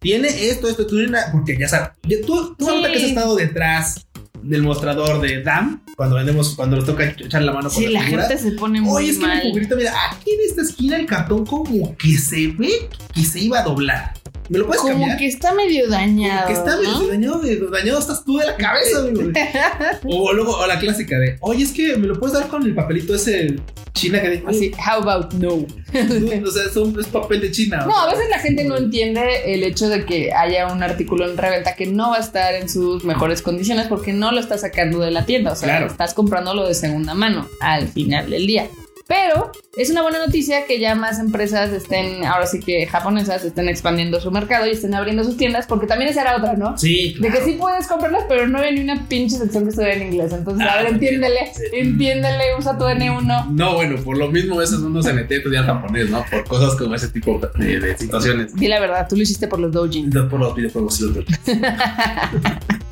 Tiene 0.00 0.28
esto, 0.48 0.68
esto, 0.68 0.86
tú, 0.86 0.96
porque 1.32 1.58
ya 1.58 1.68
sabes, 1.68 1.90
tú, 2.26 2.54
tú 2.58 2.64
Sí. 2.64 2.70
ahorita 2.70 2.90
que 2.90 2.96
has 2.96 3.02
estado 3.04 3.36
detrás 3.36 4.06
del 4.42 4.62
mostrador 4.62 5.20
de 5.20 5.42
DAM, 5.42 5.82
cuando 5.96 6.16
vendemos, 6.16 6.54
cuando 6.56 6.76
nos 6.76 6.86
toca 6.86 7.04
echar 7.04 7.42
la 7.42 7.52
mano 7.52 7.68
con 7.68 7.78
Sí, 7.82 7.88
la 7.88 8.00
figuras, 8.02 8.28
gente 8.28 8.42
se 8.42 8.52
pone 8.52 8.80
muy 8.80 8.90
Oye, 9.02 9.10
es 9.10 9.18
que 9.18 9.26
mi 9.26 9.28
mal. 9.28 9.42
juguetito, 9.42 9.76
mira, 9.76 9.92
aquí 10.10 10.30
en 10.30 10.40
esta 10.48 10.62
esquina 10.62 10.96
el 10.96 11.04
cartón 11.06 11.44
como 11.44 11.94
que 11.98 12.16
se 12.16 12.46
ve 12.48 12.70
que 13.14 13.22
se 13.24 13.40
iba 13.40 13.60
a 13.60 13.62
doblar. 13.64 14.14
¿Me 14.50 14.58
lo 14.58 14.66
puedes 14.66 14.82
Como 14.82 14.94
cambiar? 14.94 15.16
que 15.16 15.26
está 15.28 15.54
medio 15.54 15.88
dañado. 15.88 16.48
que 16.48 16.52
está 16.54 16.76
medio 16.76 16.90
¿no? 16.90 17.06
dañado, 17.08 17.40
dañado 17.70 17.98
estás 18.00 18.24
tú 18.24 18.36
de 18.38 18.46
la 18.46 18.56
cabeza, 18.56 18.98
amigo. 18.98 19.30
O 20.04 20.32
luego, 20.32 20.56
o 20.56 20.66
la 20.66 20.78
clásica 20.78 21.18
de, 21.18 21.36
oye, 21.40 21.62
es 21.64 21.70
que 21.72 21.96
me 21.96 22.06
lo 22.08 22.18
puedes 22.18 22.34
dar 22.34 22.48
con 22.48 22.64
el 22.64 22.74
papelito 22.74 23.14
ese 23.14 23.56
china 23.94 24.20
que 24.20 24.30
dice, 24.30 24.44
Así, 24.48 24.72
how 24.74 25.02
about 25.08 25.32
no? 25.34 25.54
o 25.54 26.50
sea, 26.50 26.64
es, 26.68 26.76
un- 26.76 26.98
es 26.98 27.06
papel 27.06 27.40
de 27.40 27.50
china. 27.52 27.84
o 27.84 27.88
No, 27.88 27.96
a 27.96 28.10
veces 28.10 28.28
la 28.28 28.38
gente 28.40 28.64
no 28.64 28.76
entiende 28.76 29.54
el 29.54 29.62
hecho 29.62 29.88
de 29.88 30.04
que 30.04 30.32
haya 30.32 30.66
un 30.72 30.82
artículo 30.82 31.30
en 31.30 31.36
reventa 31.36 31.76
que 31.76 31.86
no 31.86 32.10
va 32.10 32.16
a 32.16 32.20
estar 32.20 32.54
en 32.54 32.68
sus 32.68 33.04
mejores 33.04 33.42
condiciones 33.42 33.86
porque 33.86 34.12
no 34.12 34.32
lo 34.32 34.40
estás 34.40 34.62
sacando 34.62 34.98
de 34.98 35.10
la 35.12 35.26
tienda. 35.26 35.52
O 35.52 35.56
sea, 35.56 35.68
Claro. 35.68 35.86
estás 35.86 36.12
comprándolo 36.14 36.66
de 36.66 36.74
segunda 36.74 37.14
mano 37.14 37.48
al 37.60 37.86
final 37.88 38.30
del 38.30 38.46
día. 38.48 38.66
Pero 39.10 39.50
es 39.76 39.90
una 39.90 40.02
buena 40.02 40.24
noticia 40.24 40.66
que 40.66 40.78
ya 40.78 40.94
más 40.94 41.18
empresas 41.18 41.72
estén, 41.72 42.24
ahora 42.24 42.46
sí 42.46 42.60
que 42.60 42.86
japonesas, 42.86 43.44
estén 43.44 43.68
expandiendo 43.68 44.20
su 44.20 44.30
mercado 44.30 44.68
y 44.68 44.70
estén 44.70 44.94
abriendo 44.94 45.24
sus 45.24 45.36
tiendas, 45.36 45.66
porque 45.66 45.88
también 45.88 46.12
esa 46.12 46.20
era 46.22 46.36
otra, 46.36 46.54
¿no? 46.54 46.78
Sí, 46.78 47.16
De 47.18 47.28
que 47.28 47.40
sí 47.42 47.54
puedes 47.58 47.88
comprarlas, 47.88 48.22
pero 48.28 48.46
no 48.46 48.58
hay 48.60 48.72
ni 48.72 48.82
una 48.82 49.08
pinche 49.08 49.36
sección 49.36 49.64
que 49.64 49.70
estuviera 49.70 49.96
en 49.96 50.12
inglés. 50.12 50.32
Entonces, 50.32 50.64
Ah, 50.64 50.74
a 50.74 50.82
ver, 50.84 50.92
entiéndele, 50.92 51.40
Sí. 51.52 51.62
entiéndele, 51.72 52.54
usa 52.56 52.78
tu 52.78 52.84
N1. 52.84 53.46
No, 53.50 53.74
bueno, 53.74 53.96
por 54.00 54.16
lo 54.16 54.28
mismo 54.28 54.54
a 54.54 54.58
veces 54.58 54.78
uno 54.78 55.02
se 55.02 55.12
mete 55.12 55.34
a 55.34 55.38
estudiar 55.38 55.66
japonés, 55.66 56.08
¿no? 56.08 56.24
Por 56.30 56.44
cosas 56.44 56.76
como 56.78 56.94
ese 56.94 57.08
tipo 57.08 57.40
de, 57.58 57.80
de 57.80 57.98
situaciones. 57.98 58.54
Di 58.54 58.68
la 58.68 58.78
verdad, 58.78 59.08
tú 59.08 59.16
lo 59.16 59.22
hiciste 59.22 59.48
por 59.48 59.58
los 59.58 59.72
doujin. 59.72 60.08
No 60.10 60.28
por 60.28 60.38
los 60.38 60.54
videojuegos 60.54 61.00
y 61.00 61.04
los 61.12 61.16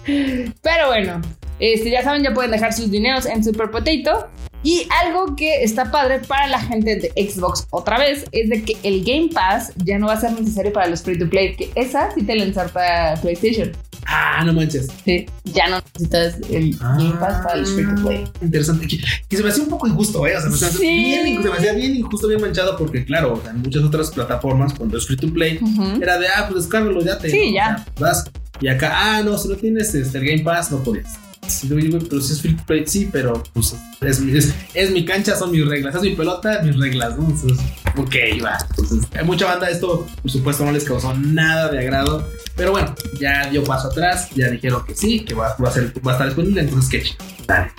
Pero 0.05 0.87
bueno, 0.89 1.21
este, 1.61 1.91
ya 1.91 2.03
saben, 2.03 2.25
ya 2.25 2.33
pueden 2.35 2.51
dejar 2.51 2.73
sus 2.73 2.91
dineros 2.91 3.25
en 3.27 3.45
Super 3.45 3.71
Potato. 3.71 4.29
Y 4.65 4.87
algo 5.05 5.37
que 5.37 5.63
está 5.63 5.91
padre 5.91 6.21
para 6.27 6.49
la 6.49 6.61
gente 6.61 6.97
de 6.97 7.31
Xbox 7.31 7.67
otra 7.71 7.99
vez 7.99 8.25
es 8.33 8.51
de 8.51 8.65
que 8.65 8.77
el 8.83 9.05
Game 9.05 9.29
Pass 9.33 9.73
ya 9.85 9.99
no 9.99 10.07
va 10.09 10.15
a 10.15 10.21
ser 10.21 10.33
necesario 10.33 10.73
para 10.73 10.89
los 10.89 11.03
free 11.03 11.19
to 11.19 11.29
play, 11.31 11.55
que 11.55 11.71
esa 11.77 12.11
sí 12.15 12.23
te 12.25 12.35
la 12.35 12.43
ensarta 12.45 13.15
PlayStation. 13.23 13.71
Ah, 14.07 14.43
no 14.45 14.53
manches. 14.53 14.89
Sí, 15.05 15.27
ya 15.45 15.69
no 15.69 15.81
necesitas 15.95 16.39
el 16.51 16.77
Game 16.77 17.15
Pass 17.21 17.43
para 17.45 17.55
el 17.59 17.67
free 17.67 17.85
to 17.95 18.03
play. 18.03 18.25
Ah, 18.27 18.31
Interesante. 18.43 18.87
Que, 18.87 18.99
que 19.29 19.37
se 19.37 19.43
me 19.43 19.51
hacía 19.51 19.63
un 19.65 19.71
poco 19.71 19.87
injusto, 19.87 20.27
¿eh? 20.27 20.37
O 20.37 20.41
sea, 20.41 20.49
me, 20.51 20.57
hacía 20.57 20.71
Sí. 20.71 20.89
bien, 21.05 21.43
se 21.43 21.49
me 21.51 21.55
hacía 21.57 21.73
bien 21.75 21.97
injusto, 21.97 22.27
bien 22.27 22.41
manchado, 22.41 22.77
porque, 22.77 23.05
claro, 23.05 23.35
o 23.35 23.41
sea, 23.43 23.51
en 23.51 23.61
muchas 23.63 23.83
otras 23.85 24.11
plataformas, 24.11 24.73
cuando 24.75 24.97
es 24.99 25.07
free 25.07 25.17
to 25.17 25.33
play, 25.33 25.59
Ujú. 25.63 26.03
era 26.03 26.19
de, 26.19 26.27
ah, 26.29 26.47
pues 26.49 26.65
descárgalo, 26.65 27.01
ya 27.03 27.19
te. 27.19 27.31
Sí, 27.31 27.53
ya. 27.53 27.85
O 27.95 27.99
sea, 27.99 28.09
vas. 28.09 28.25
Y 28.61 28.69
acá, 28.69 28.93
ah, 28.95 29.23
no, 29.23 29.37
si 29.39 29.49
no 29.49 29.55
tienes 29.57 29.95
este, 29.95 30.19
el 30.19 30.25
Game 30.25 30.43
Pass, 30.43 30.73
no 30.73 30.83
podías. 30.83 31.15
Pero 31.41 32.21
si 32.21 32.33
es 32.33 32.43
free 32.43 32.57
play, 32.67 32.85
sí, 32.87 33.09
pero 33.11 33.43
pues 33.55 33.75
es, 34.01 34.21
mi- 34.21 34.37
es, 34.37 34.53
es 34.75 34.91
mi 34.91 35.05
cancha, 35.05 35.35
son 35.37 35.51
mis 35.51 35.67
reglas. 35.67 35.95
Es 35.95 36.03
mi 36.03 36.15
pelota, 36.15 36.61
mis 36.63 36.77
reglas, 36.79 37.17
¿no? 37.19 37.25
Entonces, 37.29 37.59
ok, 37.97 38.15
va. 38.45 38.59
Entonces, 38.71 39.09
hay 39.17 39.25
mucha 39.25 39.47
banda, 39.47 39.71
esto, 39.71 40.07
por 40.23 40.31
supuesto, 40.31 40.65
no 40.65 40.73
les 40.73 40.85
causó 40.85 41.15
nada 41.15 41.69
de 41.71 41.79
agrado. 41.79 42.29
Pero 42.57 42.73
bueno, 42.73 42.95
ya 43.21 43.49
dio 43.51 43.65
paso 43.65 43.89
atrás, 43.89 44.29
ya 44.35 44.49
dijeron 44.51 44.85
que 44.87 44.95
sí, 44.95 45.21
que 45.21 45.35
va, 45.35 45.57
va 45.63 45.69
a, 45.69 45.73
ser, 45.73 45.93
va 46.07 46.13
a 46.13 46.15
estar 46.15 46.27
disponible, 46.27 46.61
entonces 46.61 46.91
chido. 47.05 47.17
Dale. 47.47 47.71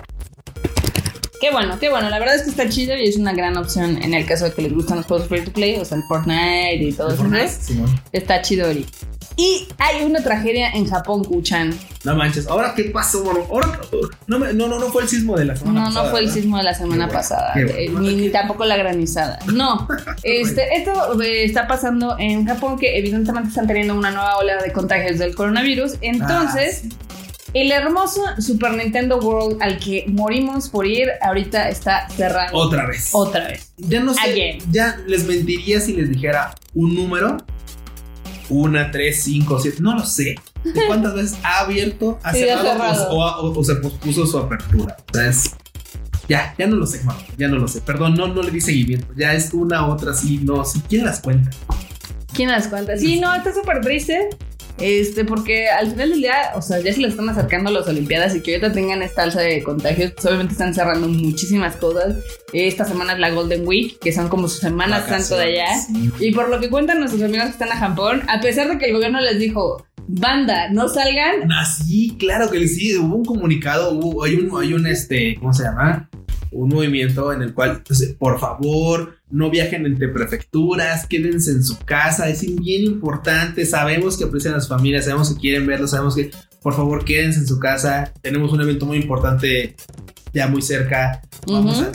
Qué 1.42 1.52
bueno, 1.52 1.80
qué 1.80 1.90
bueno. 1.90 2.10
La 2.10 2.20
verdad 2.20 2.36
es 2.36 2.42
que 2.44 2.50
está 2.50 2.68
chido 2.68 2.98
y 2.98 3.08
es 3.08 3.16
una 3.18 3.34
gran 3.34 3.56
opción 3.56 4.02
en 4.02 4.14
el 4.14 4.26
caso 4.26 4.46
de 4.46 4.54
que 4.54 4.62
les 4.64 4.74
gustan 4.74 4.98
los 4.98 5.06
juegos 5.06 5.28
free 5.28 5.42
to 5.42 5.52
play, 5.54 5.78
o 5.78 5.86
sea, 5.86 5.98
el 5.98 6.04
Fortnite 6.04 6.76
y 6.82 6.92
todo 6.92 7.10
¿El 7.12 7.36
eso. 7.36 7.72
Está 8.12 8.42
chido 8.42 8.66
ahorita. 8.68 8.98
Y 9.42 9.66
hay 9.78 10.04
una 10.04 10.22
tragedia 10.22 10.70
en 10.72 10.86
Japón, 10.86 11.24
Kuchan. 11.24 11.74
No 12.04 12.14
manches, 12.14 12.46
¿ahora 12.48 12.74
qué 12.76 12.86
pasó? 12.86 13.24
Ahora, 13.50 13.80
no, 14.28 14.38
no, 14.40 14.52
no, 14.68 14.80
no 14.80 14.88
fue 14.88 15.04
el 15.04 15.08
sismo 15.08 15.38
de 15.38 15.46
la 15.46 15.56
semana 15.56 15.80
No, 15.80 15.86
pasada. 15.86 16.04
no 16.06 16.12
fue 16.12 16.20
el 16.20 16.30
sismo 16.30 16.58
de 16.58 16.64
la 16.64 16.74
semana 16.74 17.06
bueno, 17.06 17.14
pasada, 17.20 17.54
bueno. 17.54 17.72
eh, 17.78 17.90
ni, 18.02 18.16
ni 18.16 18.30
tampoco 18.30 18.66
la 18.66 18.76
granizada. 18.76 19.40
No, 19.54 19.88
este, 20.24 20.76
esto 20.76 21.22
eh, 21.22 21.46
está 21.46 21.68
pasando 21.68 22.18
en 22.20 22.46
Japón, 22.46 22.78
que 22.78 22.98
evidentemente 22.98 23.48
están 23.48 23.66
teniendo 23.66 23.96
una 23.96 24.12
nueva 24.12 24.36
ola 24.40 24.62
de 24.62 24.74
contagios 24.74 25.20
del 25.20 25.34
coronavirus. 25.34 25.94
Entonces, 26.02 26.82
Ah, 26.84 26.90
sí. 26.90 27.50
el 27.54 27.72
hermoso 27.72 28.22
Super 28.40 28.74
Nintendo 28.74 29.20
World 29.20 29.62
al 29.62 29.80
que 29.80 30.04
morimos 30.10 30.68
por 30.68 30.86
ir, 30.86 31.08
ahorita 31.22 31.70
está 31.70 32.10
cerrado 32.10 32.58
Otra 32.58 32.88
vez. 32.88 33.10
otra 33.14 33.48
vez. 33.48 33.72
Ya 33.78 34.02
no 34.02 34.14
sé, 34.14 34.20
Again. 34.20 34.60
ya 34.70 34.98
les 35.08 35.24
mentiría 35.26 35.80
si 35.80 35.94
les 35.94 36.10
dijera 36.10 36.54
un 36.76 36.94
número. 36.94 37.38
Una, 38.50 38.92
tres, 38.92 39.22
cinco, 39.24 39.60
siete, 39.60 39.78
no 39.82 39.96
lo 39.96 40.06
sé. 40.06 40.36
¿De 40.64 40.86
cuántas 40.88 41.14
veces 41.14 41.38
ha 41.44 41.60
abierto, 41.62 42.20
ha 42.24 42.34
Sí, 42.34 42.40
cerrado, 42.40 42.64
cerrado. 42.72 43.10
O, 43.12 43.24
o- 43.24 43.60
o 43.60 43.64
se 43.64 43.76
pospuso 43.76 44.26
su 44.26 44.38
apertura? 44.38 44.98
O 45.10 45.14
sea, 45.14 45.28
es. 45.28 45.56
Ya, 46.28 46.54
ya 46.58 46.68
no 46.68 46.76
lo 46.76 46.86
sé, 46.86 47.04
mano, 47.04 47.20
ya 47.38 47.48
no 47.48 47.58
lo 47.58 47.68
sé. 47.68 47.82
Perdón, 47.82 48.14
no, 48.16 48.28
no 48.28 48.44
le 48.44 48.52
di 48.52 48.62
seguimiento. 48.62 49.08
Ya 49.16 49.34
es 49.34 49.52
una, 49.54 49.88
otra, 49.88 50.14
sí, 50.14 50.40
no, 50.44 50.64
sí. 50.66 50.82
¿Quién 50.88 51.04
las 51.06 51.20
cuenta? 51.22 51.50
¿Quién 52.34 52.50
las 52.50 52.68
cuenta? 52.68 52.96
Sí, 52.98 53.20
no, 53.20 53.34
está 53.34 53.54
súper 53.54 53.82
triste. 53.82 54.30
Este, 54.82 55.26
porque 55.26 55.70
al 55.70 55.92
final 55.92 56.12
del 56.12 56.20
día, 56.22 56.36
o 56.56 56.62
sea, 56.62 56.80
ya 56.80 56.94
se 56.94 57.02
le 57.02 57.08
están 57.08 57.30
acercando 57.30 57.72
las 57.72 57.88
Olimpiadas 57.88 58.36
y 58.36 58.42
que 58.42 58.56
ahorita 58.56 58.72
tengan 58.72 59.02
esta 59.02 59.24
alza 59.24 59.42
de 59.42 59.62
contagios, 59.64 60.12
pues 60.12 60.26
obviamente 60.26 60.54
están 60.54 60.74
cerrando 60.74 61.08
muchísimas 61.08 61.76
cosas. 61.76 62.16
Esta 62.54 62.86
semana 62.86 63.14
es 63.14 63.20
la 63.20 63.30
Golden 63.32 63.68
Week, 63.68 64.00
que 64.00 64.12
son 64.12 64.30
como 64.30 64.48
su 64.48 64.60
semana 64.60 65.06
santo 65.06 65.36
de 65.38 65.44
allá. 65.44 65.68
Y 66.20 66.32
por 66.32 66.50
lo 66.50 66.60
que 66.60 66.70
cuentan 66.70 67.00
nuestros 67.00 67.22
amigos 67.24 67.46
que 67.46 67.52
están 67.52 67.72
a 67.72 67.78
Japón, 67.78 68.24
a 68.28 68.40
pesar 68.42 68.70
de 68.70 68.78
que 68.78 68.86
el 68.86 68.94
gobierno 68.94 69.20
les 69.22 69.40
dijo, 69.40 69.86
banda, 70.08 70.70
no 70.70 70.88
salgan, 70.88 71.52
Ah, 71.52 71.66
sí, 71.66 72.16
claro 72.20 72.50
que 72.50 72.68
sí, 72.68 72.98
hubo 72.98 73.16
un 73.16 73.26
comunicado, 73.26 73.92
hubo, 73.94 74.24
hay 74.24 74.36
un, 74.36 74.60
hay 74.60 74.74
un, 74.74 74.88
este, 74.88 75.36
¿cómo 75.40 75.54
se 75.54 75.64
llama? 75.64 76.10
Un 76.52 76.70
movimiento 76.70 77.32
en 77.32 77.42
el 77.42 77.54
cual, 77.54 77.84
pues, 77.86 78.16
por 78.18 78.40
favor, 78.40 79.18
no 79.30 79.50
viajen 79.50 79.86
entre 79.86 80.08
prefecturas, 80.08 81.06
quédense 81.06 81.52
en 81.52 81.64
su 81.64 81.78
casa, 81.80 82.28
es 82.30 82.42
bien 82.42 82.84
importante, 82.86 83.66
sabemos 83.66 84.18
que 84.18 84.24
aprecian 84.24 84.54
a 84.56 84.58
las 84.58 84.68
familias, 84.68 85.06
sabemos 85.06 85.34
que 85.34 85.40
quieren 85.40 85.68
verlos, 85.68 85.92
sabemos 85.92 86.16
que, 86.16 86.32
por 86.62 86.74
favor, 86.76 87.06
quédense 87.06 87.40
en 87.40 87.48
su 87.48 87.60
casa, 87.60 88.12
tenemos 88.22 88.52
un 88.52 88.62
evento 88.62 88.86
muy 88.86 88.98
importante 88.98 89.76
ya 90.34 90.48
muy 90.48 90.62
cerca, 90.62 91.22
vamos 91.48 91.78
Ujú. 91.80 91.86
a... 91.90 91.92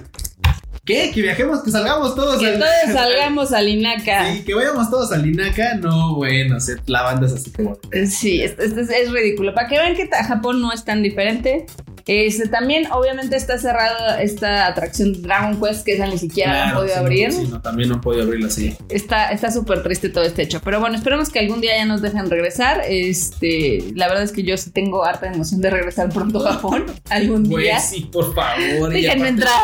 ¿Qué? 0.84 1.10
Que 1.14 1.22
viajemos, 1.22 1.62
que 1.62 1.70
salgamos 1.70 2.14
todos. 2.14 2.38
que 2.38 2.46
al- 2.46 2.58
todos 2.58 2.70
salgamos 2.92 3.52
al 3.52 3.68
Inaka. 3.68 4.30
Sí, 4.34 4.42
que 4.44 4.52
vayamos 4.54 4.90
todos 4.90 5.10
al 5.12 5.26
Inaca, 5.26 5.76
no, 5.76 6.14
bueno, 6.16 6.60
se- 6.60 6.76
la 6.86 7.00
banda 7.02 7.26
es 7.26 7.32
así 7.32 7.50
como... 7.52 7.78
Sí, 8.06 8.42
esto 8.42 8.62
es, 8.62 8.72
es 8.90 9.10
ridículo. 9.10 9.54
Para 9.54 9.66
que 9.66 9.78
vean 9.78 9.96
que 9.96 10.06
Japón 10.10 10.60
no 10.60 10.72
es 10.74 10.84
tan 10.84 11.02
diferente. 11.02 11.64
Este, 12.06 12.48
también, 12.48 12.86
obviamente, 12.92 13.36
está 13.36 13.56
cerrada 13.58 14.20
esta 14.22 14.66
atracción 14.66 15.22
Dragon 15.22 15.58
Quest, 15.60 15.84
que 15.84 15.94
esa 15.94 16.06
ni 16.06 16.18
siquiera 16.18 16.52
la 16.52 16.62
han 16.64 16.70
Claro, 16.70 16.80
podido 16.80 16.94
sí, 16.94 17.00
no, 17.00 17.04
abrir. 17.06 17.32
sí, 17.32 17.48
no, 17.50 17.62
también 17.62 17.88
no 17.88 17.94
han 17.96 18.00
podido 18.02 18.22
abrirla 18.24 18.48
así. 18.48 18.76
Está 18.90 19.30
está 19.30 19.50
súper 19.50 19.82
triste 19.82 20.08
todo 20.10 20.24
este 20.24 20.42
hecho. 20.42 20.60
Pero 20.62 20.80
bueno, 20.80 20.96
esperemos 20.96 21.30
que 21.30 21.38
algún 21.38 21.60
día 21.60 21.76
ya 21.76 21.86
nos 21.86 22.02
dejen 22.02 22.28
regresar. 22.28 22.82
Este, 22.88 23.92
la 23.94 24.08
verdad 24.08 24.24
es 24.24 24.32
que 24.32 24.42
yo 24.42 24.56
sí 24.56 24.70
tengo 24.70 25.04
harta 25.04 25.26
emoción 25.32 25.60
de 25.60 25.70
regresar 25.70 26.08
pronto 26.10 26.46
a 26.46 26.52
Japón. 26.54 26.84
Algún 27.10 27.44
día. 27.44 27.76
Pues 27.76 27.84
sí, 27.88 28.08
por 28.12 28.34
favor. 28.34 28.90
Déjenme 28.90 29.28
aparte- 29.28 29.28
entrar. 29.28 29.60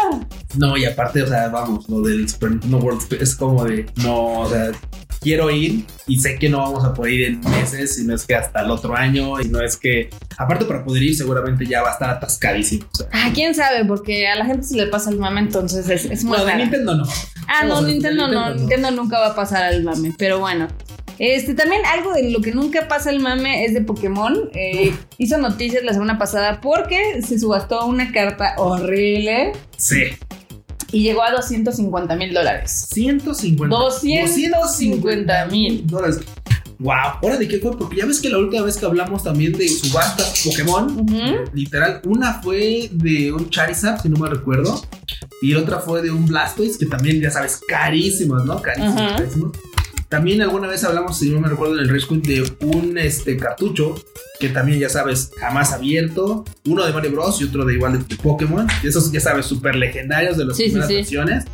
No, 0.57 0.77
y 0.77 0.85
aparte, 0.85 1.23
o 1.23 1.27
sea, 1.27 1.49
vamos, 1.49 1.89
lo 1.89 2.01
del 2.03 2.29
Super 2.29 2.51
Nintendo 2.53 2.79
World 2.79 3.01
es 3.21 3.35
como 3.37 3.65
de, 3.65 3.87
no, 4.03 4.41
o 4.41 4.49
sea, 4.51 4.71
quiero 5.21 5.51
ir 5.51 5.85
y 6.07 6.19
sé 6.19 6.37
que 6.39 6.49
no 6.49 6.59
vamos 6.59 6.85
a 6.85 6.95
poder 6.95 7.13
ir 7.13 7.25
en 7.27 7.41
meses, 7.41 7.99
y 7.99 8.05
no 8.05 8.15
es 8.15 8.27
que 8.27 8.35
hasta 8.35 8.63
el 8.63 8.71
otro 8.71 8.97
año, 8.97 9.41
y 9.41 9.49
no 9.49 9.61
es 9.61 9.77
que, 9.77 10.11
aparte 10.37 10.65
para 10.65 10.85
poder 10.85 11.03
ir 11.03 11.17
seguramente 11.17 11.67
ya 11.67 11.83
va 11.83 11.91
a 11.91 11.93
estar 11.93 12.11
atascadísimo. 12.11 12.87
O 12.93 12.97
sea, 12.97 13.07
Ah, 13.13 13.31
quién 13.35 13.55
sabe, 13.55 13.85
porque 13.85 14.27
a 14.29 14.35
la 14.37 14.45
gente 14.47 14.65
se 14.67 14.77
le 14.77 14.87
pasa 14.87 15.11
el 15.11 15.19
mame, 15.19 15.41
entonces 15.41 15.89
es, 15.89 16.05
es 16.07 16.25
muy 16.25 16.39
no, 16.39 16.45
de. 16.45 16.57
Nintendo 16.57 16.95
no. 16.95 17.05
Ah, 17.47 17.65
no, 17.65 17.83
Nintendo, 17.83 18.27
no, 18.27 18.29
Nintendo 18.29 18.49
no. 18.51 18.55
Nintendo 18.55 18.91
nunca 18.93 19.19
va 19.21 19.27
a 19.29 19.35
pasar 19.35 19.63
al 19.65 19.83
mame, 19.85 20.15
pero 20.19 20.39
bueno. 20.41 20.69
Este, 21.19 21.53
también 21.53 21.83
algo 21.85 22.15
de 22.15 22.31
lo 22.31 22.41
que 22.41 22.53
nunca 22.53 22.89
pasa 22.89 23.11
el 23.11 23.21
mame 23.21 23.67
es 23.67 23.75
de 23.75 23.83
Pokémon. 23.83 24.49
Eh, 24.55 24.95
hizo 25.19 25.37
noticias 25.37 25.85
la 25.85 25.93
semana 25.93 26.19
pasada 26.19 26.63
porque 26.63 27.21
se 27.21 27.39
subastó 27.39 27.85
una 27.85 28.11
carta 28.11 28.55
horrible 28.57 29.53
Sí. 29.77 30.05
Y 30.93 31.03
llegó 31.03 31.23
a 31.23 31.31
250 31.33 32.17
mil 32.17 32.33
dólares. 32.33 32.89
150. 32.93 33.77
250 33.77 35.47
mil. 35.47 35.87
dólares. 35.87 36.21
Wow, 36.81 36.95
¿ahora 37.23 37.37
de 37.37 37.47
qué 37.47 37.59
fue? 37.59 37.77
Porque 37.77 37.97
ya 37.97 38.07
ves 38.07 38.21
que 38.21 38.31
la 38.31 38.39
última 38.39 38.63
vez 38.63 38.79
que 38.79 38.87
hablamos 38.87 39.23
también 39.23 39.53
de 39.53 39.69
subastas 39.69 40.43
Pokémon, 40.47 41.07
literal, 41.53 42.01
una 42.07 42.41
fue 42.41 42.89
de 42.93 43.31
un 43.35 43.51
Charizard, 43.51 44.01
si 44.01 44.09
no 44.09 44.19
me 44.19 44.31
recuerdo, 44.31 44.83
y 45.43 45.55
otra 45.55 45.81
fue 45.81 46.01
de 46.01 46.11
un 46.11 46.25
Blastoise, 46.25 46.79
que 46.79 46.87
también, 46.87 47.21
ya 47.21 47.31
sabes, 47.31 47.61
carísimos, 47.69 48.47
¿no? 48.47 48.63
Carísimos, 48.63 49.13
carísimos. 49.13 49.59
También 50.11 50.43
alguna 50.43 50.67
vez 50.69 50.83
hablamos, 50.85 51.19
si 51.19 51.31
no 51.31 51.41
me 51.41 51.49
recuerdo, 51.49 51.75
en 51.77 51.83
el 51.83 51.89
Rage 51.89 52.09
Quit 52.09 52.27
de 52.27 52.53
un 52.67 52.99
este, 52.99 53.37
cartucho, 53.37 53.95
que 54.41 54.49
también, 54.49 54.81
ya 54.81 54.89
sabes, 54.89 55.31
jamás 55.39 55.73
abierto, 55.73 56.45
uno 56.67 56.85
de 56.85 56.93
Mario 56.93 57.13
Bros. 57.13 57.41
y 57.41 57.45
otro 57.45 57.65
de 57.65 57.75
igual 57.75 58.05
de 58.07 58.17
Pokémon, 58.17 58.67
y 58.83 58.89
esos, 58.89 59.13
ya 59.13 59.21
sabes, 59.21 59.47
súper 59.47 59.77
legendarios 59.77 60.37
de 60.37 60.47
las 60.47 60.57
Sí, 60.57 60.65
sí, 60.65 60.71
primeras 60.71 60.89
sí. 60.89 60.95
versiones. 60.97 61.45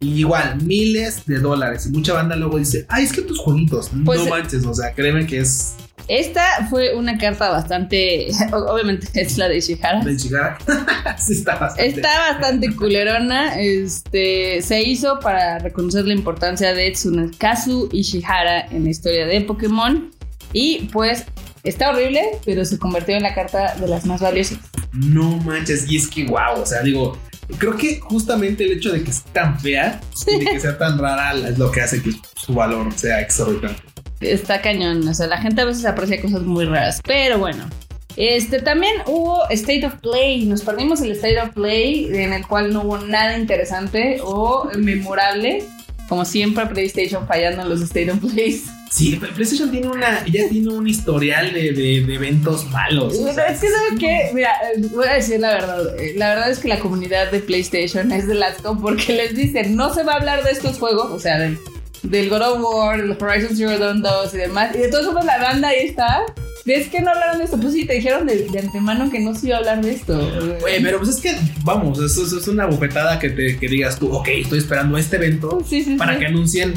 Y 0.00 0.20
igual, 0.20 0.62
miles 0.62 1.26
de 1.26 1.38
dólares. 1.38 1.84
Y 1.86 1.90
mucha 1.90 2.14
banda 2.14 2.34
luego 2.34 2.58
dice, 2.58 2.86
ay, 2.88 3.04
es 3.04 3.12
que 3.12 3.20
tus 3.20 3.38
jueguitos, 3.38 3.90
Pues, 4.04 4.20
no 4.20 4.30
manches, 4.30 4.64
o 4.64 4.72
sea, 4.72 4.94
créeme 4.94 5.26
que 5.26 5.38
es 5.40 5.74
Esta 6.06 6.66
fue 6.70 6.94
una 6.94 7.18
carta 7.18 7.50
bastante. 7.50 8.28
Obviamente 8.52 9.08
es 9.14 9.36
la 9.36 9.48
de 9.48 9.58
Ishihara. 9.58 10.04
de 10.04 10.12
Ishigara. 10.12 10.58
sí, 11.18 11.32
está 11.34 11.56
bastante. 11.56 11.86
Está 11.86 12.32
bastante 12.32 12.74
culerona. 12.74 13.60
Este 13.60 14.62
se 14.62 14.82
hizo 14.82 15.18
para 15.20 15.58
reconocer 15.58 16.06
la 16.06 16.14
importancia 16.14 16.72
de 16.74 16.90
Tsunekazu 16.92 17.88
Ishihara 17.92 18.66
en 18.70 18.84
la 18.84 18.90
historia 18.90 19.26
de 19.26 19.40
Pokémon. 19.40 20.10
Y 20.52 20.88
pues 20.92 21.26
está 21.62 21.90
horrible, 21.90 22.22
pero 22.44 22.64
se 22.64 22.78
convirtió 22.78 23.16
en 23.16 23.22
la 23.22 23.34
carta 23.34 23.74
de 23.74 23.88
las 23.88 24.06
más 24.06 24.20
valiosas. 24.20 24.58
No 24.92 25.36
manches, 25.38 25.90
y 25.90 25.96
es 25.96 26.08
que 26.08 26.24
wow, 26.24 26.62
o 26.62 26.66
sea, 26.66 26.82
digo, 26.82 27.18
creo 27.58 27.76
que 27.76 28.00
justamente 28.00 28.64
el 28.64 28.72
hecho 28.72 28.92
de 28.92 29.02
que 29.02 29.10
es 29.10 29.22
tan 29.32 29.58
fea 29.60 30.00
y 30.26 30.44
de 30.44 30.50
que 30.52 30.60
sea 30.60 30.76
tan 30.78 30.98
rara 30.98 31.32
es 31.48 31.58
lo 31.58 31.70
que 31.70 31.80
hace 31.80 32.02
que 32.02 32.12
su 32.36 32.54
valor 32.54 32.92
sea 32.94 33.20
exorbitante. 33.20 33.82
Está 34.20 34.60
cañón. 34.60 35.06
O 35.06 35.14
sea, 35.14 35.26
la 35.26 35.38
gente 35.38 35.60
a 35.60 35.64
veces 35.64 35.84
aprecia 35.86 36.20
cosas 36.20 36.42
muy 36.42 36.64
raras. 36.64 37.00
Pero 37.04 37.38
bueno. 37.38 37.68
Este 38.16 38.60
también 38.60 38.94
hubo 39.06 39.48
State 39.48 39.86
of 39.86 39.94
Play. 40.00 40.44
Nos 40.46 40.62
perdimos 40.62 41.00
el 41.02 41.12
State 41.12 41.40
of 41.40 41.50
Play, 41.50 42.06
en 42.12 42.32
el 42.32 42.44
cual 42.46 42.72
no 42.72 42.82
hubo 42.82 42.98
nada 42.98 43.38
interesante 43.38 44.18
o 44.24 44.68
memorable. 44.76 45.62
Como 46.08 46.24
siempre, 46.24 46.66
PlayStation 46.66 47.28
fallando 47.28 47.62
en 47.62 47.68
los 47.68 47.80
State 47.82 48.10
of 48.10 48.18
Plays. 48.18 48.64
Sí, 48.90 49.16
PlayStation 49.16 49.70
tiene 49.70 49.86
una, 49.88 50.24
ya 50.26 50.48
tiene 50.48 50.70
un 50.70 50.88
historial 50.88 51.52
de, 51.52 51.72
de- 51.72 52.00
de 52.06 52.14
eventos 52.14 52.66
malos. 52.70 53.14
o 53.18 53.22
Pero 53.22 53.34
sea, 53.34 53.46
es 53.48 53.60
que, 53.60 53.68
¿sabes 53.68 54.00
qué? 54.00 54.30
Mira, 54.32 54.52
voy 54.92 55.06
a 55.06 55.12
decir 55.12 55.38
la 55.38 55.50
verdad. 55.52 56.00
Eh, 56.00 56.14
La 56.16 56.30
verdad 56.30 56.50
es 56.50 56.58
que 56.58 56.68
la 56.68 56.78
comunidad 56.80 57.30
de 57.30 57.40
PlayStation 57.40 58.10
es 58.10 58.26
de 58.26 58.42
asco 58.42 58.78
porque 58.80 59.12
les 59.12 59.36
dicen, 59.36 59.76
no 59.76 59.92
se 59.92 60.02
va 60.04 60.14
a 60.14 60.16
hablar 60.16 60.42
de 60.42 60.50
estos 60.52 60.78
juegos, 60.78 61.12
o 61.12 61.18
sea, 61.20 61.38
del, 61.38 61.58
del 62.02 62.28
God 62.28 62.42
of 62.42 62.60
War, 62.62 63.00
del 63.00 63.16
Horizon 63.20 63.56
Zero 63.56 63.78
Dawn 63.78 64.02
2 64.02 64.34
y 64.34 64.36
demás. 64.36 64.74
Y 64.74 64.78
de 64.78 64.88
todos 64.88 65.06
modos 65.06 65.24
la 65.24 65.38
banda 65.38 65.68
ahí 65.68 65.86
está. 65.86 66.24
¿Ves 66.64 66.88
que 66.88 67.00
no 67.00 67.10
hablaron 67.10 67.38
de 67.38 67.44
esto? 67.44 67.58
Pues 67.58 67.72
sí, 67.72 67.86
te 67.86 67.94
dijeron 67.94 68.26
de, 68.26 68.46
de 68.46 68.58
antemano 68.58 69.10
que 69.10 69.20
no 69.20 69.34
se 69.34 69.46
iba 69.46 69.56
a 69.56 69.58
hablar 69.60 69.80
de 69.82 69.92
esto. 69.92 70.18
Güey, 70.60 70.82
pero 70.82 70.98
pues 70.98 71.10
es 71.10 71.20
que, 71.20 71.34
vamos, 71.64 71.98
eso, 71.98 72.26
eso 72.26 72.38
es 72.38 72.48
una 72.48 72.66
bofetada 72.66 73.18
que 73.18 73.30
te 73.30 73.58
que 73.58 73.68
digas 73.68 73.98
tú, 73.98 74.12
ok, 74.12 74.28
estoy 74.28 74.58
esperando 74.58 74.98
este 74.98 75.16
evento 75.16 75.64
Sí, 75.66 75.82
sí, 75.82 75.96
para 75.96 76.14
sí. 76.14 76.18
que 76.18 76.26
anuncien 76.26 76.74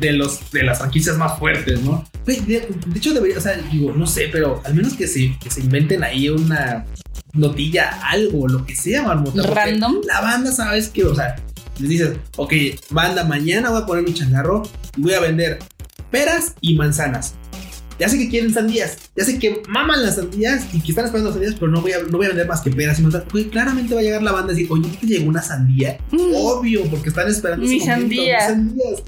de, 0.00 0.12
los, 0.12 0.50
de 0.50 0.64
las 0.64 0.78
franquicias 0.78 1.16
más 1.16 1.38
fuertes, 1.38 1.80
¿no? 1.82 2.04
de, 2.26 2.40
de 2.86 2.98
hecho 2.98 3.14
debería, 3.14 3.38
o 3.38 3.40
sea, 3.40 3.56
digo, 3.70 3.92
no 3.92 4.06
sé, 4.06 4.28
pero 4.30 4.60
al 4.64 4.74
menos 4.74 4.94
que 4.94 5.06
se, 5.06 5.36
que 5.40 5.50
se 5.50 5.60
inventen 5.60 6.02
ahí 6.02 6.28
una 6.28 6.84
notilla, 7.32 8.00
algo, 8.10 8.48
lo 8.48 8.64
que 8.66 8.74
sea, 8.74 9.02
marmota. 9.02 9.42
Random. 9.42 9.96
La 10.06 10.20
banda, 10.20 10.52
sabes 10.52 10.88
que, 10.88 11.04
o 11.04 11.14
sea, 11.14 11.36
les 11.80 11.88
dices, 11.88 12.12
ok, 12.36 12.52
banda, 12.90 13.24
mañana 13.24 13.70
voy 13.70 13.82
a 13.82 13.86
poner 13.86 14.04
mi 14.04 14.14
changarro 14.14 14.62
y 14.96 15.00
voy 15.02 15.14
a 15.14 15.20
vender 15.20 15.58
peras 16.10 16.54
y 16.60 16.74
manzanas. 16.76 17.34
Ya 17.98 18.08
sé 18.08 18.16
que 18.16 18.28
quieren 18.28 18.54
sandías, 18.54 18.96
ya 19.16 19.24
sé 19.24 19.40
que 19.40 19.60
maman 19.68 20.04
las 20.04 20.14
sandías 20.14 20.66
y 20.72 20.80
que 20.80 20.90
están 20.92 21.06
esperando 21.06 21.30
las 21.30 21.34
sandías, 21.34 21.54
pero 21.58 21.72
no 21.72 21.80
voy 21.80 21.90
a, 21.90 21.98
no 21.98 22.16
voy 22.16 22.26
a 22.26 22.28
vender 22.28 22.46
más 22.46 22.60
que 22.60 22.70
peras 22.70 22.96
y 23.00 23.02
manzanas. 23.02 23.26
Güey, 23.32 23.50
claramente 23.50 23.92
va 23.92 23.98
a 24.00 24.04
llegar 24.04 24.22
la 24.22 24.30
banda 24.30 24.52
y 24.52 24.56
decir, 24.56 24.70
oye, 24.70 24.88
¿te 25.00 25.06
llegó 25.08 25.28
una 25.28 25.42
sandía? 25.42 25.98
Mm. 26.12 26.30
Obvio, 26.36 26.84
porque 26.84 27.08
están 27.08 27.26
esperando 27.26 27.66
Mi 27.66 27.80
sandía. 27.80 28.40
sandías. 28.40 29.02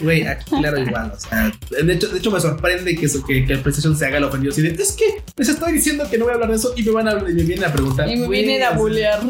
Güey, 0.00 0.26
aquí 0.26 0.44
claro 0.58 0.78
igual, 0.80 1.12
o 1.16 1.20
sea, 1.20 1.52
de 1.84 1.92
hecho, 1.92 2.08
de 2.08 2.18
hecho 2.18 2.32
me 2.32 2.40
sorprende 2.40 2.96
que, 2.96 3.06
eso, 3.06 3.24
que, 3.24 3.44
que 3.46 3.52
el 3.52 3.60
PlayStation 3.60 3.96
se 3.96 4.06
haga 4.06 4.18
el 4.18 4.24
ofendido 4.24 4.52
así 4.52 4.60
de, 4.62 4.70
es 4.70 4.92
que 4.92 5.22
les 5.36 5.48
estoy 5.48 5.74
diciendo 5.74 6.04
que 6.10 6.18
no 6.18 6.24
voy 6.24 6.32
a 6.32 6.34
hablar 6.34 6.50
de 6.50 6.56
eso 6.56 6.72
y 6.76 6.82
me 6.82 6.90
van 6.90 7.06
a 7.06 7.12
y 7.20 7.34
me 7.34 7.44
vienen 7.44 7.64
a 7.66 7.72
preguntar. 7.72 8.08
Y 8.10 8.16
me 8.16 8.26
vienen 8.28 8.64
a 8.64 8.70
bullear. 8.72 9.20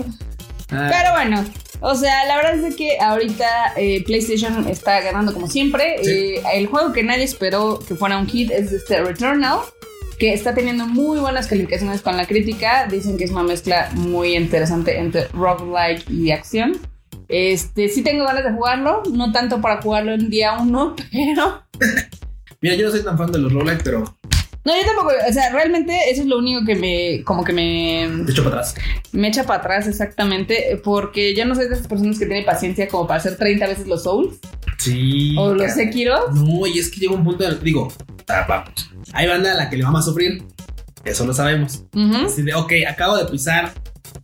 ah, 0.71 0.89
Pero 0.91 1.13
bueno, 1.13 1.45
o 1.83 1.95
sea, 1.95 2.25
la 2.27 2.37
verdad 2.37 2.59
es 2.59 2.77
que 2.77 2.99
ahorita 3.01 3.75
eh, 3.77 4.05
PlayStation 4.05 4.69
está 4.69 5.01
ganando 5.01 5.35
como 5.35 5.49
siempre. 5.49 5.97
Sí. 6.03 6.11
Eh, 6.11 6.43
el 6.55 6.67
juego 6.67 6.93
que 6.93 7.03
nadie 7.03 7.25
esperó 7.25 7.81
que 7.87 7.95
fuera 7.95 8.19
un 8.19 8.27
hit 8.27 8.51
es 8.51 8.73
este 8.73 9.03
Returnal, 9.03 9.59
que 10.19 10.33
está 10.33 10.55
teniendo 10.55 10.87
muy 10.87 11.19
buenas 11.19 11.49
calificaciones 11.49 12.01
con 12.01 12.17
la 12.17 12.27
crítica. 12.27 12.87
Dicen 12.87 13.19
que 13.19 13.25
es 13.25 13.33
una 13.33 13.43
mezcla 13.43 13.91
muy 13.95 14.37
interesante 14.37 14.99
entre 14.99 15.27
roguelike 15.29 16.09
y 16.09 16.31
acción. 16.31 16.79
Este, 17.29 17.89
sí 17.89 18.03
tengo 18.03 18.25
ganas 18.25 18.45
de 18.45 18.53
jugarlo, 18.53 19.03
no 19.13 19.33
tanto 19.33 19.61
para 19.61 19.83
jugarlo 19.83 20.13
en 20.13 20.31
día 20.31 20.59
uno, 20.61 20.95
pero 21.13 21.63
Mira, 22.63 22.77
yo 22.77 22.87
no 22.87 22.93
soy 22.93 23.03
tan 23.03 23.19
fan 23.19 23.33
de 23.33 23.41
los 23.41 23.53
roguelike, 23.53 23.83
pero 23.83 24.05
no, 24.65 24.73
yo 24.77 24.87
tampoco, 24.87 25.11
o 25.29 25.33
sea, 25.33 25.51
realmente 25.53 25.97
eso 26.11 26.23
es 26.23 26.27
lo 26.29 26.39
único 26.39 26.65
que 26.65 26.75
me, 26.77 27.25
como 27.25 27.45
que 27.45 27.53
me, 27.53 28.25
te 28.27 28.33
echo 28.33 28.45
para 28.45 28.57
atrás. 28.57 28.75
me 29.13 29.29
echa 29.29 29.45
para 29.45 29.59
atrás 29.61 29.87
exactamente, 29.89 30.81
porque 30.85 31.35
yo 31.35 31.45
no 31.45 31.55
soy 31.55 31.69
de 31.69 31.75
esas 31.75 31.89
personas 31.89 32.19
que 32.19 32.27
tienen 32.27 32.45
paciencia 32.45 32.87
como 32.89 33.07
para 33.07 33.19
hacer 33.21 33.37
30 33.37 33.67
veces 33.67 33.87
los 33.87 34.03
Souls 34.05 34.37
Sí. 34.79 35.35
o 35.39 35.55
los 35.55 35.67
caray. 35.67 35.87
Sekiro. 35.87 36.31
No, 36.33 36.67
y 36.67 36.79
es 36.79 36.91
que 36.91 37.01
llega 37.01 37.15
un 37.15 37.25
punto, 37.25 37.45
en 37.45 37.51
el- 37.51 37.61
digo, 37.63 37.93
ah, 38.29 38.47
vamos, 38.49 38.71
hay 39.13 39.27
banda 39.29 39.53
a 39.53 39.55
la 39.57 39.71
que 39.71 39.77
le 39.77 39.85
vamos 39.85 40.01
a 40.01 40.05
sufrir, 40.05 40.43
eso 41.05 41.25
lo 41.27 41.33
sabemos. 41.35 41.85
Así 42.25 42.43
de, 42.43 42.55
ok, 42.55 42.73
acabo 42.89 43.17
de 43.17 43.25
pisar 43.27 43.73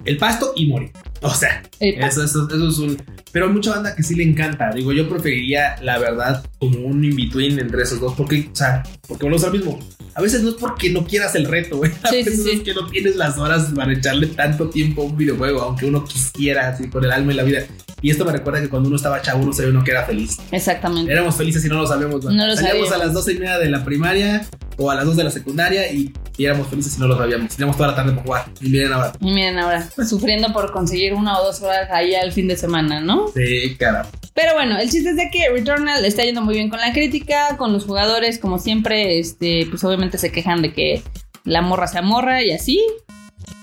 el 0.05 0.17
pasto 0.17 0.53
y 0.57 0.67
morí. 0.67 0.91
O 1.23 1.35
sea, 1.35 1.63
eso, 1.81 2.23
eso, 2.25 2.47
eso 2.49 2.69
es 2.69 2.79
un... 2.79 2.97
Pero 3.33 3.47
hay 3.47 3.53
mucha 3.53 3.71
banda 3.73 3.95
que 3.95 4.03
sí 4.03 4.15
le 4.15 4.23
encanta. 4.25 4.71
Digo, 4.75 4.93
yo 4.93 5.09
preferiría, 5.09 5.77
la 5.83 5.99
verdad, 5.99 6.45
como 6.59 6.79
un 6.87 7.05
in-between 7.05 7.59
entre 7.59 7.83
esos 7.83 8.01
dos. 8.01 8.15
Porque, 8.17 8.49
o 8.53 8.57
sea, 8.57 8.83
porque 9.07 9.27
uno 9.27 9.37
es 9.37 9.43
lo 9.43 9.51
mismo. 9.51 9.79
A 10.15 10.23
veces 10.23 10.43
no 10.43 10.49
es 10.49 10.55
porque 10.57 10.91
no 10.91 11.05
quieras 11.07 11.35
el 11.35 11.45
reto, 11.45 11.77
güey. 11.77 11.93
A 12.03 12.09
Sí, 12.09 12.25
sí, 12.25 12.31
veces 12.31 12.45
sí. 12.45 12.51
es 12.55 12.61
que 12.63 12.75
no 12.75 12.87
tienes 12.87 13.17
las 13.17 13.37
horas 13.39 13.67
para 13.77 13.93
echarle 13.93 14.27
tanto 14.29 14.69
tiempo 14.71 15.03
a 15.03 15.05
un 15.05 15.17
videojuego, 15.17 15.61
aunque 15.63 15.87
uno 15.87 16.05
quisiera, 16.05 16.69
así, 16.69 16.89
con 16.89 17.05
el 17.05 17.13
alma 17.13 17.33
y 17.33 17.37
la 17.37 17.43
vida. 17.45 17.61
Y 18.01 18.11
esto 18.11 18.25
me 18.25 18.33
recuerda 18.33 18.61
que 18.61 18.69
cuando 18.69 18.89
uno 18.89 18.97
estaba 18.97 19.21
chavo, 19.23 19.43
uno 19.43 19.53
sabía 19.53 19.71
uno 19.71 19.85
que 19.85 19.91
era 19.91 20.05
feliz. 20.07 20.39
Exactamente. 20.53 21.13
Éramos 21.13 21.37
felices 21.37 21.65
y 21.65 21.69
no 21.69 21.77
lo 21.77 21.87
sabíamos. 21.87 22.25
¿no? 22.25 22.31
No 22.31 22.47
lo 22.47 22.55
Salíamos 22.57 22.89
sabíamos. 22.89 22.93
a 22.93 23.07
las 23.07 23.13
12 23.15 23.33
y 23.33 23.39
media 23.39 23.59
de 23.59 23.69
la 23.71 23.85
primaria 23.85 24.47
o 24.77 24.91
a 24.91 24.95
las 24.95 25.05
2 25.05 25.17
de 25.17 25.25
la 25.25 25.31
secundaria 25.31 25.93
y, 25.93 26.13
y 26.39 26.47
éramos 26.47 26.69
felices 26.69 26.97
y 26.97 27.01
no 27.01 27.09
lo 27.09 27.19
sabíamos. 27.19 27.55
Teníamos 27.55 27.77
toda 27.77 27.91
la 27.91 27.97
tarde 27.97 28.13
para 28.13 28.23
jugar. 28.23 28.45
Y 28.63 28.69
miren 28.71 28.93
ahora. 28.95 29.13
Y 29.21 29.31
miren 29.31 29.59
ahora, 29.59 29.87
sufriendo 30.09 30.53
por 30.55 30.73
conseguir 30.73 31.13
una 31.13 31.39
o 31.39 31.45
dos 31.45 31.61
horas 31.61 31.91
ahí 31.91 32.15
al 32.15 32.33
fin 32.33 32.49
de 32.49 32.57
semana, 32.57 33.01
¿no? 33.01 33.29
Sí, 33.35 33.77
caramba. 33.77 34.09
Pero 34.35 34.55
bueno, 34.55 34.79
el 34.79 34.89
chiste 34.89 35.11
es 35.11 35.17
de 35.17 35.29
que 35.31 35.51
Returnal 35.51 36.05
está 36.05 36.23
yendo 36.23 36.41
muy 36.43 36.55
bien 36.55 36.71
con 36.71 36.79
la 36.81 36.93
crítica, 36.93 37.57
con 37.59 37.73
los 37.73 37.85
jugadores, 37.85 38.39
como 38.39 38.59
siempre, 38.59 39.19
este, 39.19 39.67
pues 39.69 39.83
obviamente 39.85 40.17
se 40.17 40.31
quejan 40.33 40.63
de 40.63 40.73
que 40.73 41.03
la 41.45 41.61
morra 41.61 41.89
se 41.89 41.99
amorra 41.99 42.43
y 42.45 42.53
así, 42.53 42.81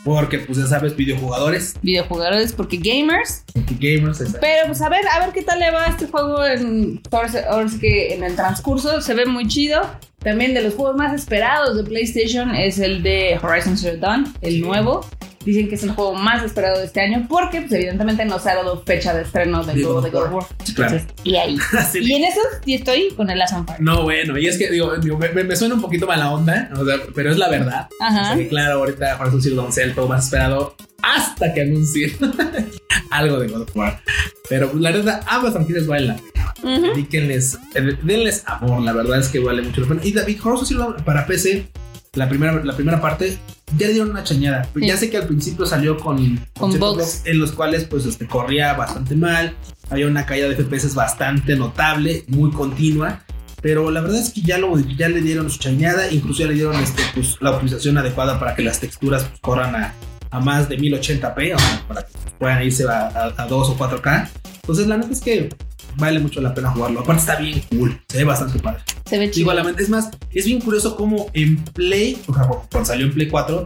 Porque, 0.03 0.39
pues 0.39 0.57
ya 0.57 0.65
sabes, 0.67 0.95
videojugadores, 0.95 1.75
videojugadores 1.81 2.53
porque 2.53 2.77
gamers. 2.77 3.43
gamers, 3.79 4.21
etc. 4.21 4.37
Pero 4.41 4.67
pues 4.67 4.81
a 4.81 4.89
ver, 4.89 5.01
a 5.07 5.19
ver 5.25 5.33
qué 5.33 5.41
tal 5.43 5.59
le 5.59 5.71
va 5.71 5.85
a 5.85 5.87
este 5.89 6.07
juego 6.07 6.45
en, 6.45 7.01
ahora 7.11 7.29
sí- 7.29 7.37
ahora 7.49 7.69
sí 7.69 7.79
que 7.79 8.13
en 8.13 8.23
el 8.23 8.35
transcurso. 8.35 9.01
Se 9.01 9.13
ve 9.13 9.25
muy 9.25 9.47
chido. 9.47 9.81
También 10.25 10.55
de 10.55 10.61
los 10.63 10.73
juegos 10.73 10.95
más 10.95 11.13
esperados 11.13 11.77
de 11.77 11.83
PlayStation 11.83 12.55
es 12.55 12.79
el 12.79 13.03
de 13.03 13.39
Horizon 13.43 13.77
Zero 13.77 13.97
Dawn, 13.97 14.33
el 14.41 14.59
nuevo. 14.59 15.07
Dicen 15.45 15.69
que 15.69 15.75
es 15.75 15.83
el 15.83 15.91
juego 15.91 16.15
más 16.15 16.43
esperado 16.43 16.79
de 16.79 16.85
este 16.85 17.01
año 17.01 17.25
porque 17.29 17.61
pues 17.61 17.71
evidentemente 17.73 18.25
no 18.25 18.39
se 18.39 18.49
ha 18.49 18.55
dado 18.55 18.81
fecha 18.83 19.13
de 19.13 19.21
estreno 19.21 19.63
del 19.63 19.77
De 19.77 19.83
juego 19.83 20.01
de 20.01 20.09
God 20.09 20.23
of 20.23 20.33
War. 20.33 20.45
Sí, 20.63 20.73
claro. 20.73 20.95
Entonces, 20.97 21.15
y 21.23 21.35
ahí. 21.35 21.57
De- 21.93 21.99
Y 22.01 22.13
en 22.13 22.23
eso 22.25 22.39
sí 22.65 22.73
estoy 22.73 23.09
con 23.15 23.29
el 23.29 23.37
Last. 23.37 23.53
No, 23.79 24.03
bueno, 24.03 24.37
y 24.37 24.47
es 24.47 24.57
que 24.57 24.69
digo, 24.71 24.95
digo, 24.97 25.17
me, 25.17 25.43
me 25.43 25.55
suena 25.55 25.75
un 25.75 25.81
poquito 25.81 26.07
mala 26.07 26.31
onda, 26.31 26.69
o 26.75 26.83
sea, 26.85 26.95
pero 27.13 27.31
es 27.31 27.37
la 27.37 27.49
verdad. 27.49 27.87
Ajá. 27.99 28.33
O 28.33 28.37
sea, 28.37 28.47
claro, 28.49 28.79
ahorita 28.79 29.17
Horizon 29.21 29.41
Zero 29.41 29.55
Dawn 29.57 29.71
el 29.77 29.93
juego 29.93 30.09
más 30.09 30.25
esperado 30.25 30.75
hasta 31.01 31.53
que 31.53 31.61
anuncien 31.61 32.11
algo 33.11 33.39
de 33.39 33.47
God 33.47 33.61
of 33.61 33.75
War. 33.75 34.01
Pero 34.49 34.69
pues, 34.71 34.81
la 34.81 34.91
verdad, 34.91 35.21
ambas 35.27 35.53
franquicias 35.53 35.87
valen 35.87 36.07
la 36.07 36.15
pena. 36.15 36.53
Ujú. 36.63 36.87
Dedíquenles, 36.93 37.59
eh, 37.75 37.97
denles 38.01 38.43
amor, 38.47 38.81
la 38.81 38.93
verdad 38.93 39.19
es 39.19 39.27
que 39.27 39.39
vale 39.39 39.61
mucho 39.61 39.81
la 39.81 39.87
pena. 39.87 40.01
Y 40.03 40.11
David 40.13 40.39
Horizon 40.43 40.65
Zero 40.65 40.79
Dawn 40.81 40.95
para 41.05 41.25
PC, 41.27 41.67
la 42.15 42.29
primera, 42.29 42.63
la 42.63 42.75
primera 42.75 43.01
parte, 43.01 43.37
ya 43.77 43.87
le 43.87 43.93
dieron 43.93 44.11
una 44.11 44.23
chañada. 44.23 44.67
Sí. 44.73 44.87
Ya 44.87 44.97
sé 44.97 45.09
que 45.09 45.17
al 45.17 45.27
principio 45.27 45.65
salió 45.65 45.97
con, 45.97 46.39
Con 46.57 46.77
bugs 46.79 47.23
en 47.25 47.39
los 47.39 47.51
cuales 47.51 47.85
pues 47.85 48.05
este, 48.05 48.27
corría 48.27 48.73
bastante 48.73 49.15
mal. 49.15 49.55
Había 49.89 50.07
una 50.07 50.25
caída 50.25 50.47
de 50.47 50.55
FPS 50.55 50.95
bastante 50.95 51.55
notable, 51.55 52.23
muy 52.27 52.51
continua. 52.51 53.21
Pero 53.61 53.89
la 53.89 54.01
verdad 54.01 54.19
es 54.19 54.31
que 54.31 54.41
ya, 54.41 54.57
lo, 54.57 54.77
ya 54.77 55.09
le 55.09 55.21
dieron 55.21 55.49
su 55.49 55.57
chañada, 55.57 56.11
incluso 56.11 56.41
ya 56.41 56.47
le 56.47 56.53
dieron 56.53 56.75
este, 56.75 57.01
pues, 57.15 57.37
la 57.39 57.51
optimización 57.51 57.97
adecuada 57.97 58.39
para 58.39 58.55
que 58.55 58.61
las 58.61 58.79
texturas 58.79 59.23
pues, 59.23 59.39
corran 59.39 59.75
a, 59.75 59.93
a 60.29 60.39
más 60.39 60.69
de 60.69 60.77
1080p, 60.77 61.55
o 61.55 61.59
sea, 61.59 61.83
para 61.87 62.01
que 62.03 62.11
puedan 62.37 62.61
irse 62.61 62.85
a, 62.87 63.07
a, 63.07 63.33
a 63.41 63.47
2 63.47 63.69
o 63.69 63.77
4K. 63.77 64.29
Entonces 64.61 64.87
la 64.87 64.97
neta 64.97 65.11
es 65.11 65.21
que 65.21 65.49
vale 65.97 66.19
mucho 66.19 66.41
la 66.41 66.53
pena 66.53 66.71
jugarlo. 66.71 67.01
Aparte 67.01 67.21
está 67.21 67.35
bien 67.37 67.61
cool, 67.69 67.99
se 68.07 68.17
ve 68.19 68.23
bastante 68.23 68.59
padre. 68.59 68.81
Se 69.05 69.19
ve 69.19 69.29
chido. 69.29 69.51
a 69.51 69.53
la 69.53 69.63
mente, 69.63 69.83
es 69.83 69.89
más, 69.89 70.09
es 70.31 70.45
bien 70.45 70.61
curioso 70.61 70.95
cómo 70.95 71.27
en 71.33 71.63
Play, 71.63 72.17
o 72.27 72.33
sea, 72.33 72.43
cuando 72.71 72.85
salió 72.85 73.05
en 73.05 73.13
Play 73.13 73.27
4, 73.27 73.65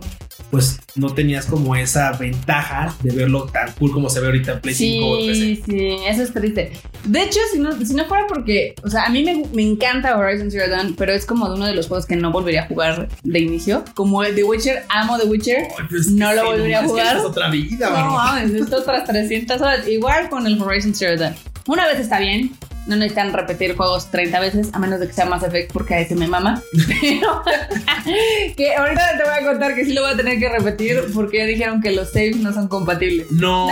pues 0.51 0.79
no 0.95 1.13
tenías 1.13 1.45
como 1.45 1.75
esa 1.75 2.11
ventaja 2.13 2.93
de 3.03 3.15
verlo 3.15 3.43
tan 3.45 3.71
cool 3.73 3.91
como 3.91 4.09
se 4.09 4.19
ve 4.19 4.27
ahorita 4.27 4.53
en 4.53 4.61
Play 4.61 4.75
5 4.75 5.07
o. 5.07 5.17
Sí, 5.19 5.61
sí, 5.65 5.95
eso 6.07 6.23
es 6.23 6.33
triste. 6.33 6.71
De 7.05 7.23
hecho, 7.23 7.39
si 7.51 7.59
no, 7.59 7.71
si 7.85 7.93
no 7.93 8.05
fuera 8.05 8.25
porque, 8.27 8.73
o 8.83 8.89
sea, 8.89 9.03
a 9.03 9.09
mí 9.09 9.23
me, 9.23 9.43
me 9.53 9.61
encanta 9.61 10.17
Horizon 10.17 10.49
Zero 10.49 10.69
Dawn, 10.69 10.95
pero 10.97 11.13
es 11.13 11.25
como 11.25 11.47
de 11.47 11.55
uno 11.55 11.65
de 11.65 11.75
los 11.75 11.87
juegos 11.87 12.05
que 12.05 12.15
no 12.15 12.31
volvería 12.31 12.63
a 12.63 12.67
jugar 12.67 13.09
de 13.23 13.39
inicio. 13.39 13.83
Como 13.93 14.23
The 14.23 14.43
Witcher, 14.43 14.83
amo 14.89 15.17
The 15.17 15.27
Witcher. 15.27 15.67
Ay, 15.77 15.85
pues, 15.89 16.07
No 16.07 16.33
lo 16.33 16.41
sí, 16.41 16.47
volvería 16.47 16.79
a 16.79 16.83
jugar. 16.83 17.17
Es 17.17 17.23
otra 17.23 17.49
vida, 17.49 17.89
No 17.89 18.13
mames, 18.13 18.51
esto 18.51 18.77
otras 18.77 19.05
300 19.05 19.61
horas. 19.61 19.87
Igual 19.87 20.29
con 20.29 20.47
el 20.47 20.59
Horizon 20.61 20.93
Zero 20.95 21.17
Dawn. 21.17 21.35
Una 21.67 21.87
vez 21.87 21.99
está 21.99 22.19
bien. 22.19 22.51
No 22.87 22.95
necesitan 22.95 23.33
repetir 23.33 23.75
juegos 23.75 24.09
30 24.09 24.39
veces, 24.39 24.69
a 24.73 24.79
menos 24.79 24.99
de 24.99 25.05
que 25.05 25.13
sea 25.13 25.25
Mass 25.25 25.43
Effect, 25.43 25.71
porque 25.71 25.93
a 25.93 25.99
ese 25.99 26.15
me 26.15 26.27
mama. 26.27 26.63
Pero 26.87 27.43
que 28.57 28.75
ahorita 28.75 29.17
te 29.17 29.23
voy 29.23 29.43
a 29.43 29.51
contar 29.51 29.75
que 29.75 29.85
sí 29.85 29.93
lo 29.93 30.01
voy 30.01 30.13
a 30.13 30.17
tener 30.17 30.39
que 30.39 30.49
repetir, 30.49 31.03
porque 31.13 31.37
ya 31.37 31.45
dijeron 31.45 31.81
que 31.81 31.91
los 31.91 32.11
saves 32.11 32.37
no 32.37 32.51
son 32.51 32.67
compatibles. 32.67 33.31
No. 33.31 33.67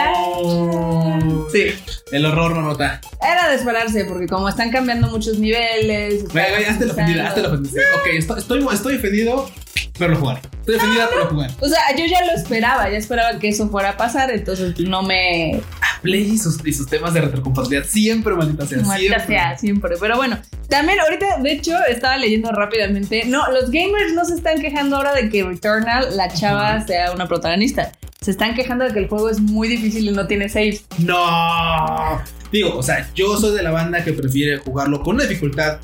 Sí. 1.51 1.73
El 2.11 2.25
horror 2.25 2.55
no 2.55 2.61
nota. 2.61 3.01
Era 3.21 3.49
de 3.49 3.55
esperarse, 3.55 4.05
porque 4.05 4.27
como 4.27 4.49
están 4.49 4.69
cambiando 4.69 5.07
muchos 5.07 5.39
niveles. 5.39 6.27
Güey, 6.31 6.65
hazte 6.65 6.85
la 6.85 6.93
ofendida, 6.93 7.27
hazte 7.29 7.41
la 7.41 7.47
ofendida. 7.47 7.81
Ok, 7.99 8.07
estoy, 8.13 8.39
estoy, 8.39 8.67
estoy 8.71 8.95
ofendido, 8.97 9.49
pero 9.97 10.11
lo 10.11 10.19
jugaré. 10.19 10.41
Estoy 10.67 10.75
ofendida, 10.75 11.07
pero 11.07 11.23
lo 11.23 11.29
jugaré. 11.29 11.53
O 11.61 11.69
sea, 11.69 11.95
yo 11.95 12.05
ya 12.05 12.25
lo 12.25 12.33
esperaba, 12.33 12.89
ya 12.89 12.97
esperaba 12.97 13.39
que 13.39 13.47
eso 13.47 13.69
fuera 13.69 13.91
a 13.91 13.97
pasar, 13.97 14.29
entonces 14.31 14.77
no 14.81 15.01
me. 15.01 15.61
Play 16.01 16.31
y 16.31 16.37
sus, 16.37 16.59
y 16.65 16.73
sus 16.73 16.87
temas 16.87 17.13
de 17.13 17.21
retrocompatibilidad 17.21 17.87
siempre, 17.87 18.35
maldita 18.35 18.67
sea. 18.67 18.79
Maldita 18.79 19.15
siempre. 19.15 19.37
sea, 19.37 19.57
siempre. 19.57 19.95
Pero 19.97 20.17
bueno, 20.17 20.37
también 20.67 20.99
ahorita, 20.99 21.37
de 21.41 21.53
hecho, 21.53 21.71
estaba 21.87 22.17
leyendo 22.17 22.51
rápidamente. 22.51 23.23
No, 23.27 23.49
los 23.49 23.71
gamers 23.71 24.13
no 24.13 24.25
se 24.25 24.33
están 24.33 24.59
quejando 24.59 24.97
ahora 24.97 25.13
de 25.13 25.29
que 25.29 25.45
Returnal, 25.45 26.17
la 26.17 26.27
chava, 26.33 26.85
sea 26.85 27.13
una 27.13 27.29
protagonista. 27.29 27.93
Se 28.19 28.31
están 28.31 28.53
quejando 28.53 28.83
de 28.83 28.91
que 28.91 28.99
el 28.99 29.07
juego 29.07 29.29
es 29.29 29.39
muy 29.39 29.69
difícil 29.69 30.09
y 30.09 30.11
no 30.11 30.27
tiene 30.27 30.49
saves. 30.49 30.85
No. 30.97 32.21
Digo, 32.51 32.75
o 32.75 32.83
sea, 32.83 33.09
yo 33.15 33.37
soy 33.37 33.55
de 33.55 33.63
la 33.63 33.71
banda 33.71 34.03
que 34.03 34.11
prefiere 34.11 34.57
jugarlo 34.57 35.01
con 35.01 35.15
una 35.15 35.23
dificultad 35.23 35.79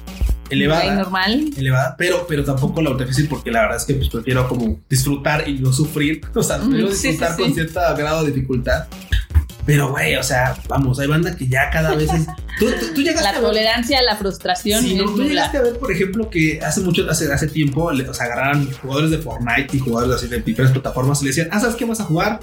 elevada. 0.53 0.95
normal. 0.95 1.49
elevada, 1.57 1.95
pero, 1.97 2.25
pero 2.27 2.43
tampoco 2.43 2.81
la 2.81 2.93
difícil 2.95 3.27
porque 3.27 3.51
la 3.51 3.61
verdad 3.61 3.77
es 3.77 3.85
que 3.85 3.93
pues, 3.95 4.09
prefiero 4.09 4.47
como 4.47 4.79
disfrutar 4.89 5.47
y 5.47 5.59
no 5.59 5.71
sufrir. 5.73 6.21
O 6.35 6.43
sea, 6.43 6.57
prefiero 6.59 6.87
Mm, 6.89 6.91
sí, 6.93 7.07
disfrutar 7.09 7.29
sí, 7.31 7.35
sí. 7.37 7.43
con 7.43 7.53
cierto 7.53 7.79
grado 7.97 8.23
de 8.25 8.31
dificultad. 8.31 8.85
Pero, 9.65 9.91
güey, 9.91 10.15
o 10.17 10.23
sea, 10.23 10.57
vamos, 10.67 10.99
hay 10.99 11.07
banda 11.07 11.33
que 11.37 11.47
ya 11.47 11.69
cada 11.69 11.95
vez 11.95 12.11
es... 12.13 12.25
Tú, 12.59 12.67
tú, 12.79 12.85
tú 12.93 13.01
llegaste 13.01 13.23
La 13.23 13.29
a 13.29 13.33
ver- 13.33 13.41
tolerancia 13.41 13.97
a 13.97 14.03
la 14.03 14.15
frustración 14.15 14.83
Sí, 14.83 14.93
no, 14.95 15.05
tú 15.05 15.23
llegaste 15.23 15.57
a 15.57 15.61
ver, 15.63 15.79
por 15.79 15.91
ejemplo, 15.91 16.29
que 16.29 16.59
hace 16.61 16.81
mucho, 16.81 17.09
hace, 17.09 17.31
hace 17.33 17.47
tiempo, 17.47 17.85
o 17.85 18.13
sea, 18.13 18.25
agarraron 18.27 18.71
jugadores 18.73 19.09
de 19.09 19.17
Fortnite 19.17 19.75
y 19.75 19.79
jugadores 19.79 20.17
así 20.17 20.27
de 20.27 20.39
diferentes 20.41 20.71
plataformas 20.73 21.19
y 21.21 21.25
le 21.25 21.29
decían, 21.31 21.47
ah, 21.51 21.59
¿sabes 21.59 21.75
qué 21.75 21.85
vas 21.85 21.99
a 21.99 22.03
jugar? 22.03 22.39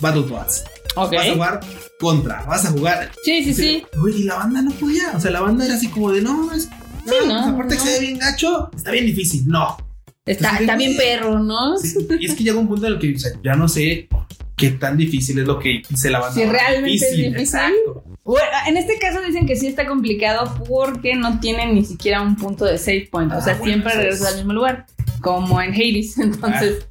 Battletoads. 0.00 0.64
Ok. 0.96 1.12
Vas 1.14 1.26
a 1.28 1.32
jugar 1.34 1.60
Contra. 2.00 2.42
Vas 2.44 2.64
a 2.64 2.70
jugar... 2.70 3.10
Sí, 3.22 3.44
sí, 3.44 3.54
sí. 3.54 3.86
Güey, 4.00 4.22
y 4.22 4.24
la 4.24 4.34
banda 4.34 4.62
no 4.62 4.70
podía. 4.72 5.12
O 5.14 5.20
sea, 5.20 5.30
la 5.30 5.40
banda 5.40 5.64
era 5.64 5.74
así 5.74 5.88
como 5.88 6.10
de, 6.10 6.22
no, 6.22 6.52
es, 6.52 6.68
Sí, 7.06 7.14
¿no? 7.28 7.34
pues 7.34 7.46
aparte 7.46 7.74
No. 7.76 7.82
que 7.82 7.86
se 7.88 7.92
ve 8.00 8.06
bien 8.06 8.18
gacho, 8.18 8.70
está 8.76 8.90
bien 8.90 9.06
difícil. 9.06 9.46
No. 9.46 9.76
Está, 10.24 10.48
Pues, 10.50 10.60
está 10.62 10.76
bien 10.76 10.96
perro, 10.96 11.38
¿no? 11.38 11.78
Sí, 11.78 11.96
y 12.18 12.26
es 12.26 12.34
que 12.34 12.42
llega 12.44 12.58
un 12.58 12.66
punto 12.68 12.86
en 12.86 12.94
el 12.94 12.98
que 12.98 13.14
o 13.14 13.18
sea, 13.18 13.30
ya 13.44 13.54
no 13.54 13.68
sé 13.68 14.08
qué 14.56 14.70
tan 14.70 14.96
difícil 14.96 15.38
es 15.38 15.46
lo 15.46 15.58
que 15.60 15.82
dice 15.88 16.10
la 16.10 16.18
banda. 16.18 16.34
Si 16.34 16.44
realmente 16.44 16.94
es 16.94 17.10
difícil. 17.16 17.36
Exacto. 17.36 18.02
Bueno, 18.24 18.46
en 18.66 18.76
este 18.76 18.98
caso 18.98 19.20
dicen 19.22 19.46
que 19.46 19.54
sí 19.54 19.68
está 19.68 19.86
complicado 19.86 20.52
porque 20.68 21.14
no 21.14 21.38
tienen 21.38 21.74
ni 21.74 21.84
siquiera 21.84 22.22
un 22.22 22.34
punto 22.36 22.64
de 22.64 22.76
save 22.78 23.08
point. 23.10 23.30
O 23.32 23.36
Ah, 23.36 23.40
sea, 23.40 23.54
bueno, 23.54 23.66
siempre 23.72 23.92
eso 23.92 24.00
regresas 24.00 24.20
es- 24.22 24.28
al 24.32 24.36
mismo 24.38 24.52
lugar, 24.54 24.86
como 25.20 25.60
en 25.62 25.72
Hades. 25.72 26.18
Entonces, 26.18 26.86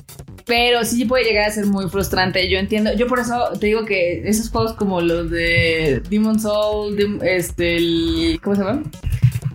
pero 0.46 0.86
sí 0.86 1.04
puede 1.06 1.26
llegar 1.26 1.50
a 1.50 1.52
ser 1.52 1.66
muy 1.66 1.90
frustrante. 1.90 2.50
Yo 2.50 2.58
entiendo. 2.60 2.94
Yo 2.94 3.08
por 3.08 3.20
eso 3.20 3.50
te 3.60 3.66
digo 3.66 3.84
que 3.84 4.22
esos 4.30 4.50
juegos 4.50 4.74
como 4.74 5.02
los 5.02 5.30
de 5.32 6.02
Demon 6.10 6.40
Soul, 6.40 7.20
este, 7.24 7.76
el, 7.78 8.40
¿cómo 8.44 8.56
se 8.56 8.62
llama? 8.64 8.84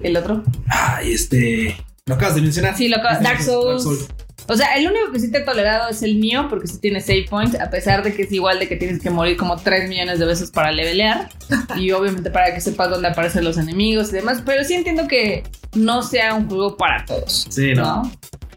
El 0.03 0.17
otro. 0.17 0.43
Ay, 0.69 1.13
este. 1.13 1.77
Lo 2.07 2.15
acabas 2.15 2.35
de 2.35 2.43
mencionar. 2.43 2.77
Sí, 2.77 2.89
lo 2.89 2.97
acabo- 2.97 3.13
Este, 3.15 3.25
Dark 3.25 3.43
Souls. 3.43 4.09
O 4.49 4.57
sea, 4.57 4.75
el 4.75 4.87
único 4.89 5.13
que 5.13 5.21
sí 5.21 5.31
te 5.31 5.39
he 5.39 5.41
tolerado 5.43 5.89
es 5.91 6.03
el 6.03 6.17
mío, 6.17 6.47
porque 6.49 6.67
sí 6.67 6.79
tiene 6.81 7.01
save 7.01 7.27
points, 7.31 7.61
a 7.61 7.71
pesar 7.71 8.03
de 8.03 8.13
que 8.15 8.23
es 8.23 8.33
igual 8.33 8.59
de 8.59 8.67
que 8.67 8.75
tienes 8.75 9.01
que 9.01 9.09
morir 9.11 9.37
como 9.37 9.57
3 9.57 9.89
millones 9.89 10.19
de 10.19 10.27
veces 10.27 10.51
para 10.51 10.73
levelear. 10.73 11.29
y 11.77 11.93
obviamente 11.93 12.31
para 12.31 12.53
que 12.53 12.61
sepas 12.61 12.91
dónde 12.91 13.09
aparecen 13.09 13.45
los 13.45 13.59
enemigos 13.59 14.09
y 14.09 14.13
demás. 14.13 14.43
Pero 14.45 14.65
sí 14.65 14.75
entiendo 14.75 15.07
que 15.07 15.45
no 15.75 16.03
sea 16.03 16.35
un 16.35 16.49
juego 16.49 16.77
para 16.77 17.05
todos. 17.05 17.47
Sí, 17.51 17.75
no. 17.75 18.03
¿no? 18.03 18.13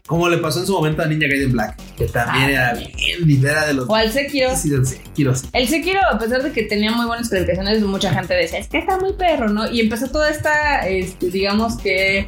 Como 0.06 0.28
le 0.28 0.36
pasó 0.36 0.60
en 0.60 0.66
su 0.66 0.74
momento 0.74 1.00
a 1.00 1.06
Ninja 1.06 1.26
Gaiden 1.26 1.52
Black, 1.52 1.80
que 1.96 2.04
también 2.08 2.44
Ah, 2.44 2.50
era 2.50 2.70
también. 2.72 2.92
bien 2.94 3.26
libera 3.26 3.66
de 3.66 3.72
los. 3.72 3.88
O 3.88 3.94
al 3.94 4.12
Sekiro. 4.12 4.54
Sí, 4.54 4.68
del 4.68 4.84
Sekiro, 4.86 5.34
sí. 5.34 5.46
El 5.54 5.66
Sekiro, 5.66 5.98
a 6.06 6.18
pesar 6.18 6.42
de 6.42 6.52
que 6.52 6.64
tenía 6.64 6.90
muy 6.92 7.06
buenas 7.06 7.30
calificaciones, 7.30 7.80
mucha 7.82 8.12
gente 8.12 8.34
decía, 8.34 8.58
es 8.58 8.68
que 8.68 8.76
está 8.78 8.98
muy 8.98 9.14
perro, 9.14 9.48
¿no? 9.48 9.70
Y 9.70 9.80
empezó 9.80 10.08
toda 10.08 10.28
esta, 10.28 10.86
este, 10.86 11.30
digamos 11.30 11.78
que, 11.78 12.26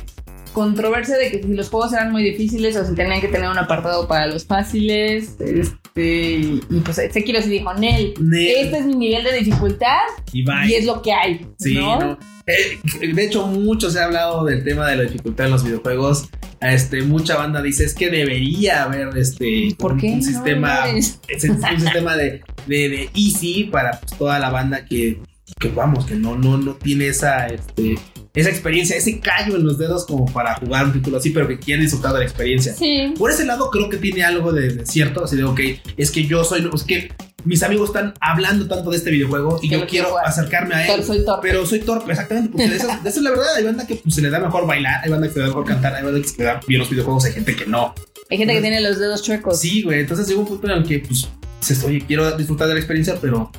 controversia 0.56 1.18
de 1.18 1.30
que 1.30 1.42
si 1.42 1.52
los 1.52 1.68
juegos 1.68 1.92
eran 1.92 2.10
muy 2.10 2.22
difíciles 2.24 2.74
o 2.78 2.86
si 2.86 2.94
tenían 2.94 3.20
que 3.20 3.28
tener 3.28 3.50
un 3.50 3.58
apartado 3.58 4.08
para 4.08 4.26
los 4.26 4.46
fáciles. 4.46 5.36
Este, 5.38 6.30
y 6.38 6.80
pues 6.82 6.96
Sekiro 7.12 7.42
sí 7.42 7.50
dijo, 7.50 7.74
Nel, 7.74 8.14
Nel. 8.18 8.48
este 8.56 8.78
es 8.78 8.86
mi 8.86 8.94
nivel 8.94 9.22
de 9.24 9.32
dificultad 9.34 9.98
Y 10.32 10.44
es 10.72 10.86
lo 10.86 11.02
que 11.02 11.12
hay. 11.12 11.46
Sí, 11.58 11.74
¿no? 11.74 12.00
¿no? 12.00 12.18
Eh, 12.46 13.12
de 13.12 13.24
hecho, 13.24 13.46
mucho 13.48 13.90
se 13.90 14.00
ha 14.00 14.04
hablado 14.06 14.44
del 14.46 14.64
tema 14.64 14.88
de 14.88 14.96
la 14.96 15.02
dificultad 15.02 15.44
en 15.46 15.52
los 15.52 15.62
videojuegos. 15.64 16.30
Este, 16.62 17.02
mucha 17.02 17.36
banda 17.36 17.60
dice 17.60 17.84
es 17.84 17.92
que 17.92 18.08
debería 18.08 18.84
haber 18.84 19.14
este 19.18 19.74
¿Por 19.78 19.92
un, 19.92 19.98
qué? 20.00 20.06
un 20.12 20.18
no? 20.20 20.24
sistema, 20.24 20.88
Es- 20.88 21.20
un 21.50 21.80
sistema 21.80 22.16
de, 22.16 22.40
de, 22.66 22.88
de 22.88 23.10
easy 23.14 23.64
para 23.64 24.00
pues, 24.00 24.16
toda 24.18 24.38
la 24.38 24.48
banda 24.48 24.86
que, 24.86 25.20
que 25.58 25.68
vamos, 25.68 26.06
que 26.06 26.14
no, 26.14 26.36
no, 26.36 26.58
no 26.58 26.74
tiene 26.74 27.08
esa, 27.08 27.46
este, 27.46 27.98
esa 28.34 28.50
experiencia, 28.50 28.96
ese 28.96 29.20
callo 29.20 29.56
en 29.56 29.64
los 29.64 29.78
dedos 29.78 30.04
como 30.06 30.26
para 30.26 30.54
jugar 30.56 30.86
un 30.86 30.92
título 30.92 31.16
así, 31.18 31.30
pero 31.30 31.46
que 31.48 31.58
quieren 31.58 31.82
disfrutar 31.84 32.12
de 32.12 32.18
la 32.20 32.24
experiencia. 32.24 32.74
Sí. 32.74 33.14
Por 33.18 33.30
ese 33.30 33.44
lado 33.44 33.70
creo 33.70 33.88
que 33.88 33.96
tiene 33.96 34.22
algo 34.24 34.52
de, 34.52 34.74
de 34.74 34.86
cierto, 34.86 35.24
así 35.24 35.36
de, 35.36 35.44
ok, 35.44 35.60
es 35.96 36.10
que 36.10 36.26
yo 36.26 36.44
soy, 36.44 36.68
es 36.74 36.82
que 36.82 37.12
mis 37.44 37.62
amigos 37.62 37.90
están 37.90 38.12
hablando 38.20 38.66
tanto 38.66 38.90
de 38.90 38.96
este 38.96 39.10
videojuego 39.12 39.60
y 39.62 39.68
Que 39.68 39.78
yo 39.78 39.86
quiero 39.86 40.08
jugar. 40.08 40.26
acercarme 40.26 40.74
a 40.74 40.84
él. 40.84 40.92
Pero 40.92 41.02
soy 41.04 41.24
torpe. 41.24 41.48
Pero 41.48 41.64
soy 41.66 41.78
torpe, 41.78 42.10
exactamente, 42.10 42.50
porque 42.50 42.68
de 42.68 42.76
eso, 42.76 42.88
de 42.88 43.08
eso 43.08 43.18
es 43.20 43.22
la 43.24 43.30
verdad. 43.30 43.54
Hay 43.56 43.64
banda 43.64 43.86
que 43.86 43.94
pues, 43.96 44.14
se 44.16 44.20
le 44.20 44.30
da 44.30 44.40
mejor 44.40 44.66
bailar, 44.66 45.00
hay 45.04 45.10
banda 45.10 45.28
que 45.28 45.32
se 45.34 45.38
le 45.38 45.42
da 45.44 45.48
mejor 45.50 45.64
cantar, 45.64 45.94
hay 45.94 46.02
banda 46.02 46.20
que 46.20 46.28
se 46.28 46.38
le 46.38 46.44
da 46.44 46.60
bien 46.66 46.80
los 46.80 46.90
videojuegos, 46.90 47.24
hay 47.24 47.32
gente 47.32 47.54
que 47.54 47.66
no. 47.66 47.94
Hay 48.28 48.38
gente 48.38 48.52
que 48.52 48.60
tiene 48.60 48.80
los 48.80 48.98
dedos 48.98 49.22
chuecos. 49.22 49.60
Sí, 49.60 49.82
güey, 49.84 50.00
entonces 50.00 50.26
llega 50.26 50.40
un 50.40 50.46
punto 50.48 50.66
en 50.66 50.72
el 50.78 50.84
que, 50.84 50.98
pues, 50.98 51.28
dices, 51.60 51.84
oye, 51.84 52.02
quiero 52.04 52.36
disfrutar 52.36 52.66
de 52.66 52.74
la 52.74 52.80
experiencia, 52.80 53.16
pero 53.20 53.52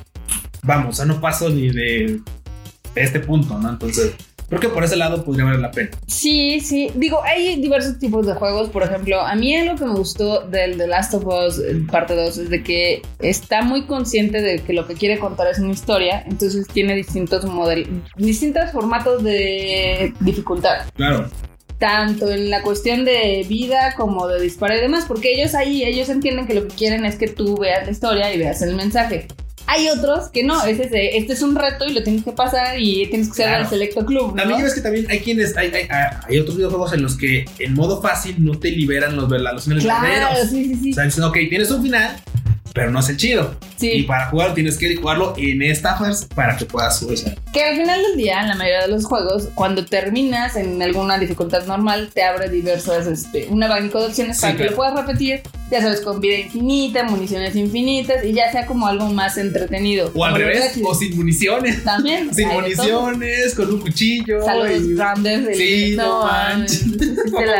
vamos, 0.68 0.90
o 0.90 0.92
sea, 0.92 1.06
no 1.06 1.20
paso 1.20 1.48
ni 1.48 1.70
de, 1.70 2.20
de 2.94 3.02
este 3.02 3.20
punto, 3.20 3.58
¿no? 3.58 3.70
Entonces, 3.70 4.12
creo 4.48 4.60
que 4.60 4.68
por 4.68 4.84
ese 4.84 4.96
lado 4.96 5.24
podría 5.24 5.46
valer 5.46 5.60
la 5.60 5.70
pena. 5.70 5.90
Sí, 6.06 6.60
sí. 6.60 6.90
Digo, 6.94 7.22
hay 7.24 7.60
diversos 7.60 7.98
tipos 7.98 8.26
de 8.26 8.34
juegos. 8.34 8.68
Por 8.68 8.82
ejemplo, 8.82 9.20
a 9.20 9.34
mí 9.34 9.56
algo 9.56 9.76
que 9.76 9.86
me 9.86 9.94
gustó 9.94 10.42
del 10.46 10.76
The 10.76 10.86
Last 10.86 11.14
of 11.14 11.24
Us 11.26 11.58
eh, 11.58 11.82
parte 11.90 12.14
2 12.14 12.36
es 12.36 12.50
de 12.50 12.62
que 12.62 13.02
está 13.18 13.62
muy 13.62 13.86
consciente 13.86 14.42
de 14.42 14.60
que 14.60 14.74
lo 14.74 14.86
que 14.86 14.94
quiere 14.94 15.18
contar 15.18 15.48
es 15.48 15.58
una 15.58 15.72
historia. 15.72 16.22
Entonces 16.26 16.66
tiene 16.68 16.94
distintos 16.94 17.46
modelos, 17.46 17.88
distintos 18.16 18.70
formatos 18.70 19.24
de 19.24 20.12
dificultad. 20.20 20.86
Claro. 20.94 21.30
Tanto 21.78 22.30
en 22.30 22.50
la 22.50 22.60
cuestión 22.62 23.06
de 23.06 23.46
vida 23.48 23.94
como 23.96 24.28
de 24.28 24.38
disparo 24.38 24.76
y 24.76 24.80
demás. 24.80 25.06
Porque 25.08 25.32
ellos 25.32 25.54
ahí, 25.54 25.82
ellos 25.82 26.10
entienden 26.10 26.46
que 26.46 26.52
lo 26.52 26.68
que 26.68 26.74
quieren 26.74 27.06
es 27.06 27.16
que 27.16 27.28
tú 27.28 27.56
veas 27.56 27.86
la 27.86 27.92
historia 27.92 28.34
y 28.34 28.38
veas 28.38 28.60
el 28.60 28.74
mensaje. 28.74 29.28
Hay 29.70 29.86
otros 29.88 30.28
que 30.30 30.42
no, 30.42 30.64
es 30.64 30.80
ese, 30.80 31.18
este 31.18 31.34
es 31.34 31.42
un 31.42 31.54
reto 31.54 31.84
y 31.86 31.92
lo 31.92 32.02
tienes 32.02 32.24
que 32.24 32.32
pasar 32.32 32.78
y 32.80 33.06
tienes 33.08 33.28
que 33.28 33.34
ser 33.34 33.46
Claro. 33.48 33.64
al 33.64 33.70
selecto 33.70 34.04
club. 34.06 34.30
¿no? 34.30 34.36
También 34.42 34.62
ves 34.62 34.74
que 34.74 34.80
también 34.80 35.06
hay 35.10 35.20
quienes, 35.20 35.56
hay, 35.56 35.70
hay, 35.74 35.86
hay 36.26 36.38
otros 36.38 36.56
videojuegos 36.56 36.92
en 36.94 37.02
los 37.02 37.16
que 37.18 37.44
en 37.58 37.74
modo 37.74 38.00
fácil 38.00 38.36
no 38.38 38.58
te 38.58 38.70
liberan 38.70 39.14
los, 39.14 39.28
los 39.30 39.64
finales 39.64 39.84
Claro, 39.84 40.34
sí, 40.48 40.64
sí, 40.64 40.74
sí. 40.82 40.90
O 40.92 40.94
sea, 40.94 41.04
dicen, 41.04 41.22
ok, 41.24 41.36
tienes 41.50 41.70
un 41.70 41.82
final, 41.82 42.16
pero 42.72 42.90
no 42.90 43.00
es 43.00 43.08
el 43.10 43.16
chido. 43.18 43.56
Sí. 43.76 43.90
Y 43.90 44.02
para 44.04 44.26
jugarlo 44.30 44.54
tienes 44.54 44.78
que 44.78 44.96
jugarlo 44.96 45.34
en 45.36 45.60
esta 45.62 45.96
fase 45.96 46.26
para 46.34 46.56
que 46.56 46.64
puedas 46.64 46.98
sea, 47.00 47.34
Que 47.52 47.64
al 47.64 47.76
final 47.76 48.02
del 48.02 48.16
día, 48.16 48.40
en 48.40 48.48
la 48.48 48.54
mayoría 48.54 48.82
de 48.82 48.88
los 48.88 49.04
juegos, 49.04 49.48
cuando 49.54 49.84
terminas 49.84 50.56
en 50.56 50.80
alguna 50.82 51.18
dificultad 51.18 51.66
normal, 51.66 52.10
te 52.14 52.22
abre 52.22 52.48
diversas, 52.48 53.06
este, 53.06 53.46
un 53.50 53.62
abanico 53.62 54.00
de 54.00 54.06
opciones 54.06 54.36
Sí, 54.36 54.42
para 54.42 54.52
que 54.52 54.58
claro. 54.58 54.70
lo 54.70 54.76
puedas 54.76 54.94
repetir, 55.06 55.42
ya 55.70 55.82
sabes, 55.82 56.00
con 56.00 56.20
vida 56.20 56.38
infinita, 56.38 57.02
municiones 57.04 57.54
infinitas, 57.56 58.24
y 58.24 58.32
ya 58.32 58.50
sea 58.52 58.66
como 58.66 58.86
algo 58.86 59.06
más 59.10 59.36
entretenido. 59.38 60.10
O 60.14 60.24
al 60.24 60.34
revés, 60.34 60.78
o 60.84 60.94
sin 60.94 61.16
municiones. 61.16 61.84
También. 61.84 62.32
Sin 62.38 62.48
municiones, 62.48 63.54
con 63.54 63.72
un 63.72 63.80
cuchillo. 63.80 64.42
Saludos 64.44 64.82
y- 64.84 64.94
grandes. 64.94 65.44
del- 65.46 65.54
Sí, 65.54 65.94
no 65.96 66.22
manches. 66.24 66.84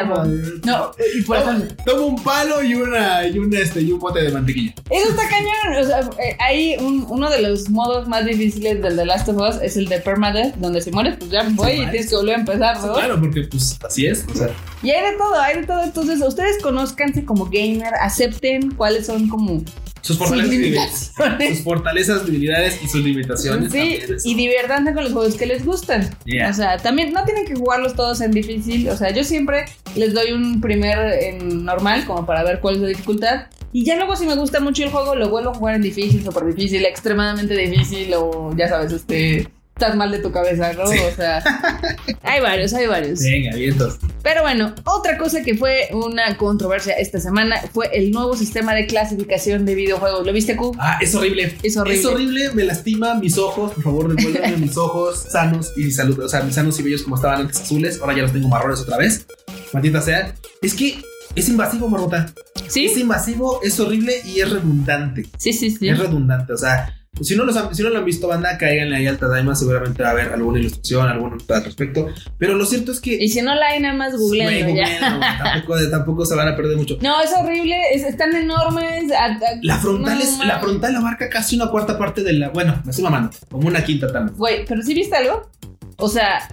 amo. 0.00 0.24
No, 0.64 0.90
y 1.18 1.22
por 1.22 1.36
eso. 1.36 1.46
Toma, 1.46 1.68
toma 1.84 2.02
un 2.02 2.22
palo 2.22 2.62
y 2.62 2.74
una 2.74 3.26
y 3.26 3.38
un 3.38 3.54
este 3.54 3.80
y 3.80 3.92
un 3.92 3.98
bote 3.98 4.22
de 4.22 4.30
mantequilla. 4.30 4.74
Eso 4.90 5.08
está 5.10 5.22
cañón. 5.28 5.82
O 5.82 5.86
sea, 5.86 6.00
eh, 6.24 6.36
hay 6.40 6.76
un- 6.80 7.06
uno 7.08 7.30
de 7.30 7.42
los 7.42 7.68
modos 7.70 8.08
más 8.08 8.24
difíciles 8.24 8.82
del 8.82 8.96
The 8.96 9.04
Last 9.06 9.28
of 9.28 9.36
Us 9.36 9.60
es 9.62 9.76
el 9.76 9.86
de 9.88 9.98
Permadeath, 9.98 10.54
donde 10.56 10.80
si 10.80 10.90
mueres, 10.90 11.16
pues 11.18 11.30
ya 11.30 11.46
voy 11.50 11.72
y 11.72 11.86
tienes 11.90 12.08
que 12.10 12.16
volver 12.16 12.36
a 12.36 12.40
empezar, 12.40 12.80
¿no? 12.80 12.94
Claro, 12.94 13.20
porque 13.20 13.42
pues 13.42 13.78
así 13.86 14.06
es. 14.06 14.24
O 14.32 14.34
sea, 14.36 14.48
Y 14.82 14.90
hay 14.90 15.10
de 15.12 15.18
todo, 15.18 15.34
hay 15.40 15.56
de 15.60 15.66
todo. 15.66 15.82
Entonces, 15.82 16.20
ustedes 16.22 16.62
conozcanse 16.62 17.24
como 17.24 17.46
gamer, 17.46 17.92
acepten 18.00 18.70
cuáles 18.72 19.06
son 19.06 19.28
como 19.28 19.62
sus 20.00 20.16
sus 20.16 20.18
fortalezas, 20.18 20.52
y 20.52 20.56
debilidades. 20.56 21.12
sus 21.48 21.64
fortalezas, 21.64 22.26
debilidades 22.26 22.82
y 22.82 22.88
sus 22.88 23.04
limitaciones. 23.04 23.72
Sí, 23.72 24.00
y 24.24 24.34
diviértanse 24.34 24.94
con 24.94 25.04
los 25.04 25.12
juegos 25.12 25.34
que 25.34 25.46
les 25.46 25.64
gustan. 25.64 26.08
Yeah. 26.24 26.50
O 26.50 26.52
sea, 26.52 26.78
también 26.78 27.12
no 27.12 27.24
tienen 27.24 27.46
que 27.46 27.54
jugarlos 27.54 27.94
todos 27.94 28.20
en 28.20 28.30
difícil. 28.30 28.88
O 28.88 28.96
sea, 28.96 29.10
yo 29.10 29.24
siempre 29.24 29.66
les 29.96 30.14
doy 30.14 30.32
un 30.32 30.60
primer 30.60 30.98
en 31.22 31.64
normal, 31.64 32.06
como 32.06 32.24
para 32.26 32.44
ver 32.44 32.60
cuál 32.60 32.76
es 32.76 32.80
la 32.82 32.88
dificultad. 32.88 33.46
Y 33.72 33.84
ya 33.84 33.96
luego, 33.96 34.16
si 34.16 34.26
me 34.26 34.34
gusta 34.34 34.60
mucho 34.60 34.82
el 34.82 34.90
juego, 34.90 35.14
lo 35.14 35.28
vuelvo 35.28 35.50
a 35.50 35.54
jugar 35.54 35.74
en 35.74 35.82
difícil, 35.82 36.24
súper 36.24 36.46
difícil, 36.46 36.84
extremadamente 36.86 37.54
difícil, 37.54 38.14
o 38.14 38.54
ya 38.56 38.68
sabes, 38.68 38.92
este. 38.92 39.48
Estás 39.78 39.94
mal 39.94 40.10
de 40.10 40.18
tu 40.18 40.32
cabeza, 40.32 40.72
¿no? 40.72 40.88
Sí. 40.88 40.98
O 40.98 41.14
sea, 41.14 41.40
hay 42.24 42.40
varios, 42.40 42.74
hay 42.74 42.88
varios. 42.88 43.20
Venga, 43.20 43.54
vientos. 43.54 43.96
Pero 44.24 44.42
bueno, 44.42 44.74
otra 44.84 45.16
cosa 45.16 45.44
que 45.44 45.54
fue 45.56 45.88
una 45.92 46.36
controversia 46.36 46.94
esta 46.94 47.20
semana 47.20 47.60
fue 47.72 47.88
el 47.92 48.10
nuevo 48.10 48.36
sistema 48.36 48.74
de 48.74 48.86
clasificación 48.88 49.64
de 49.64 49.76
videojuegos. 49.76 50.26
¿Lo 50.26 50.32
viste, 50.32 50.56
Q? 50.56 50.74
Ah, 50.80 50.98
es 51.00 51.14
horrible. 51.14 51.56
Es 51.62 51.76
horrible. 51.76 52.00
Es 52.00 52.04
horrible, 52.06 52.50
me 52.54 52.64
lastima 52.64 53.14
mis 53.14 53.38
ojos. 53.38 53.70
Por 53.74 53.84
favor, 53.84 54.16
devuélveme 54.16 54.56
mis 54.58 54.76
ojos 54.76 55.26
sanos 55.30 55.72
y 55.76 55.92
salud. 55.92 56.18
O 56.24 56.28
sea, 56.28 56.40
mis 56.42 56.56
sanos 56.56 56.76
y 56.80 56.82
bellos 56.82 57.02
como 57.04 57.14
estaban 57.14 57.42
antes 57.42 57.60
azules. 57.60 58.00
Ahora 58.00 58.16
ya 58.16 58.22
los 58.22 58.32
tengo 58.32 58.48
marrones 58.48 58.80
otra 58.80 58.96
vez. 58.98 59.26
Maldita 59.72 60.02
sea. 60.02 60.34
Es 60.60 60.74
que 60.74 61.00
es 61.36 61.48
invasivo, 61.48 61.88
Marmota. 61.88 62.26
Es 62.66 62.72
Sí, 62.72 62.92
invasivo, 63.00 63.60
es 63.62 63.78
horrible 63.78 64.14
y 64.24 64.40
es 64.40 64.50
redundante. 64.50 65.26
sí, 65.38 65.52
sí, 65.52 65.70
sí. 65.70 65.88
Es 65.88 65.96
redundante. 66.00 66.52
O 66.52 66.58
sea, 66.58 66.96
si 67.22 67.36
no, 67.36 67.44
los 67.44 67.56
han- 67.56 67.74
si 67.74 67.82
no 67.82 67.90
lo 67.90 67.98
han 67.98 68.04
visto, 68.04 68.28
banda, 68.28 68.56
cáiganle 68.58 68.96
ahí 68.96 69.06
al 69.06 69.18
Tadaima. 69.18 69.54
Seguramente 69.54 70.02
va 70.02 70.10
a 70.10 70.12
haber 70.12 70.32
alguna 70.32 70.58
ilustración, 70.58 71.06
alguna 71.08 71.36
nota 71.36 71.56
al 71.56 71.64
respecto. 71.64 72.08
Pero 72.38 72.54
lo 72.54 72.64
cierto 72.66 72.92
es 72.92 73.00
que. 73.00 73.14
Y 73.14 73.28
si 73.28 73.42
no 73.42 73.54
la 73.54 73.66
hay, 73.68 73.80
nada 73.80 73.94
más 73.94 74.16
googleando 74.16 74.74
ya. 74.74 75.38
tampoco, 75.42 75.76
tampoco 75.90 76.26
se 76.26 76.34
van 76.34 76.48
a 76.48 76.56
perder 76.56 76.76
mucho. 76.76 76.98
No, 77.00 77.20
es 77.20 77.30
horrible, 77.32 77.76
es- 77.92 78.02
están 78.04 78.34
enormes. 78.34 79.10
a- 79.12 79.24
a- 79.26 79.38
La 79.62 79.78
frontal, 79.78 80.20
es, 80.20 80.38
la 80.44 80.58
frontal 80.60 80.96
abarca 80.96 81.28
casi 81.28 81.56
una 81.56 81.68
cuarta 81.68 81.98
parte 81.98 82.22
de 82.22 82.32
la. 82.34 82.48
Bueno, 82.50 82.80
me 82.84 82.90
estoy 82.90 83.04
mamando. 83.04 83.30
Como 83.50 83.68
una 83.68 83.82
quinta 83.84 84.06
vez. 84.06 84.32
Güey, 84.36 84.64
pero 84.66 84.82
si 84.82 84.94
viste 84.94 85.16
algo? 85.16 85.50
O 85.96 86.08
sea, 86.08 86.48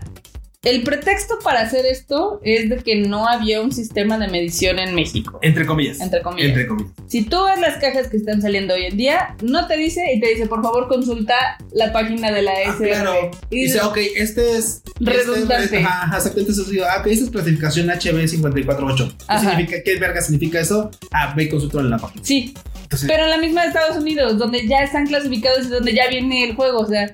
el 0.65 0.83
pretexto 0.83 1.39
para 1.43 1.61
hacer 1.61 1.85
esto 1.85 2.41
es 2.43 2.69
de 2.69 2.77
que 2.77 2.95
no 2.97 3.27
había 3.27 3.61
un 3.61 3.71
sistema 3.71 4.17
de 4.17 4.27
medición 4.27 4.79
en 4.79 4.93
México. 4.95 5.39
Entre 5.41 5.65
comillas. 5.65 6.01
Entre 6.01 6.21
comillas. 6.21 6.49
Entre 6.49 6.67
comillas. 6.67 6.91
Si 7.07 7.23
tú 7.23 7.37
ves 7.45 7.59
las 7.59 7.77
cajas 7.77 8.07
que 8.09 8.17
están 8.17 8.41
saliendo 8.41 8.73
hoy 8.73 8.85
en 8.85 8.97
día, 8.97 9.35
no 9.41 9.67
te 9.67 9.77
dice 9.77 10.01
y 10.13 10.19
te 10.19 10.27
dice, 10.29 10.47
por 10.47 10.61
favor, 10.63 10.87
consulta 10.87 11.35
la 11.71 11.93
página 11.93 12.31
de 12.31 12.41
la 12.41 12.51
Ah, 12.51 12.75
SR. 12.77 12.89
claro. 12.89 13.31
Y 13.49 13.63
Dice, 13.63 13.79
ok, 13.81 13.97
este 14.17 14.57
es. 14.57 14.81
Redundante. 14.99 15.65
Este, 15.65 15.77
ajá, 15.79 16.03
ajá, 16.03 16.17
exactamente 16.17 16.51
eso. 16.51 16.63
Ah, 16.89 16.97
ok, 17.01 17.07
esta 17.07 17.25
es 17.25 17.29
clasificación 17.31 17.87
HB548. 17.87 19.07
¿Qué, 19.17 19.23
Ajá. 19.27 19.49
significa, 19.51 19.83
¿Qué 19.83 19.95
verga 19.99 20.21
significa 20.21 20.59
eso? 20.59 20.91
Ah, 21.11 21.33
ve 21.35 21.43
y 21.43 21.49
consúltalo 21.49 21.83
en 21.85 21.89
la 21.91 21.97
página. 21.97 22.23
sí, 22.23 22.53
Entonces, 22.83 23.07
pero 23.09 23.23
en 23.25 23.29
la 23.29 23.37
misma 23.37 23.61
de 23.63 23.67
Estados 23.67 23.97
Unidos, 23.97 24.37
donde 24.37 24.67
ya 24.67 24.83
están 24.83 25.05
clasificados 25.05 25.65
y 25.65 25.69
donde 25.69 25.93
ya 25.93 26.07
viene 26.09 26.43
el 26.45 26.55
juego, 26.55 26.79
o 26.79 26.87
sea, 26.87 27.03
es 27.03 27.13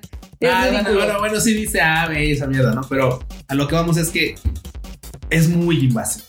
ah, 0.49 0.67
bueno, 0.71 0.93
bueno, 0.93 1.19
bueno, 1.19 1.39
sí 1.39 1.53
dice 1.53 1.81
A, 1.81 2.07
B, 2.07 2.31
esa 2.31 2.47
mierda, 2.47 2.73
¿no? 2.73 2.81
Pero 2.89 3.19
a 3.47 3.55
lo 3.55 3.67
que 3.67 3.75
vamos 3.75 3.97
es 3.97 4.09
que 4.09 4.35
es 5.29 5.49
muy 5.49 5.85
invasivo. 5.85 6.25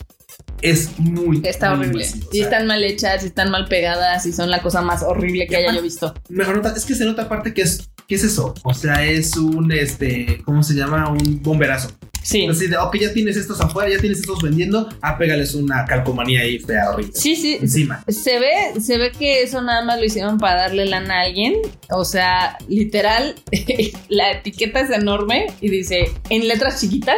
Es 0.61 0.97
muy. 0.97 1.41
Está 1.43 1.71
muy 1.75 1.87
horrible. 1.87 2.05
invasivo, 2.05 2.27
o 2.27 2.29
y 2.31 2.37
sea, 2.37 2.45
están 2.45 2.67
mal 2.67 2.83
hechas, 2.83 3.23
y 3.23 3.27
están 3.27 3.51
mal 3.51 3.65
pegadas, 3.67 4.25
y 4.25 4.31
son 4.31 4.49
la 4.49 4.61
cosa 4.61 4.81
más 4.81 5.03
horrible 5.03 5.47
que 5.47 5.57
haya 5.57 5.73
yo 5.73 5.81
visto. 5.81 6.13
Mejor 6.29 6.57
nota, 6.57 6.73
es 6.75 6.85
que 6.85 6.95
se 6.95 7.05
nota 7.05 7.23
aparte 7.23 7.53
que 7.53 7.63
es, 7.63 7.89
¿qué 8.07 8.15
es 8.15 8.23
eso? 8.23 8.53
O 8.63 8.73
sea, 8.73 9.03
es 9.05 9.35
un, 9.37 9.71
este, 9.71 10.41
¿cómo 10.45 10.63
se 10.63 10.73
llama? 10.73 11.09
Un 11.09 11.41
bomberazo. 11.41 11.89
Sí. 12.21 12.47
Así 12.47 12.67
de, 12.67 12.77
ok, 12.77 12.95
ya 13.01 13.11
tienes 13.13 13.35
estos 13.35 13.59
afuera, 13.59 13.89
ya 13.91 13.99
tienes 13.99 14.19
estos 14.19 14.41
vendiendo, 14.41 14.87
ah, 15.01 15.17
pégales 15.17 15.55
una 15.55 15.83
calcomanía 15.85 16.39
ahí 16.41 16.57
fea, 16.57 16.91
horrible. 16.91 17.11
Sí, 17.13 17.35
sí. 17.35 17.57
Encima. 17.59 18.01
Se 18.07 18.39
ve, 18.39 18.79
se 18.79 18.97
ve 18.97 19.11
que 19.11 19.43
eso 19.43 19.61
nada 19.61 19.83
más 19.83 19.99
lo 19.99 20.05
hicieron 20.05 20.37
para 20.37 20.61
darle 20.61 20.85
lana 20.85 21.15
a 21.19 21.21
alguien. 21.23 21.55
O 21.89 22.05
sea, 22.05 22.57
literal, 22.69 23.35
la 24.07 24.31
etiqueta 24.31 24.79
es 24.79 24.89
enorme 24.91 25.47
y 25.59 25.69
dice 25.69 26.05
en 26.29 26.47
letras 26.47 26.79
chiquitas 26.79 27.17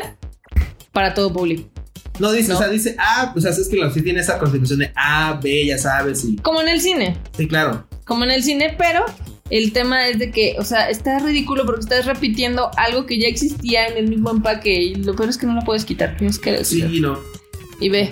para 0.91 1.13
todo 1.13 1.31
público. 1.31 1.69
No, 2.17 2.31
dice, 2.31 2.49
No. 2.53 2.55
o 2.55 2.57
sea, 2.59 2.69
dice, 2.69 2.95
ah, 2.97 3.31
o 3.36 3.39
sea, 3.41 3.51
es 3.51 3.67
que 3.67 3.75
la 3.75 3.91
sí 3.91 4.01
tiene 4.01 4.21
esa 4.21 4.39
constitución 4.39 4.79
de 4.79 4.91
A, 4.95 5.33
B, 5.43 5.67
ya 5.67 5.77
sabes, 5.77 6.23
y 6.25 6.38
Como 6.38 6.61
en 6.61 6.69
el 6.69 6.81
cine. 6.81 7.17
sí, 7.38 7.47
claro. 7.47 7.86
Como 8.05 8.23
en 8.23 8.31
el 8.31 8.41
cine, 8.41 8.73
pero 8.77 9.05
el 9.49 9.73
tema 9.73 10.07
es 10.07 10.17
de 10.17 10.31
que, 10.31 10.55
o 10.57 10.63
sea, 10.63 10.89
está 10.89 11.19
ridículo 11.19 11.65
porque 11.65 11.81
estás 11.81 12.05
repitiendo 12.05 12.71
algo 12.77 13.05
que 13.05 13.19
ya 13.19 13.27
existía 13.27 13.87
en 13.87 13.97
el 13.97 14.07
mismo 14.07 14.31
empaque 14.31 14.73
y 14.73 14.95
lo 14.95 15.15
peor 15.15 15.29
es 15.29 15.37
que 15.37 15.45
no 15.45 15.53
lo 15.53 15.61
puedes 15.61 15.85
quitar. 15.85 16.17
Tienes 16.17 16.39
que 16.39 16.51
decir. 16.51 16.89
Sí, 16.89 16.99
no. 16.99 17.19
Y 17.79 17.89
ve, 17.89 18.11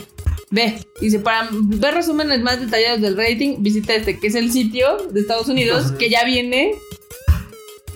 ve. 0.52 0.78
Dice, 1.02 1.20
para 1.20 1.50
ver 1.52 1.96
resúmenes 1.96 2.42
más 2.42 2.60
detallados 2.60 3.02
del 3.02 3.18
rating, 3.18 3.58
visita 3.60 3.96
este, 3.96 4.20
que 4.20 4.28
es 4.28 4.36
el 4.36 4.52
sitio 4.52 4.98
de 5.12 5.22
Estados 5.22 5.48
Unidos 5.48 5.92
que 5.94 6.10
ya 6.10 6.24
viene 6.24 6.74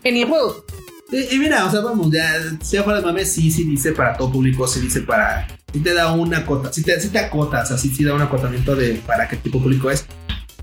en 0.04 0.18
el 0.18 0.26
juego. 0.26 0.66
Y, 1.12 1.36
y 1.36 1.40
mira, 1.40 1.66
o 1.66 1.72
sea, 1.72 1.82
vamos, 1.82 2.12
ya, 2.12 2.58
sea 2.62 2.84
fuera 2.84 3.00
de 3.00 3.06
mame, 3.06 3.24
sí, 3.24 3.52
sí 3.52 3.64
dice 3.64 3.92
para 3.92 4.18
todo 4.18 4.32
público, 4.32 4.68
sí 4.68 4.80
dice 4.80 5.02
para. 5.02 5.48
Sí 5.72 5.80
te 5.82 5.94
da 5.94 6.12
una 6.14 6.46
cota, 6.46 6.74
sí 6.74 6.82
te, 6.82 7.00
sí 7.00 7.10
te 7.10 7.20
acota, 7.20 7.62
o 7.62 7.66
sea, 7.66 7.78
sí, 7.78 7.90
sí 7.90 8.04
da 8.04 8.16
un 8.16 8.22
acotamiento 8.22 8.76
de 8.76 8.96
para 9.06 9.28
qué 9.28 9.38
tipo 9.38 9.60
de 9.60 9.64
público 9.64 9.92
es. 9.92 10.06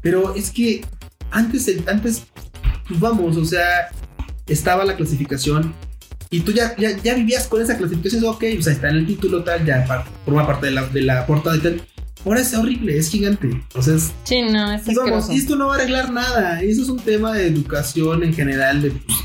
Pero 0.01 0.35
es 0.35 0.51
que 0.51 0.85
antes, 1.31 1.69
antes, 1.87 2.25
pues 2.89 3.01
vamos, 3.01 3.37
o 3.37 3.45
sea, 3.45 3.89
estaba 4.47 4.85
la 4.85 4.97
clasificación 4.97 5.75
y 6.31 6.41
tú 6.41 6.53
ya, 6.53 6.75
ya, 6.77 6.97
ya 7.03 7.15
vivías 7.15 7.47
con 7.47 7.63
esa 7.63 7.77
clasificación, 7.77 8.25
ok, 8.25 8.45
o 8.59 8.63
sea, 8.63 8.73
está 8.73 8.89
en 8.89 8.97
el 8.97 9.07
título 9.07 9.45
tal, 9.45 9.65
ya 9.65 9.85
par- 9.87 10.05
forma 10.25 10.47
parte 10.47 10.67
de 10.67 10.73
la, 10.73 10.87
de 10.87 11.03
la 11.03 11.27
portada 11.27 11.57
y 11.57 11.61
tal. 11.61 11.83
Ahora 12.25 12.41
es 12.41 12.55
horrible, 12.55 12.97
es 12.97 13.11
gigante. 13.11 13.51
O 13.75 13.83
sea, 13.83 13.95
es, 13.97 14.11
Sí, 14.25 14.41
no, 14.43 14.73
es 14.73 14.89
y 14.89 14.95
vamos, 14.95 15.29
esto 15.31 15.57
no 15.57 15.67
va 15.69 15.75
a 15.75 15.79
arreglar 15.79 16.11
nada. 16.11 16.63
Eso 16.63 16.83
es 16.83 16.89
un 16.89 16.99
tema 16.99 17.35
de 17.35 17.47
educación 17.47 18.23
en 18.25 18.33
general, 18.33 18.81
de, 18.81 18.91
pues, 18.93 19.19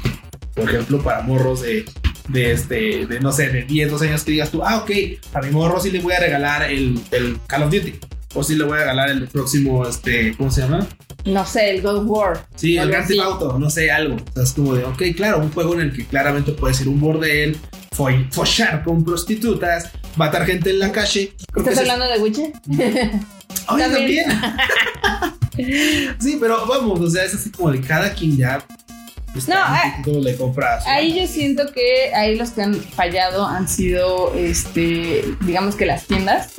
por 0.53 0.69
ejemplo, 0.69 1.01
para 1.01 1.21
morros 1.21 1.61
de, 1.61 1.85
de 2.27 2.51
este, 2.51 3.05
de 3.07 3.19
no 3.21 3.31
sé, 3.31 3.47
de 3.49 3.63
10, 3.63 3.89
12 3.91 4.09
años 4.09 4.23
que 4.25 4.31
digas 4.31 4.51
tú, 4.51 4.61
ah, 4.65 4.79
ok, 4.79 4.91
a 5.33 5.41
mi 5.41 5.49
morro 5.51 5.79
sí 5.79 5.91
le 5.91 6.01
voy 6.01 6.11
a 6.13 6.19
regalar 6.19 6.69
el, 6.69 6.99
el 7.11 7.37
Call 7.47 7.63
of 7.63 7.71
Duty. 7.73 7.95
O 8.35 8.43
sí 8.43 8.55
le 8.55 8.65
voy 8.65 8.75
a 8.75 8.81
regalar 8.81 9.09
el 9.09 9.27
próximo, 9.29 9.87
este, 9.87 10.35
¿cómo 10.35 10.51
se 10.51 10.61
llama? 10.61 10.85
No 11.25 11.45
sé, 11.45 11.71
el 11.71 11.81
God 11.81 11.97
of 11.97 12.03
War. 12.07 12.45
Sí, 12.55 12.77
el 12.77 12.89
Grand 12.89 13.07
Theft. 13.07 13.19
Auto, 13.21 13.59
no 13.59 13.69
sé, 13.69 13.91
algo. 13.91 14.15
O 14.15 14.33
sea, 14.33 14.43
es 14.43 14.53
como 14.53 14.73
de, 14.75 14.83
ok, 14.85 15.01
claro, 15.15 15.39
un 15.39 15.51
juego 15.51 15.73
en 15.75 15.81
el 15.81 15.93
que 15.93 16.05
claramente 16.05 16.51
puede 16.53 16.73
ser 16.73 16.87
un 16.87 16.99
bordel, 16.99 17.57
fo- 17.95 18.31
follar 18.31 18.83
con 18.83 19.03
prostitutas, 19.03 19.89
matar 20.15 20.45
gente 20.45 20.69
en 20.71 20.79
la 20.79 20.91
calle. 20.91 21.33
Creo 21.51 21.65
¿Estás 21.65 21.79
hablando 21.79 22.07
de 22.07 22.19
Witcher? 22.19 22.51
Oye, 23.69 23.83
También. 23.89 24.25
también. 24.29 26.15
sí, 26.19 26.37
pero 26.39 26.65
vamos, 26.65 26.99
o 26.99 27.09
sea, 27.09 27.25
es 27.25 27.33
así 27.35 27.49
como 27.51 27.71
de 27.71 27.81
cada 27.81 28.13
quien 28.13 28.37
ya. 28.37 28.63
No, 29.47 29.55
ah, 29.57 30.01
le 30.05 30.35
compra. 30.35 30.81
su- 30.81 30.89
Ahí 30.89 31.19
yo 31.19 31.27
siento 31.27 31.71
que 31.71 32.13
ahí 32.13 32.35
los 32.35 32.51
que 32.51 32.63
han 32.63 32.75
fallado 32.75 33.45
han 33.45 33.67
sido, 33.67 34.33
este, 34.35 35.23
digamos 35.41 35.75
que 35.75 35.85
las 35.85 36.05
tiendas. 36.05 36.53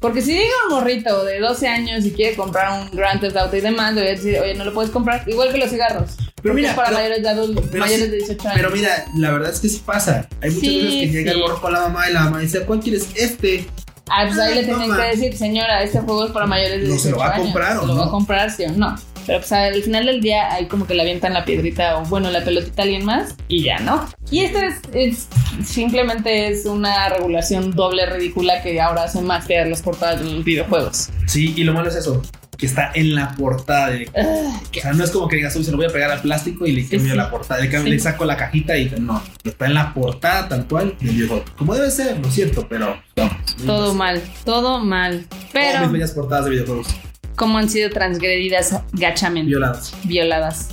Porque 0.00 0.20
si 0.20 0.32
llega 0.32 0.52
un 0.68 0.74
morrito 0.76 1.24
de 1.24 1.40
12 1.40 1.66
años 1.68 2.04
y 2.04 2.10
quiere 2.12 2.36
comprar 2.36 2.82
un 2.82 2.90
Grand 2.96 3.20
Theft 3.20 3.36
Auto 3.36 3.56
y 3.56 3.60
demás, 3.60 3.94
le 3.94 4.02
voy 4.02 4.10
a 4.10 4.12
decir, 4.14 4.38
oye, 4.38 4.54
no 4.54 4.64
lo 4.64 4.74
puedes 4.74 4.90
comprar. 4.90 5.24
Igual 5.26 5.50
que 5.52 5.58
los 5.58 5.70
cigarros. 5.70 6.10
Pero 6.42 6.54
mira, 6.54 6.70
es 6.70 6.76
para 6.76 6.88
pero- 6.88 6.98
mayores 7.00 7.22
de 7.22 7.28
adultos, 7.28 7.64
pero 7.72 7.84
mayores 7.84 8.10
de 8.10 8.16
18 8.18 8.48
años. 8.48 8.60
Pero 8.60 8.70
mira, 8.70 9.04
la 9.16 9.30
verdad 9.32 9.50
es 9.52 9.58
que 9.60 9.68
sí 9.68 9.82
pasa. 9.84 10.28
Hay 10.42 10.50
muchas 10.50 10.60
Sí, 10.60 10.76
veces 10.82 10.92
que 11.00 11.06
llega 11.08 11.32
sí. 11.32 11.36
el 11.38 11.42
morro 11.42 11.60
con 11.60 11.72
la 11.72 11.80
mamá 11.80 12.10
y 12.10 12.12
la 12.12 12.20
mamá 12.24 12.38
dice, 12.40 12.60
¿cuál 12.60 12.80
quieres? 12.80 13.08
Este. 13.16 13.66
Ah, 14.08 14.24
pues 14.26 14.38
ahí 14.38 14.52
Ah, 14.52 14.54
le 14.56 14.64
tienen 14.64 14.94
que 14.94 15.02
decir, 15.02 15.36
señora, 15.36 15.82
este 15.82 15.98
juego 16.00 16.26
es 16.26 16.30
para 16.30 16.46
mayores 16.46 16.82
de 16.82 16.88
¿No 16.88 16.94
18 16.94 17.02
se 17.02 17.10
lo 17.10 17.16
va 17.18 17.26
a 17.26 17.30
años. 17.34 17.44
comprar 17.46 17.76
o 17.78 17.80
¿Se 17.80 17.86
lo 17.86 17.94
va 17.96 18.02
no? 18.02 18.08
a 18.08 18.10
comprar, 18.10 18.50
sí 18.52 18.64
o 18.64 18.72
no? 18.72 18.96
Pero 19.26 19.40
pues 19.40 19.50
al 19.52 19.82
final 19.82 20.06
del 20.06 20.20
día 20.20 20.52
ahí 20.54 20.66
como 20.66 20.86
que 20.86 20.94
le 20.94 21.02
avientan 21.02 21.34
la 21.34 21.44
piedrita 21.44 21.98
o 21.98 22.04
bueno, 22.04 22.30
la 22.30 22.44
pelotita 22.44 22.82
a 22.82 22.84
alguien 22.84 23.04
más 23.04 23.34
y 23.48 23.64
ya, 23.64 23.78
¿no? 23.80 24.06
Y 24.30 24.40
esto 24.40 24.58
es, 24.60 24.74
es- 24.94 25.28
simplemente 25.64 26.48
es 26.48 26.64
una 26.66 27.08
regulación 27.08 27.72
doble 27.72 28.06
ridícula 28.06 28.62
que 28.62 28.80
ahora 28.80 29.04
hace 29.04 29.20
más 29.20 29.46
feas 29.46 29.68
las 29.68 29.82
portadas 29.82 30.20
de 30.20 30.30
los 30.32 30.44
videojuegos. 30.44 31.08
Sí, 31.26 31.54
y 31.56 31.64
lo 31.64 31.72
malo 31.74 31.88
es 31.88 31.96
eso, 31.96 32.22
que 32.56 32.66
está 32.66 32.90
en 32.94 33.14
la 33.14 33.34
portada. 33.36 33.90
De, 33.90 34.08
Ah, 34.16 34.60
o 34.76 34.80
sea, 34.80 34.92
no 34.92 35.04
es 35.04 35.10
como 35.10 35.28
que 35.28 35.36
digas, 35.36 35.54
uy, 35.56 35.64
se 35.64 35.70
lo 35.70 35.76
voy 35.76 35.86
a 35.86 35.90
pegar 35.90 36.10
al 36.10 36.20
plástico 36.22 36.66
y 36.66 36.72
le 36.72 36.82
cambio 36.88 37.10
sí. 37.12 37.16
la 37.16 37.30
portada. 37.30 37.60
Le, 37.60 37.68
cambio- 37.68 37.90
Sí. 37.92 37.96
le 37.96 37.98
saco 38.02 38.24
la 38.24 38.36
cajita 38.36 38.76
y 38.78 38.90
no, 39.00 39.22
está 39.44 39.66
en 39.66 39.74
la 39.74 39.92
portada 39.92 40.48
tal 40.48 40.66
cual 40.66 40.94
del 41.00 41.10
videojuego. 41.10 41.44
Como 41.56 41.74
debe 41.74 41.90
ser, 41.90 42.18
lo 42.18 42.30
siento, 42.30 42.66
pero 42.68 42.96
vamos. 43.16 43.36
todo 43.66 43.92
mal, 43.94 44.22
todo 44.44 44.78
mal. 44.78 45.26
Pero, 45.52 45.66
mis 45.66 45.78
Pero 45.80 45.90
bellas 45.92 46.10
portadas 46.12 46.44
de 46.44 46.50
videojuegos 46.52 46.86
como 47.36 47.58
han 47.58 47.68
sido 47.68 47.90
transgredidas 47.90 48.74
gachamente. 48.92 49.48
violadas. 49.48 49.94
violadas 50.04 50.68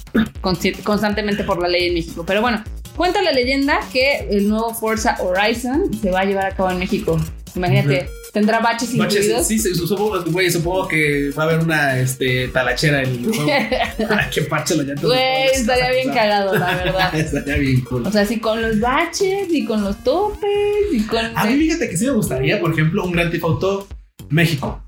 constantemente 0.84 1.44
por 1.44 1.62
la 1.62 1.68
ley 1.68 1.88
en 1.88 1.94
México. 1.96 2.24
Pero 2.26 2.42
bueno, 2.42 2.64
cuenta 2.96 3.22
la 3.22 3.32
leyenda 3.32 3.80
que 3.92 4.28
el 4.32 4.48
nuevo 4.50 4.74
Forza 4.74 5.18
Horizon 5.20 5.92
se 6.02 6.12
va 6.12 6.22
a 6.22 6.26
llevar 6.26 6.46
a 6.48 6.56
cabo 6.56 6.72
en 6.72 6.80
México. 6.80 7.20
Imagínate, 7.56 8.10
tendrá 8.34 8.60
baches 8.62 8.98
Baches, 8.98 9.26
incluidos. 9.26 9.48
sí, 9.48 9.60
sí, 9.60 9.76
supongo, 9.76 10.24
güey, 10.26 10.50
supongo 10.50 10.88
que 10.88 11.30
va 11.38 11.44
a 11.44 11.46
haber 11.46 11.60
una 11.60 12.00
este, 12.00 12.48
talachera 12.48 13.04
en 13.04 13.10
el 13.12 13.26
juego. 13.28 13.46
Para 14.10 14.28
que 14.32 14.42
parche 14.42 14.76
los 14.76 14.88
llantos. 14.88 15.04
de 15.04 15.16
Güey, 15.16 15.50
estaría 15.54 15.92
bien 15.92 16.06
sea. 16.06 16.14
cagado, 16.16 16.56
la 16.58 16.76
verdad. 16.76 17.16
estaría 17.20 17.56
bien 17.58 17.82
cool. 17.82 18.08
O 18.08 18.12
sea, 18.12 18.26
sí, 18.26 18.40
con 18.40 18.60
los 18.60 18.80
baches 18.80 19.48
y 19.52 19.66
con 19.66 19.84
los 19.84 20.04
topes 20.04 20.50
y 20.94 21.04
con. 21.06 21.26
A 21.38 21.46
mí 21.46 21.58
fíjate 21.58 21.88
que 21.90 21.96
sí 21.98 22.06
me 22.06 22.12
gustaría, 22.14 22.60
por 22.60 22.72
ejemplo, 22.74 23.04
un 23.06 23.12
Grand 23.12 23.30
Theft 23.32 23.44
Auto 23.44 23.88
México. 24.30 24.83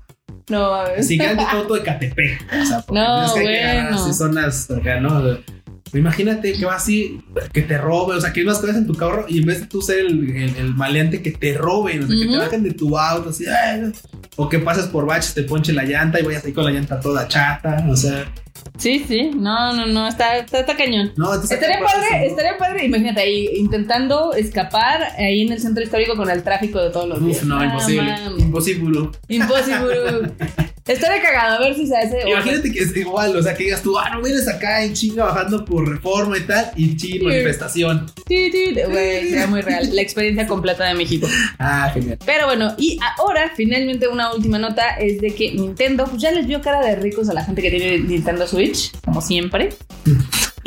No, 0.48 0.74
a 0.74 0.88
ver. 0.88 1.00
Así 1.00 1.16
Grand 1.16 1.38
Theft 1.38 1.52
Auto 1.54 1.74
de 1.74 1.82
Catepec. 1.82 2.44
O 2.62 2.64
sea, 2.64 2.80
porque 2.82 3.00
No, 3.00 3.34
que 3.34 3.42
bueno. 3.42 4.02
así 4.02 4.12
zonas 4.14 4.70
acá, 4.70 5.00
¿no? 5.00 5.38
Imagínate 5.94 6.52
que 6.52 6.64
va 6.64 6.74
así, 6.74 7.20
que 7.52 7.62
te 7.62 7.78
robe, 7.78 8.16
o 8.16 8.20
sea, 8.20 8.32
que 8.32 8.44
más 8.44 8.58
cosas 8.58 8.76
en 8.76 8.86
tu 8.86 8.94
carro 8.94 9.24
y 9.28 9.38
en 9.38 9.46
vez 9.46 9.60
de 9.60 9.66
tú 9.66 9.80
ser 9.80 10.00
el, 10.00 10.36
el, 10.36 10.56
el 10.56 10.74
maleante 10.74 11.22
que 11.22 11.30
te 11.30 11.54
roben, 11.54 12.02
o 12.02 12.06
sea, 12.08 12.16
que 12.16 12.26
te 12.26 12.36
bajen 12.36 12.62
de 12.64 12.72
tu 12.72 12.98
auto, 12.98 13.30
así, 13.30 13.44
ay, 13.46 13.92
o 14.34 14.48
que 14.48 14.58
pases 14.58 14.86
por 14.86 15.06
baches, 15.06 15.32
te 15.32 15.44
ponche 15.44 15.72
la 15.72 15.84
llanta 15.84 16.20
y 16.20 16.24
vayas 16.24 16.44
ahí 16.44 16.52
con 16.52 16.64
la 16.64 16.72
llanta 16.72 17.00
toda 17.00 17.28
chata, 17.28 17.86
o 17.88 17.96
sea, 17.96 18.24
Sí, 18.78 19.04
sí. 19.06 19.30
No, 19.34 19.72
no, 19.72 19.86
no. 19.86 20.06
Está, 20.08 20.36
está, 20.38 20.60
está 20.60 20.76
cañón. 20.76 21.12
no, 21.16 21.34
Estaría 21.34 21.76
¿qué 21.78 21.82
pasa 21.82 21.94
padre, 21.96 22.08
si 22.10 22.18
no? 22.18 22.24
estaría 22.30 22.58
padre, 22.58 22.84
imagínate 22.84 23.20
ahí 23.20 23.48
intentando 23.56 24.32
escapar 24.34 25.02
ahí 25.18 25.42
en 25.42 25.52
el 25.52 25.60
centro 25.60 25.82
histórico 25.82 26.16
con 26.16 26.30
el 26.30 26.42
tráfico 26.42 26.80
de 26.80 26.90
todos 26.90 27.08
los 27.08 27.24
días. 27.24 27.38
Uf, 27.38 27.44
no, 27.44 27.58
Ah, 27.58 27.64
imposible, 27.66 28.02
man. 28.12 28.32
imposible. 28.38 29.08
Imposible. 29.28 30.30
Estaría 30.86 31.20
cagado, 31.20 31.56
a 31.56 31.60
ver 31.66 31.74
si 31.74 31.84
se 31.84 31.96
hace. 31.96 32.20
Imagínate 32.30 32.70
que 32.70 32.78
es 32.78 32.96
igual, 32.96 33.34
o 33.36 33.42
sea, 33.42 33.54
que 33.54 33.64
digas 33.64 33.82
tú, 33.82 33.98
ah, 33.98 34.08
no 34.12 34.22
vienes 34.22 34.46
acá 34.46 34.84
en 34.84 34.92
chinga 34.94 35.24
bajando 35.24 35.64
por 35.64 35.88
reforma 35.88 36.38
y 36.38 36.42
tal, 36.42 36.70
y 36.76 36.96
chinga 36.96 37.24
manifestación. 37.24 38.06
Sí, 38.28 38.50
sí, 38.52 38.72
Güey, 38.88 39.28
sería 39.30 39.46
muy 39.48 39.62
real. 39.62 39.88
La 39.92 40.02
experiencia 40.02 40.46
completa 40.46 40.84
de 40.84 40.94
México. 40.94 41.26
Ah, 41.58 41.90
genial. 41.92 42.18
Pero 42.24 42.46
bueno, 42.46 42.72
y 42.78 43.00
ahora, 43.18 43.50
finalmente, 43.56 44.06
una 44.06 44.32
última 44.32 44.58
nota 44.60 44.90
es 44.90 45.20
de 45.20 45.34
que 45.34 45.50
Nintendo, 45.52 46.04
pues 46.06 46.22
ya 46.22 46.30
les 46.30 46.46
vio 46.46 46.60
cara 46.60 46.80
de 46.86 46.94
ricos 46.94 47.28
a 47.28 47.34
la 47.34 47.44
gente 47.44 47.62
que 47.62 47.70
tiene 47.70 47.98
Nintendo 47.98 48.46
Switch, 48.46 48.65
como 49.04 49.20
siempre. 49.20 49.70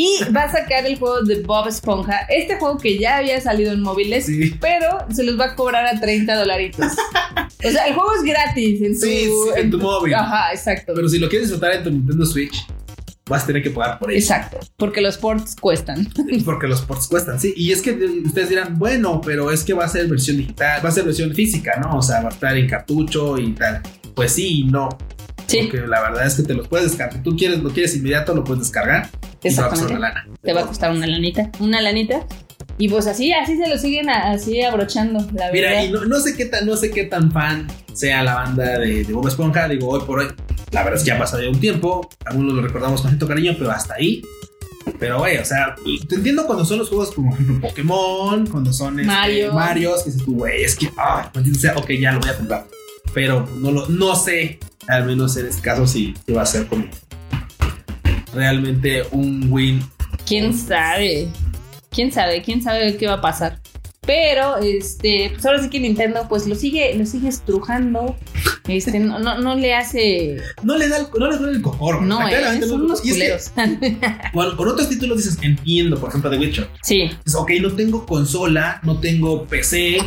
Y 0.02 0.20
va 0.34 0.44
a 0.44 0.50
sacar 0.50 0.86
el 0.86 0.98
juego 0.98 1.24
de 1.24 1.42
Bob 1.42 1.68
Esponja. 1.68 2.20
Este 2.30 2.58
juego 2.58 2.78
que 2.78 2.98
ya 2.98 3.18
había 3.18 3.42
salido 3.42 3.74
en 3.74 3.82
móviles, 3.82 4.28
Sí. 4.28 4.56
pero 4.62 5.00
se 5.14 5.26
los 5.26 5.38
va 5.38 5.48
a 5.48 5.56
cobrar 5.56 5.86
a 5.86 6.00
30 6.00 6.36
dolaritos. 6.38 6.86
O 7.68 7.70
sea, 7.70 7.86
el 7.88 7.94
juego 7.94 8.10
es 8.16 8.24
gratis 8.24 8.82
en 8.82 8.94
tu, 8.94 9.06
Sí, 9.06 9.26
sí, 9.26 9.32
en 9.58 9.70
tu 9.70 9.78
móvil. 9.80 10.14
Ajá, 10.14 10.54
exacto. 10.54 10.94
Pero 10.96 11.10
si 11.10 11.20
lo 11.20 11.28
quieres 11.28 11.50
disfrutar 11.50 11.76
en 11.76 11.84
tu 11.84 11.92
Nintendo 11.92 12.26
Switch, 12.26 12.66
vas 13.26 13.44
a 13.44 13.48
tener 13.48 13.62
que 13.62 13.72
pagar 13.72 14.00
por 14.00 14.10
ello. 14.10 14.18
Exacto, 14.18 14.58
porque 14.78 15.02
los 15.02 15.18
ports 15.18 15.58
cuestan. 15.60 16.08
Porque 16.46 16.68
los 16.68 16.80
ports 16.84 17.08
cuestan, 17.10 17.38
sí. 17.38 17.54
Y 17.58 17.74
es 17.74 17.82
que 17.82 17.92
ustedes 18.26 18.48
dirán, 18.48 18.80
bueno, 18.80 19.20
pero 19.20 19.52
es 19.52 19.66
que 19.66 19.74
va 19.74 19.84
a 19.84 19.90
ser 19.90 20.08
versión 20.08 20.38
digital, 20.38 20.80
va 20.84 20.88
a 20.88 20.92
ser 20.94 21.04
versión 21.04 21.34
física, 21.36 21.78
¿no? 21.82 21.98
O 21.98 22.02
sea, 22.02 22.22
va 22.22 22.30
a 22.30 22.32
estar 22.32 22.58
en 22.58 22.70
cartucho 22.70 23.38
y 23.38 23.52
tal. 23.52 23.82
Pues 24.16 24.32
sí 24.32 24.62
y 24.62 24.64
no. 24.64 24.88
Sí, 25.50 25.68
Porque 25.72 25.86
la 25.88 26.02
verdad 26.02 26.26
es 26.28 26.36
que 26.36 26.44
te 26.44 26.54
los 26.54 26.68
puedes 26.68 26.90
descargar. 26.90 27.16
Si 27.18 27.24
tú 27.24 27.36
quieres, 27.36 27.60
lo 27.60 27.70
quieres 27.72 27.96
inmediato, 27.96 28.34
lo 28.34 28.44
puedes 28.44 28.64
descargar. 28.64 29.10
Y 29.44 29.50
te 29.54 29.62
va 29.62 29.68
a 29.68 29.70
costar 29.70 29.90
una 29.92 30.00
lana. 30.00 30.28
Te 30.42 30.54
va 30.54 30.62
a 30.62 30.66
costar 30.68 30.92
una 30.92 31.08
lanita, 31.08 31.50
una 31.60 31.82
lanita. 31.82 32.26
Y 32.78 32.88
pues 32.90 33.08
así, 33.08 33.34
así 33.34 33.58
se 33.58 33.68
lo 33.68 33.78
siguen 33.78 34.10
a- 34.10 34.32
así 34.32 34.62
abrochando, 34.62 35.20
la 35.34 35.52
Mira, 35.52 35.70
verdad. 35.72 35.84
y 35.84 35.92
no, 35.92 36.06
no 36.06 36.20
sé 36.20 36.36
qué 36.38 36.46
tan, 36.46 36.66
no 36.66 36.76
sé 36.78 36.92
qué 36.92 37.04
tan 37.06 37.32
fan 37.32 37.68
sea 37.94 38.24
la 38.24 38.36
banda 38.36 38.80
de, 38.80 39.04
de 39.04 39.14
Bob 39.14 39.28
Esponja. 39.28 39.68
Digo, 39.68 39.90
hoy 39.90 40.02
por 40.06 40.20
hoy, 40.20 40.28
la 40.72 40.84
verdad 40.84 40.98
es 40.98 41.04
que 41.04 41.08
ya 41.10 41.16
ha 41.16 41.20
pasado 41.20 41.42
ya 41.44 41.50
un 41.50 41.60
tiempo. 41.60 42.10
Algunos 42.26 42.54
lo 42.54 42.62
recordamos 42.62 43.02
con 43.02 43.10
cierto 43.12 43.28
cariño, 43.28 43.56
pero 43.58 43.72
hasta 43.72 43.96
ahí. 43.96 44.22
Pero, 44.98 45.20
güey, 45.20 45.38
o 45.38 45.46
sea, 45.46 45.76
te 46.08 46.16
entiendo 46.16 46.46
cuando 46.48 46.64
son 46.66 46.80
los 46.80 46.90
juegos 46.90 47.12
como, 47.12 47.32
por 47.32 47.40
ejemplo, 47.42 47.68
Pokémon, 47.70 48.48
cuando 48.48 48.72
son 48.74 49.00
este, 49.00 49.12
Mario. 49.12 49.54
Marios, 49.54 50.04
que 50.04 50.10
dices 50.12 50.26
tú, 50.26 50.36
güey, 50.36 50.64
es 50.64 50.76
que, 50.76 50.90
ah, 50.98 51.30
ok, 51.76 51.92
ya 52.00 52.14
lo 52.14 52.20
voy 52.22 52.30
a 52.30 52.38
comprar. 52.38 52.66
Pero 53.14 53.48
no, 53.58 53.72
lo, 53.72 53.88
no 53.88 54.16
sé, 54.16 54.58
al 54.88 55.06
menos 55.06 55.36
en 55.38 55.48
este 55.48 55.62
caso, 55.62 55.86
si 55.88 56.14
va 56.36 56.42
a 56.44 56.46
ser 56.46 56.68
como 56.68 56.86
realmente 58.34 59.04
un 59.12 59.48
win. 59.52 59.84
¿Quién 60.26 60.54
sabe? 60.54 61.28
¿Quién 61.92 62.12
sabe? 62.12 62.42
¿Quién 62.42 62.62
sabe 62.62 62.96
qué 62.98 63.08
va 63.08 63.14
a 63.16 63.22
pasar? 63.22 63.60
Pero, 64.06 64.58
este, 64.58 65.30
pues 65.34 65.46
ahora 65.46 65.62
sí 65.62 65.70
que 65.70 65.80
Nintendo, 65.80 66.26
pues 66.28 66.48
lo 66.48 66.56
sigue, 66.56 66.96
lo 66.96 67.06
sigue 67.06 67.28
estrujando. 67.30 68.16
Este, 68.68 69.00
no, 69.00 69.20
no, 69.20 69.38
no 69.38 69.56
le 69.56 69.76
hace. 69.76 70.38
No 70.64 70.78
le 70.78 70.88
da 70.90 70.98
el, 70.98 71.08
no 71.20 71.30
le 71.30 71.38
duele 71.38 71.58
el 71.58 71.62
cojor. 71.62 72.02
No, 72.02 72.28
eh, 72.28 72.60
son 72.68 72.80
no- 72.80 72.86
unos 72.86 73.00
es 73.00 73.06
que, 73.06 73.12
culeros. 73.12 73.52
bueno, 74.34 74.56
con 74.58 74.68
otros 74.68 74.90
títulos 74.90 75.18
dices, 75.18 75.38
entiendo, 75.42 76.00
por 76.00 76.10
ejemplo, 76.10 76.30
The 76.32 76.38
Witcher. 76.38 76.68
sí, 76.82 77.04
Dices, 77.24 77.36
ok, 77.36 77.52
no 77.62 77.72
tengo 77.74 78.06
consola, 78.08 78.80
no 78.84 79.00
tengo 79.00 79.46
PC 79.46 79.98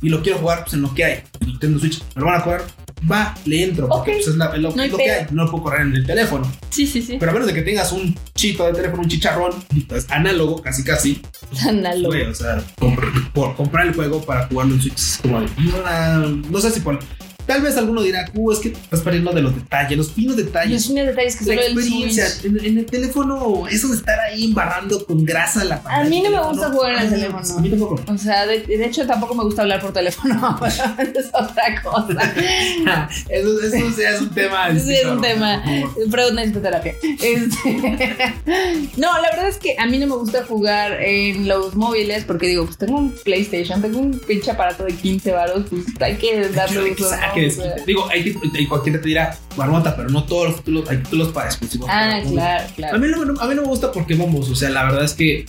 y 0.00 0.08
lo 0.08 0.22
quiero 0.22 0.38
jugar 0.38 0.62
pues, 0.62 0.74
en 0.74 0.82
lo 0.82 0.94
que 0.94 1.04
hay. 1.04 1.22
Nintendo 1.44 1.78
Switch, 1.80 2.02
¿me 2.14 2.20
lo 2.20 2.26
van 2.26 2.36
a 2.36 2.40
jugar? 2.40 2.62
Va, 3.10 3.34
le 3.44 3.62
entro, 3.64 3.88
porque 3.88 4.12
pues, 4.12 4.26
es, 4.28 4.36
la- 4.36 4.46
es 4.54 4.60
lo, 4.60 4.74
no 4.74 4.82
hay 4.82 4.86
es 4.88 4.92
lo 4.92 4.98
que 4.98 5.10
hay. 5.10 5.26
No 5.30 5.44
lo 5.44 5.50
puedo 5.50 5.64
correr 5.64 5.82
en 5.86 5.94
el 5.94 6.06
teléfono. 6.06 6.50
sí, 6.70 6.86
sí, 6.86 7.00
sí. 7.02 7.16
Pero 7.18 7.30
a 7.30 7.34
menos 7.34 7.46
de 7.48 7.54
que 7.54 7.62
tengas 7.62 7.92
un 7.92 8.14
chito 8.34 8.66
de 8.66 8.72
teléfono, 8.72 9.02
un 9.02 9.08
chicharrón, 9.08 9.52
pues, 9.88 10.06
análogo, 10.10 10.60
casi 10.62 10.82
casi, 10.84 11.22
Análogo. 11.66 12.08
güey, 12.08 12.22
o 12.26 12.34
sea, 12.34 12.62
compr- 12.78 13.32
por 13.32 13.56
comprar 13.56 13.86
el 13.86 13.94
juego 13.94 14.20
para 14.24 14.46
jugarlo 14.48 14.74
en 14.74 14.82
Switch 14.82 14.98
es 14.98 15.18
como 15.22 15.40
de, 15.40 15.48
"Ah, 15.86 16.24
no 16.50 16.60
sé 16.60 16.70
si 16.70 16.80
por. 16.80 16.98
Tal 17.46 17.62
vez 17.62 17.76
alguno 17.76 18.02
dirá, 18.02 18.30
uh, 18.34 18.52
es 18.52 18.58
que 18.58 18.68
estás 18.68 19.00
perdiendo 19.00 19.32
de 19.32 19.42
los 19.42 19.54
detalles, 19.54 19.98
los 19.98 20.12
finos 20.12 20.36
detalles. 20.36 20.72
Los 20.72 20.86
finos 20.86 21.06
detalles 21.06 21.36
que 21.36 21.44
La 21.44 21.62
el 21.62 21.72
experiencia 21.72 22.26
en, 22.44 22.64
en 22.64 22.78
el 22.78 22.86
teléfono, 22.86 23.66
eso 23.68 23.88
de 23.88 23.96
estar 23.96 24.18
ahí 24.20 24.44
embarrando 24.44 25.04
con 25.06 25.24
grasa 25.24 25.64
la 25.64 25.82
A 25.84 26.04
mí 26.04 26.22
no 26.22 26.30
me 26.30 26.42
gusta 26.42 26.70
jugar 26.70 26.92
en 26.92 27.02
el 27.02 27.10
teléfono. 27.10 27.58
A 27.58 27.60
mí 27.60 27.70
tampoco. 27.70 28.00
O 28.06 28.18
sea, 28.18 28.46
de, 28.46 28.60
de 28.60 28.84
hecho 28.84 29.06
tampoco 29.06 29.34
me 29.34 29.44
gusta 29.44 29.62
hablar 29.62 29.80
por 29.80 29.92
teléfono. 29.92 30.58
es 30.64 31.26
otra 31.32 31.82
cosa. 31.82 32.32
eso, 33.28 33.62
eso 33.62 33.90
sí 33.96 34.02
es 34.02 34.20
un 34.20 34.30
tema. 34.30 34.68
Eso 34.68 34.86
sí 34.86 34.94
es 34.94 35.06
un 35.06 35.20
tema. 35.20 35.62
Pero 36.10 36.30
necesito 36.32 36.60
terapia. 36.60 36.94
Este, 37.02 38.34
No, 38.96 39.08
la 39.20 39.30
verdad 39.30 39.48
es 39.48 39.58
que 39.58 39.76
a 39.78 39.86
mí 39.86 39.98
no 39.98 40.06
me 40.06 40.16
gusta 40.16 40.44
jugar 40.44 41.00
en 41.02 41.48
los 41.48 41.74
móviles 41.74 42.24
porque 42.24 42.48
digo, 42.48 42.64
pues 42.64 42.78
tengo 42.78 42.98
un 42.98 43.12
PlayStation, 43.12 43.80
tengo 43.80 43.98
un 43.98 44.18
pinche 44.18 44.50
aparato 44.50 44.84
de 44.84 44.92
15 44.94 45.32
varos, 45.32 45.64
pues 45.70 45.84
hay 46.00 46.16
que 46.16 46.48
darle 46.48 46.92
uso. 46.92 47.10
¿no? 47.10 47.39
Digo, 47.86 48.08
hay, 48.10 48.34
hay 48.54 48.66
cualquiera 48.66 49.00
te 49.00 49.08
dirá, 49.08 49.36
marmota, 49.56 49.96
pero 49.96 50.08
no 50.08 50.24
todos 50.24 50.48
los 50.48 50.56
títulos, 50.58 50.88
hay 50.90 50.98
títulos 50.98 51.28
para 51.28 51.46
exclusivos. 51.48 51.88
Ah, 51.90 52.18
para 52.22 52.30
claro, 52.30 52.64
A 52.68 52.74
claro. 52.74 52.98
mí, 52.98 53.06
no, 53.10 53.24
no- 53.24 53.40
a 53.40 53.46
mí 53.46 53.54
no 53.54 53.62
me 53.62 53.68
gusta 53.68 53.90
porque 53.92 54.14
vamos, 54.14 54.48
o 54.50 54.54
sea, 54.54 54.70
la 54.70 54.84
verdad 54.84 55.04
es 55.04 55.14
que 55.14 55.46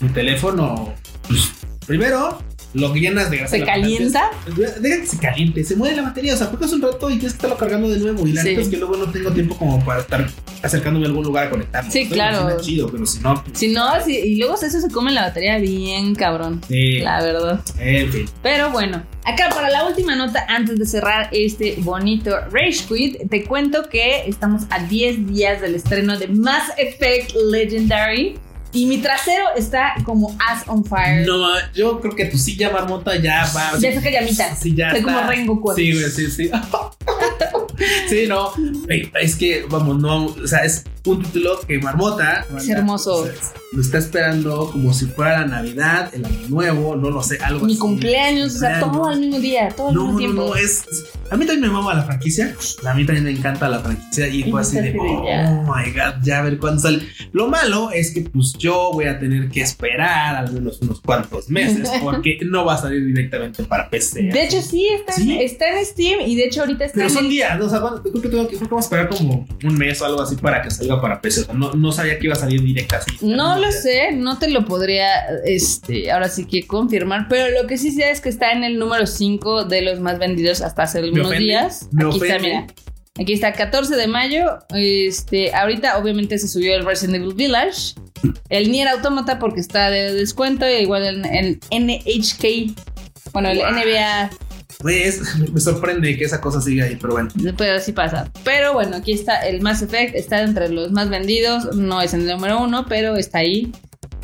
mi 0.00 0.08
teléfono, 0.10 0.92
pues, 1.28 1.52
primero, 1.86 2.38
lo 2.74 2.92
llenas 2.94 3.30
de 3.30 3.38
grasa. 3.38 3.56
¿Se 3.56 3.64
calienta? 3.64 4.30
Deja 4.80 5.00
que 5.00 5.06
se 5.06 5.18
caliente, 5.18 5.64
se 5.64 5.76
muere 5.76 5.96
la 5.96 6.02
batería, 6.02 6.34
o 6.34 6.36
sea, 6.36 6.48
juegas 6.48 6.72
un 6.72 6.82
rato 6.82 7.08
y 7.08 7.14
tienes 7.14 7.32
que 7.32 7.36
estarlo 7.36 7.56
cargando 7.56 7.88
de 7.88 7.98
nuevo. 7.98 8.26
Y 8.26 8.32
la 8.32 8.42
Sí. 8.42 8.48
neta 8.50 8.60
es 8.62 8.68
que 8.68 8.76
luego 8.76 8.96
no 8.96 9.10
tengo 9.10 9.30
tiempo 9.30 9.56
como 9.56 9.84
para 9.84 10.00
estar 10.00 10.26
acercándome 10.62 11.06
a 11.06 11.08
algún 11.08 11.24
lugar 11.24 11.46
a 11.46 11.50
conectarme. 11.50 11.90
Sí, 11.90 12.00
Estoy 12.00 12.16
claro. 12.16 12.48
la 12.48 12.54
oficina 12.56 12.62
chido, 12.62 12.88
pero 12.90 13.06
si 13.06 13.20
no, 13.20 13.42
pues, 13.44 13.58
Si 13.58 13.68
no, 13.68 14.04
si- 14.04 14.16
y 14.16 14.36
luego 14.36 14.54
eso 14.54 14.80
se 14.80 14.88
come 14.90 15.12
la 15.12 15.22
batería 15.22 15.58
bien 15.58 16.14
cabrón. 16.14 16.60
sí, 16.68 16.98
La 17.00 17.22
verdad. 17.22 17.60
en 17.78 18.10
fin. 18.12 18.26
Pero 18.42 18.70
bueno, 18.70 19.02
acá 19.24 19.50
para 19.54 19.70
la 19.70 19.84
última 19.86 20.16
nota, 20.16 20.44
antes 20.48 20.78
de 20.78 20.86
cerrar 20.86 21.28
este 21.32 21.76
bonito 21.78 22.30
Rage 22.50 22.84
Quit, 22.88 23.28
te 23.30 23.44
cuento 23.44 23.88
que 23.88 24.26
estamos 24.26 24.62
a 24.70 24.80
10 24.86 25.26
días 25.28 25.60
del 25.60 25.74
estreno 25.74 26.18
de 26.18 26.28
Mass 26.28 26.72
Effect 26.78 27.32
Legendary. 27.50 28.36
Y 28.74 28.86
mi 28.86 28.98
trasero 28.98 29.44
está 29.56 29.94
como 30.04 30.36
as 30.44 30.66
on 30.68 30.84
fire. 30.84 31.24
No, 31.26 31.46
yo 31.72 32.00
creo 32.00 32.14
que 32.14 32.24
tu 32.26 32.36
silla 32.36 32.70
marmota 32.70 33.16
ya 33.16 33.48
va. 33.54 33.78
Ya 33.78 33.94
saca 33.94 34.10
llamitas. 34.10 34.58
Sí, 34.60 34.74
ya 34.74 34.90
Soy 34.90 34.98
está. 34.98 35.14
como 35.14 35.30
Rengoku. 35.30 35.74
Sí, 35.74 35.92
güey, 35.92 36.10
sí, 36.10 36.30
sí. 36.30 36.50
sí, 38.08 38.26
no. 38.26 38.52
Es 39.20 39.36
que, 39.36 39.64
vamos, 39.68 39.98
no. 40.00 40.26
O 40.26 40.46
sea, 40.46 40.64
es 40.64 40.84
un 41.06 41.22
título 41.22 41.60
que 41.66 41.78
Marmota. 41.78 42.46
Es 42.56 42.68
hermoso. 42.68 43.16
o 43.16 43.24
sea, 43.24 43.32
lo 43.72 43.80
está 43.82 43.98
esperando 43.98 44.70
como 44.70 44.94
si 44.94 45.06
fuera 45.06 45.40
la 45.40 45.46
Navidad, 45.46 46.10
el 46.14 46.24
Año 46.24 46.48
Nuevo, 46.48 46.94
no 46.96 47.10
lo 47.10 47.22
sé, 47.22 47.38
algo 47.42 47.66
Mi 47.66 47.72
así. 47.72 47.80
cumpleaños, 47.80 48.54
o 48.54 48.58
sea, 48.60 48.78
todo 48.80 49.08
al 49.08 49.18
mismo 49.20 49.38
día, 49.40 49.68
todo 49.76 49.88
al 49.88 49.94
No, 49.94 50.00
mismo 50.02 50.12
no, 50.12 50.18
tiempo. 50.18 50.42
no, 50.50 50.54
es. 50.56 50.84
A 51.30 51.36
mí 51.36 51.46
también 51.46 51.62
me 51.62 51.68
mama 51.70 51.94
la 51.94 52.04
franquicia. 52.04 52.54
A 52.86 52.94
mí 52.94 53.04
también 53.04 53.24
me 53.24 53.30
encanta 53.32 53.68
la 53.68 53.80
franquicia. 53.80 54.28
Y 54.28 54.42
Y 54.44 54.50
fue 54.50 54.60
así 54.60 54.76
de, 54.78 54.94
oh 54.98 55.24
ya. 55.26 55.50
my 55.66 55.90
god, 55.90 56.22
ya 56.22 56.38
a 56.38 56.42
ver 56.42 56.58
cuándo 56.58 56.80
sale. 56.80 57.02
Lo 57.32 57.48
malo 57.48 57.90
es 57.90 58.12
que, 58.12 58.20
pues, 58.22 58.52
yo 58.58 58.90
voy 58.92 59.06
a 59.06 59.18
tener 59.18 59.48
que 59.48 59.62
esperar 59.62 60.36
al 60.36 60.52
menos 60.52 60.80
unos 60.82 61.00
cuantos 61.00 61.48
meses 61.48 61.90
porque 62.02 62.38
no 62.44 62.64
va 62.64 62.74
a 62.74 62.78
salir 62.78 63.04
directamente 63.04 63.64
para 63.64 63.90
PC. 63.90 64.22
De 64.22 64.44
hecho, 64.44 64.62
sí 64.62 64.86
está, 64.88 65.14
está 65.20 65.76
en 65.78 65.84
Steam 65.84 66.20
y 66.20 66.36
de 66.36 66.44
hecho 66.44 66.60
ahorita 66.60 66.84
está 66.84 66.94
Pero 66.96 67.08
en 67.08 67.14
son 67.14 67.24
el- 67.24 67.30
días, 67.30 67.58
¿no? 67.58 67.64
o 67.66 67.68
sea, 67.70 67.80
bueno, 67.80 68.00
creo 68.02 68.22
que, 68.22 68.28
tengo 68.28 68.42
que, 68.44 68.56
creo 68.56 68.60
que 68.60 68.74
vamos 68.74 68.84
a 68.84 68.86
esperar 68.86 69.08
como 69.08 69.46
un 69.64 69.74
mes 69.76 70.00
o 70.00 70.04
algo 70.06 70.22
así 70.22 70.36
para 70.36 70.62
que 70.62 70.70
salga 70.70 70.93
para 71.00 71.20
PC. 71.20 71.42
O 71.42 71.44
sea, 71.44 71.54
no, 71.54 71.72
no 71.72 71.92
sabía 71.92 72.18
que 72.18 72.26
iba 72.26 72.34
a 72.34 72.38
salir 72.38 72.62
directa 72.62 72.96
así. 72.98 73.24
No 73.24 73.58
lo 73.58 73.70
sé, 73.72 74.12
no 74.12 74.38
te 74.38 74.48
lo 74.48 74.64
podría, 74.64 75.26
este, 75.44 76.10
ahora 76.10 76.28
sí 76.28 76.46
que 76.46 76.66
confirmar, 76.66 77.26
pero 77.28 77.50
lo 77.60 77.66
que 77.66 77.78
sí 77.78 77.90
sé 77.90 78.10
es 78.10 78.20
que 78.20 78.28
está 78.28 78.52
en 78.52 78.64
el 78.64 78.78
número 78.78 79.06
5 79.06 79.64
de 79.64 79.82
los 79.82 80.00
más 80.00 80.18
vendidos 80.18 80.60
hasta 80.62 80.84
hace 80.84 80.98
algunos 80.98 81.30
días. 81.30 81.88
me 81.92 82.06
Aquí 82.06 82.20
está, 82.22 82.38
mira. 82.38 82.66
Aquí 83.20 83.32
está, 83.32 83.52
14 83.52 83.94
de 83.94 84.08
mayo. 84.08 84.58
Este, 84.74 85.54
ahorita 85.54 85.98
obviamente 85.98 86.36
se 86.38 86.48
subió 86.48 86.74
el 86.74 86.84
Resident 86.84 87.16
Evil 87.16 87.34
Village. 87.34 87.94
El 88.48 88.72
Nier 88.72 88.88
Automata 88.88 89.38
porque 89.38 89.60
está 89.60 89.90
de 89.90 90.12
descuento. 90.14 90.68
Igual 90.68 91.04
el, 91.04 91.24
el 91.26 91.60
NHK. 91.70 92.74
Bueno, 93.32 93.50
el 93.50 93.58
Wow. 93.58 93.70
NBA. 93.70 94.30
Pues 94.78 95.20
me 95.52 95.60
sorprende 95.60 96.16
que 96.16 96.24
esa 96.24 96.40
cosa 96.40 96.60
siga 96.60 96.84
ahí, 96.84 96.96
pero 97.00 97.14
bueno. 97.14 97.28
Pero 97.56 97.74
así 97.76 97.92
pasa. 97.92 98.30
Pero 98.44 98.72
bueno, 98.74 98.96
aquí 98.96 99.12
está 99.12 99.46
el 99.46 99.60
Mass 99.62 99.82
Effect. 99.82 100.14
Está 100.14 100.42
entre 100.42 100.68
los 100.68 100.92
más 100.92 101.08
vendidos. 101.08 101.74
No 101.76 102.00
es 102.02 102.14
el 102.14 102.26
número 102.26 102.60
uno, 102.62 102.86
pero 102.88 103.16
está 103.16 103.38
ahí. 103.38 103.72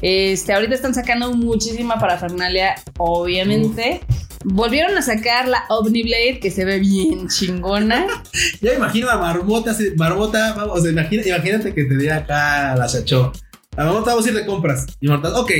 Este, 0.02 0.52
ahorita 0.52 0.74
están 0.74 0.94
sacando 0.94 1.32
muchísima 1.34 1.98
parafernalia, 1.98 2.74
obviamente. 2.98 4.00
Volvieron 4.44 4.96
a 4.96 5.02
sacar 5.02 5.46
la 5.48 5.64
Omniblade, 5.68 6.40
que 6.40 6.50
se 6.50 6.64
ve 6.64 6.78
bien 6.78 7.28
chingona. 7.28 8.06
Ya 8.62 8.70
me 8.70 8.76
imagino 8.76 9.10
a 9.10 9.18
Marmota, 9.18 9.76
Marmota, 9.96 10.54
vamos, 10.54 10.86
imagina- 10.86 11.22
imagínate 11.26 11.74
que 11.74 11.84
te 11.84 11.96
diga 11.96 12.16
acá 12.16 12.74
la 12.76 12.86
chacho. 12.86 13.32
A 13.80 13.84
Marmota 13.84 14.10
vamos 14.10 14.26
a 14.26 14.28
ir 14.28 14.34
de 14.34 14.44
compras. 14.44 14.86
Y 15.00 15.08
Marmota, 15.08 15.40
ok, 15.40 15.50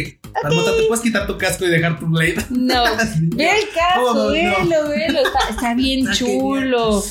Marmota, 0.43 0.77
te 0.77 0.83
puedes 0.83 1.03
quitar 1.03 1.27
tu 1.27 1.39
casco 1.39 1.65
y 1.65 1.71
dejar 1.71 1.99
tu 1.99 2.05
blade. 2.05 2.37
No, 2.51 2.85
ve 3.35 3.51
el 3.51 3.69
caso, 3.71 4.09
¿Cómo 4.09 4.25
no? 4.25 4.29
velo, 4.29 4.89
velo. 4.91 5.21
Está, 5.21 5.39
está 5.49 5.75
bien 5.75 6.01
Está 6.11 6.13
chulo. 6.13 7.03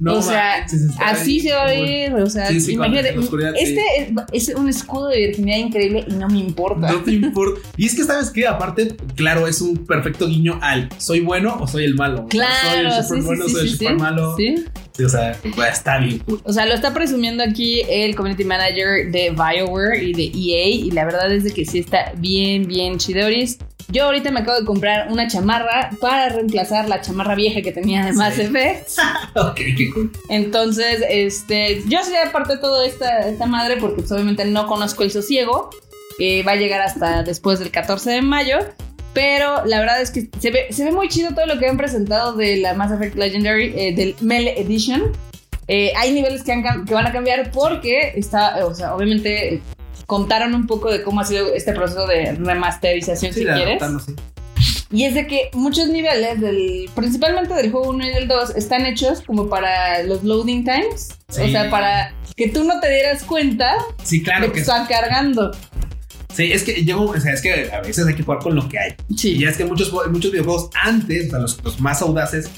No 0.00 0.14
o 0.18 0.22
sea, 0.22 0.60
manches, 0.60 0.88
así 0.98 1.40
se 1.40 1.52
va 1.52 1.64
a 1.64 1.66
ver. 1.66 2.14
O 2.14 2.28
sea, 2.28 2.46
Sí, 2.46 2.58
sí, 2.60 2.74
cuando 2.76 2.98
imagínate. 2.98 3.54
sí. 3.54 3.62
este 3.62 4.14
es, 4.32 4.48
es 4.48 4.54
un 4.56 4.68
escudo 4.68 5.08
de 5.08 5.18
virginidad 5.26 5.58
increíble 5.58 6.04
y 6.08 6.12
no 6.14 6.26
me 6.28 6.38
importa. 6.38 6.90
No 6.90 7.00
te 7.02 7.12
importa. 7.12 7.60
Y 7.76 7.86
es 7.86 7.94
que, 7.94 8.04
¿sabes 8.04 8.30
qué? 8.30 8.46
Aparte, 8.46 8.96
claro, 9.14 9.46
es 9.46 9.60
un 9.60 9.84
perfecto 9.86 10.26
guiño 10.26 10.58
al 10.62 10.88
¿soy 10.98 11.20
bueno 11.20 11.58
o 11.60 11.66
soy 11.68 11.84
el 11.84 11.94
malo? 11.96 12.26
O 12.26 12.30
sea, 12.30 12.46
Claro, 12.80 12.90
soy 12.90 12.98
el 12.98 13.04
super 13.04 13.20
sí, 13.20 13.26
bueno, 13.26 13.44
sí, 13.46 13.52
soy 13.52 13.60
el 13.62 13.68
super 13.70 13.94
malo. 13.96 14.36
Sí. 14.36 14.54
O 15.04 15.08
sea, 15.08 15.38
está 15.70 15.98
bien 15.98 16.18
cool. 16.20 16.40
O 16.44 16.52
sea, 16.52 16.66
lo 16.66 16.74
está 16.74 16.92
presumiendo 16.92 17.42
aquí 17.42 17.80
el 17.88 18.14
community 18.14 18.44
manager 18.44 19.10
de 19.10 19.30
BioWare 19.30 20.02
y 20.02 20.12
de 20.12 20.24
EA. 20.24 20.66
Y 20.68 20.90
la 20.90 21.04
verdad 21.06 21.32
es 21.32 21.44
de 21.44 21.52
que 21.52 21.64
sí 21.64 21.78
está 21.78 22.12
bien, 22.16 22.66
bien 22.66 22.98
chidoris. 22.98 23.58
Yo 23.88 24.04
ahorita 24.04 24.30
me 24.30 24.40
acabo 24.40 24.58
de 24.58 24.64
comprar 24.64 25.10
una 25.10 25.26
chamarra 25.28 25.90
para 26.00 26.28
reemplazar 26.28 26.88
la 26.88 27.00
chamarra 27.00 27.34
vieja 27.34 27.62
que 27.62 27.72
tenía 27.72 28.04
de 28.04 28.12
Mass 28.12 28.34
Sí. 28.34 28.42
Effect. 28.42 28.90
ok, 29.36 29.54
qué 29.56 29.90
cool. 29.94 30.12
Entonces, 30.28 31.02
este, 31.08 31.82
yo 31.86 32.02
sé 32.02 32.18
aparte 32.18 32.54
de 32.54 32.58
toda 32.60 32.86
esta, 32.86 33.28
esta 33.28 33.46
madre 33.46 33.76
porque 33.78 33.96
pues, 34.02 34.12
obviamente 34.12 34.44
no 34.44 34.66
conozco 34.66 35.02
el 35.02 35.10
sosiego. 35.10 35.70
que 36.18 36.42
va 36.42 36.52
a 36.52 36.56
llegar 36.56 36.82
hasta 36.82 37.22
después 37.22 37.58
del 37.58 37.70
14 37.70 38.10
de 38.10 38.22
mayo. 38.22 38.58
Pero 39.12 39.64
la 39.66 39.80
verdad 39.80 40.00
es 40.00 40.10
que 40.12 40.28
se 40.38 40.50
ve, 40.52 40.66
se 40.70 40.84
ve 40.84 40.92
muy 40.92 41.08
chido 41.08 41.30
todo 41.34 41.46
lo 41.46 41.58
que 41.58 41.66
han 41.66 41.76
presentado 41.76 42.34
de 42.34 42.58
la 42.58 42.74
Mass 42.74 42.92
Effect 42.92 43.16
Legendary, 43.16 43.72
eh, 43.76 43.92
del 43.94 44.14
Melee 44.20 44.60
Edition. 44.60 45.10
Eh, 45.66 45.92
hay 45.96 46.12
niveles 46.12 46.42
que, 46.44 46.52
han 46.52 46.84
que 46.84 46.94
van 46.94 47.06
a 47.06 47.12
cambiar 47.12 47.50
porque 47.50 48.12
está, 48.14 48.64
o 48.66 48.74
sea, 48.74 48.94
obviamente 48.94 49.54
eh, 49.54 49.62
contaron 50.10 50.56
un 50.56 50.66
poco 50.66 50.90
de 50.90 51.04
cómo 51.04 51.20
ha 51.20 51.24
sido 51.24 51.54
este 51.54 51.72
proceso 51.72 52.04
de 52.08 52.32
remasterización, 52.32 53.32
Sí, 53.32 53.40
si 53.40 53.46
quieres. 53.46 53.80
sí. 54.04 54.16
Y 54.90 55.04
es 55.04 55.14
de 55.14 55.28
que 55.28 55.50
muchos 55.52 55.86
niveles, 55.86 56.40
del, 56.40 56.90
principalmente 56.96 57.54
del 57.54 57.70
juego 57.70 57.90
1 57.90 58.04
y 58.06 58.10
del 58.10 58.26
2, 58.26 58.56
están 58.56 58.86
hechos 58.86 59.22
como 59.24 59.48
para 59.48 60.02
los 60.02 60.24
loading 60.24 60.64
times. 60.64 61.10
O 61.28 61.32
Sí. 61.32 61.52
sea, 61.52 61.70
para 61.70 62.12
que 62.36 62.48
tú 62.48 62.64
no 62.64 62.80
te 62.80 62.90
dieras 62.90 63.22
cuenta 63.22 63.72
Sí, 64.02 64.18
de 64.18 64.24
claro 64.24 64.46
que 64.46 64.54
que 64.54 64.60
están 64.62 64.86
cargando. 64.86 65.52
Sí, 66.32 66.52
es 66.52 66.62
que 66.62 66.84
llego, 66.84 67.04
o 67.06 67.20
sea, 67.20 67.32
es 67.32 67.42
que 67.42 67.70
a 67.72 67.80
veces 67.80 68.06
hay 68.06 68.14
que 68.14 68.22
jugar 68.22 68.38
con 68.40 68.54
lo 68.54 68.68
que 68.68 68.78
hay. 68.78 68.94
Sí. 69.16 69.32
Y 69.36 69.44
es 69.44 69.56
que 69.56 69.64
muchos, 69.64 69.92
muchos 70.10 70.30
videojuegos 70.30 70.70
antes, 70.82 71.26
o 71.26 71.30
sea, 71.30 71.38
los, 71.40 71.62
los 71.64 71.80
más 71.80 72.00
audaces, 72.02 72.48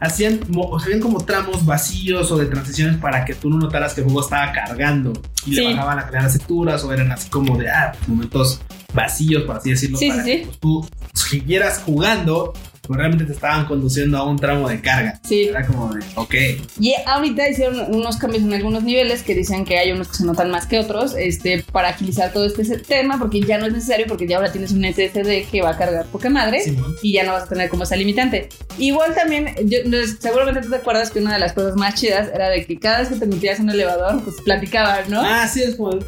hacían, 0.00 0.40
o 0.56 0.78
sea, 0.78 0.86
habían 0.86 1.00
como 1.00 1.24
tramos 1.24 1.64
vacíos 1.64 2.30
o 2.30 2.38
de 2.38 2.46
transiciones 2.46 2.96
para 2.98 3.24
que 3.24 3.34
tú 3.34 3.48
no 3.50 3.58
notaras 3.58 3.94
que 3.94 4.00
el 4.00 4.06
juego 4.06 4.20
estaba 4.22 4.52
cargando 4.52 5.12
y 5.46 5.54
Sí. 5.54 5.60
le 5.62 5.74
bajaban 5.74 5.96
la 5.96 6.02
calidad 6.02 6.20
de 6.20 6.24
las 6.26 6.32
texturas 6.34 6.84
o 6.84 6.92
eran 6.92 7.10
así 7.12 7.28
como 7.30 7.56
de, 7.56 7.68
ah, 7.68 7.92
momentos 8.06 8.60
vacíos, 8.94 9.44
por 9.44 9.56
así 9.56 9.70
decirlo, 9.70 9.96
Sí, 9.98 10.08
para 10.10 10.24
sí, 10.24 10.30
que 10.30 10.44
pues, 10.46 10.58
tú 10.60 10.88
siguieras 11.14 11.80
jugando, 11.84 12.52
pues 12.86 12.98
realmente 12.98 13.24
te 13.24 13.32
estaban 13.32 13.64
conduciendo 13.66 14.18
a 14.18 14.28
un 14.28 14.36
tramo 14.38 14.68
de 14.68 14.80
carga. 14.80 15.20
Sí. 15.22 15.44
Era 15.44 15.64
como 15.66 15.94
de, 15.94 16.02
ok. 16.16 16.34
Y 16.80 16.94
ahorita 17.06 17.48
hicieron 17.48 17.94
unos 17.94 18.16
cambios 18.16 18.42
en 18.42 18.52
algunos 18.52 18.82
niveles 18.82 19.22
que 19.22 19.34
dicen 19.34 19.64
que 19.64 19.78
hay 19.78 19.92
unos 19.92 20.08
que 20.08 20.16
se 20.16 20.24
notan 20.24 20.50
más 20.50 20.66
que 20.66 20.78
otros 20.80 21.14
este, 21.16 21.62
para 21.70 21.90
agilizar 21.90 22.32
todo 22.32 22.44
este 22.46 22.64
tema, 22.78 23.18
porque 23.18 23.40
ya 23.40 23.58
no 23.58 23.66
es 23.66 23.72
necesario, 23.72 24.06
porque 24.08 24.26
ya 24.26 24.36
ahora 24.36 24.50
tienes 24.50 24.72
un 24.72 24.84
SSD 24.84 25.44
que 25.50 25.62
va 25.62 25.70
a 25.70 25.76
cargar 25.78 26.06
poca 26.06 26.28
madre. 26.28 26.60
Simón. 26.60 26.94
y 27.02 27.12
ya 27.12 27.22
no 27.24 27.32
vas 27.32 27.44
a 27.44 27.48
tener 27.48 27.68
como 27.68 27.84
esa 27.84 27.94
limitante. 27.96 28.48
Igual 28.78 29.14
también, 29.14 29.54
yo- 29.64 29.78
seguramente 30.20 30.60
tú 30.62 30.70
te 30.70 30.76
acuerdas 30.76 31.10
que 31.10 31.20
una 31.20 31.34
de 31.34 31.38
las 31.38 31.52
cosas 31.52 31.76
más 31.76 31.94
chidas 31.94 32.28
era 32.34 32.48
de 32.48 32.64
que 32.66 32.78
cada 32.78 32.98
vez 33.00 33.08
que 33.08 33.14
te 33.16 33.26
metías 33.26 33.58
en 33.60 33.66
un 33.66 33.70
elevador, 33.70 34.22
pues 34.24 34.36
platicaban, 34.44 35.04
¿no? 35.08 35.20
Ah, 35.24 35.46
sí, 35.46 35.62
es 35.62 35.76
como. 35.76 35.98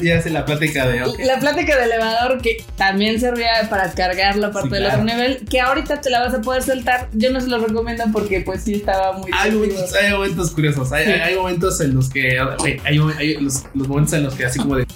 Y 0.00 0.10
hace 0.10 0.30
la 0.30 0.44
plática 0.44 0.86
de. 0.86 1.02
ok. 1.02 1.18
La 1.24 1.38
plática 1.38 1.76
de 1.76 1.84
elevador 1.84 2.40
que 2.40 2.58
también 2.76 3.20
servía 3.20 3.48
para 3.68 3.92
cargar 3.92 4.36
la 4.36 4.50
parte 4.50 4.68
Sí, 4.68 4.74
del 4.74 4.84
claro. 4.84 5.02
otro 5.02 5.14
nivel, 5.14 5.25
que 5.48 5.60
ahorita 5.60 6.00
te 6.00 6.10
la 6.10 6.20
vas 6.20 6.34
a 6.34 6.40
poder 6.40 6.62
saltar. 6.62 7.08
Yo 7.12 7.30
no 7.32 7.40
se 7.40 7.48
lo 7.48 7.58
recomiendo 7.58 8.04
porque 8.12 8.40
pues 8.40 8.62
sí 8.62 8.74
estaba 8.74 9.12
muy... 9.18 9.30
Hay 9.34 9.50
momentos, 9.52 9.92
hay 9.94 10.12
momentos 10.12 10.50
curiosos. 10.50 10.92
Hay, 10.92 11.04
Sí. 11.06 11.10
hay- 11.12 11.20
hay 11.20 11.36
momentos 11.36 11.80
en 11.80 11.94
los 11.94 12.08
que. 12.10 12.38
Hay, 12.84 13.34
los, 13.38 13.64
los 13.74 13.88
momentos 13.88 14.12
en 14.14 14.24
los 14.24 14.34
que, 14.34 14.44
así 14.46 14.58
como 14.58 14.76
de. 14.76 14.86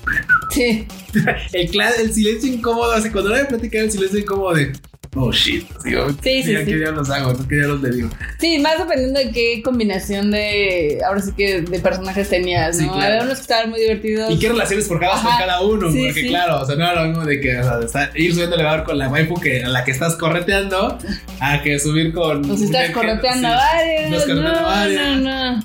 Sí, 0.50 0.86
El, 1.52 2.12
silencio 2.12 2.52
incómodo, 2.52 2.92
así 2.92 3.10
cuando 3.10 3.30
nadie 3.30 3.44
platica, 3.44 3.78
el 3.78 3.90
silencio 3.90 4.18
incómodo 4.20 4.54
de. 4.54 4.72
Oh 5.16 5.32
shit. 5.32 5.66
Así, 5.76 5.92
como, 5.92 6.10
Sí, 6.10 6.16
sí, 6.42 6.44
mira, 6.46 6.60
sí. 6.60 6.66
¿Qué 6.66 6.76
diablos 6.76 7.10
hago? 7.10 7.32
¿no? 7.32 7.48
¿Qué 7.48 7.56
diablos 7.56 7.82
le 7.82 7.90
digo? 7.90 8.10
sí, 8.38 8.58
más 8.60 8.78
dependiendo 8.78 9.18
de 9.18 9.30
qué 9.32 9.60
combinación 9.64 10.30
de, 10.30 11.00
ahora 11.04 11.20
sí 11.20 11.32
que 11.36 11.62
de 11.62 11.80
personajes 11.80 12.28
tenías, 12.28 12.78
¿no? 12.78 12.92
claro. 12.92 13.06
Había 13.14 13.22
unos 13.24 13.38
que 13.38 13.42
estaban 13.42 13.70
muy 13.70 13.80
divertidos. 13.80 14.32
¿Y 14.32 14.38
qué 14.38 14.48
relaciones 14.50 14.86
forjabas 14.86 15.20
con 15.22 15.32
cada 15.36 15.60
uno? 15.62 15.88
Porque, 15.88 16.26
claro, 16.28 16.60
o 16.60 16.64
sea, 16.64 16.76
no 16.76 16.84
era 16.84 17.02
lo 17.02 17.08
mismo 17.08 17.24
de 17.24 17.40
que 17.40 17.58
o 17.58 17.62
sea, 17.64 17.78
de 17.78 17.86
estar- 17.86 18.12
ir 18.14 18.32
subiendo 18.32 18.54
el 18.54 18.60
elevador 18.60 18.84
con 18.86 18.98
la 18.98 19.08
waifu 19.08 19.34
que, 19.40 19.64
a 19.64 19.68
la 19.68 19.82
que 19.84 19.90
estás 19.90 20.14
correteando 20.14 20.96
a 21.40 21.60
que 21.62 21.78
subir 21.80 22.12
con. 22.14 22.42
Pues 22.42 22.62
estás 22.62 22.88
un- 22.90 22.94
correteando 22.94 23.48
a 23.48 23.56
varios. 23.56 24.22
Estás 24.22 24.36
No, 24.36 24.62
varias. 24.62 25.16
no, 25.18 25.54
no. 25.56 25.64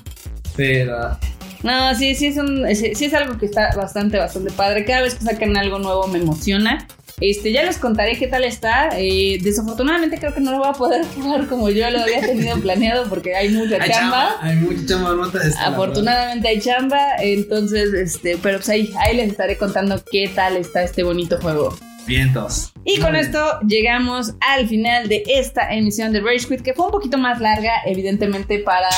Pero. 0.56 1.18
No, 1.62 1.94
sí, 1.94 2.14
sí 2.16 2.26
es, 2.26 2.36
un, 2.36 2.66
sí, 2.74 2.94
sí 2.94 3.04
es 3.06 3.14
algo 3.14 3.38
que 3.38 3.46
está 3.46 3.70
bastante, 3.76 4.18
bastante 4.18 4.50
padre. 4.52 4.84
Cada 4.84 5.02
vez 5.02 5.14
que 5.14 5.24
sacan 5.24 5.56
algo 5.56 5.78
nuevo 5.78 6.06
me 6.08 6.18
emociona. 6.18 6.86
Este, 7.20 7.50
ya 7.50 7.62
les 7.62 7.78
contaré 7.78 8.18
qué 8.18 8.26
tal 8.26 8.44
está. 8.44 8.90
Eh, 8.98 9.38
desafortunadamente 9.42 10.18
creo 10.18 10.34
que 10.34 10.40
no 10.40 10.52
lo 10.52 10.58
voy 10.58 10.68
a 10.68 10.72
poder 10.72 11.04
jugar 11.14 11.46
como 11.46 11.70
yo 11.70 11.88
lo 11.90 12.00
había 12.00 12.20
tenido 12.20 12.56
planeado 12.60 13.08
porque 13.08 13.34
hay 13.34 13.48
mucha 13.48 13.82
Hay 13.82 13.90
chamba. 13.90 14.36
Hay 14.42 14.56
mucha 14.56 14.86
chamba, 14.86 15.14
no 15.14 15.30
te- 15.30 15.38
Afortunadamente 15.58 16.48
hay 16.48 16.60
chamba, 16.60 17.16
entonces, 17.20 17.92
este, 17.94 18.36
pero 18.42 18.58
pues 18.58 18.68
ahí, 18.68 18.92
ahí 18.98 19.16
les 19.16 19.30
estaré 19.30 19.56
contando 19.56 20.02
qué 20.10 20.28
tal 20.34 20.56
está 20.56 20.82
este 20.82 21.02
bonito 21.02 21.38
juego. 21.40 21.74
Vientos. 22.06 22.72
Y 22.84 23.00
con 23.00 23.16
esto 23.16 23.58
llegamos 23.66 24.34
al 24.40 24.68
final 24.68 25.08
de 25.08 25.24
esta 25.26 25.74
emisión 25.74 26.12
de 26.12 26.20
Rage 26.20 26.46
Quit, 26.46 26.60
que 26.62 26.72
fue 26.72 26.84
un 26.86 26.92
poquito 26.92 27.18
más 27.18 27.40
larga, 27.40 27.72
evidentemente, 27.84 28.60
para 28.60 28.88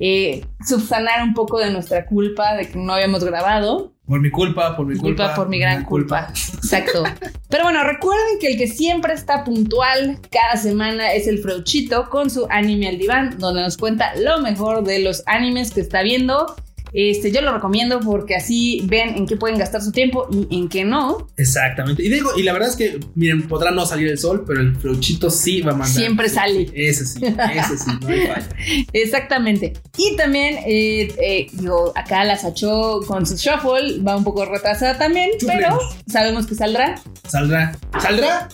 eh, 0.00 0.44
subsanar 0.66 1.22
un 1.22 1.32
poco 1.32 1.58
de 1.58 1.70
nuestra 1.70 2.04
culpa 2.04 2.54
de 2.56 2.68
que 2.68 2.78
no 2.78 2.92
habíamos 2.92 3.24
grabado. 3.24 3.91
Por 4.06 4.20
mi 4.20 4.30
culpa, 4.30 4.76
por 4.76 4.84
mi 4.86 4.96
Culpa, 4.96 5.24
culpa. 5.24 5.34
por 5.36 5.48
mi 5.48 5.58
gran 5.60 5.84
culpa. 5.84 6.28
Exacto. 6.54 7.04
Pero 7.48 7.64
bueno, 7.64 7.84
recuerden 7.84 8.38
que 8.40 8.48
el 8.52 8.58
que 8.58 8.66
siempre 8.66 9.14
está 9.14 9.44
puntual 9.44 10.18
cada 10.30 10.56
semana 10.56 11.12
es 11.12 11.26
el 11.28 11.38
Freuchito 11.38 12.10
con 12.10 12.28
su 12.28 12.46
anime 12.50 12.88
al 12.88 12.98
diván, 12.98 13.38
donde 13.38 13.62
nos 13.62 13.76
cuenta 13.76 14.14
lo 14.16 14.40
mejor 14.40 14.82
de 14.82 14.98
los 14.98 15.22
animes 15.26 15.70
que 15.72 15.80
está 15.82 16.02
viendo. 16.02 16.54
Este, 16.94 17.32
yo 17.32 17.40
lo 17.40 17.52
recomiendo 17.54 18.00
porque 18.00 18.34
así 18.34 18.82
ven 18.84 19.16
en 19.16 19.26
qué 19.26 19.36
pueden 19.36 19.58
gastar 19.58 19.80
su 19.80 19.92
tiempo 19.92 20.28
y 20.30 20.58
en 20.58 20.68
qué 20.68 20.84
no. 20.84 21.28
Exactamente. 21.36 22.02
Y 22.04 22.10
digo, 22.10 22.30
y 22.36 22.42
la 22.42 22.52
verdad 22.52 22.68
es 22.68 22.76
que, 22.76 23.00
miren, 23.14 23.48
podrá 23.48 23.70
no 23.70 23.86
salir 23.86 24.08
el 24.08 24.18
sol, 24.18 24.44
pero 24.46 24.60
el 24.60 24.76
fruchito 24.76 25.30
sí 25.30 25.62
va 25.62 25.72
a 25.72 25.76
mandar. 25.76 25.96
Siempre 25.96 26.28
sale. 26.28 26.70
Ese 26.74 27.06
sí, 27.06 27.20
ese 27.24 27.78
sí, 27.78 27.90
no 28.00 28.08
hay 28.08 28.20
falla. 28.26 28.48
Exactamente. 28.92 29.72
Y 29.96 30.16
también, 30.16 30.58
eh, 30.66 31.12
eh, 31.18 31.46
digo, 31.52 31.92
acá 31.96 32.24
la 32.24 32.36
Sacho 32.36 33.00
con 33.06 33.24
su 33.26 33.36
shuffle 33.36 34.00
va 34.06 34.16
un 34.16 34.24
poco 34.24 34.44
retrasada 34.44 34.98
también, 34.98 35.30
pero 35.46 35.78
sabemos 36.06 36.46
que 36.46 36.54
saldrá. 36.54 37.00
¿Saldrá? 37.28 37.72
¿Saldrá? 38.00 38.48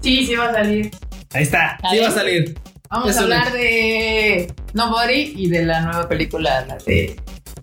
Sí, 0.00 0.26
sí 0.26 0.34
va 0.34 0.48
a 0.48 0.52
salir. 0.54 0.90
Ahí 1.34 1.42
está, 1.44 1.78
A 1.82 1.90
sí 1.90 1.96
ver. 1.96 2.04
va 2.04 2.08
a 2.08 2.12
salir. 2.12 2.58
Vamos 2.90 3.08
Eso 3.10 3.20
a 3.20 3.22
hablar 3.22 3.52
de 3.52 4.52
Nobody 4.74 5.32
y 5.36 5.48
de 5.48 5.64
la 5.64 5.80
nueva 5.80 6.08
película, 6.08 6.66
la 6.66 6.76
de 6.84 7.16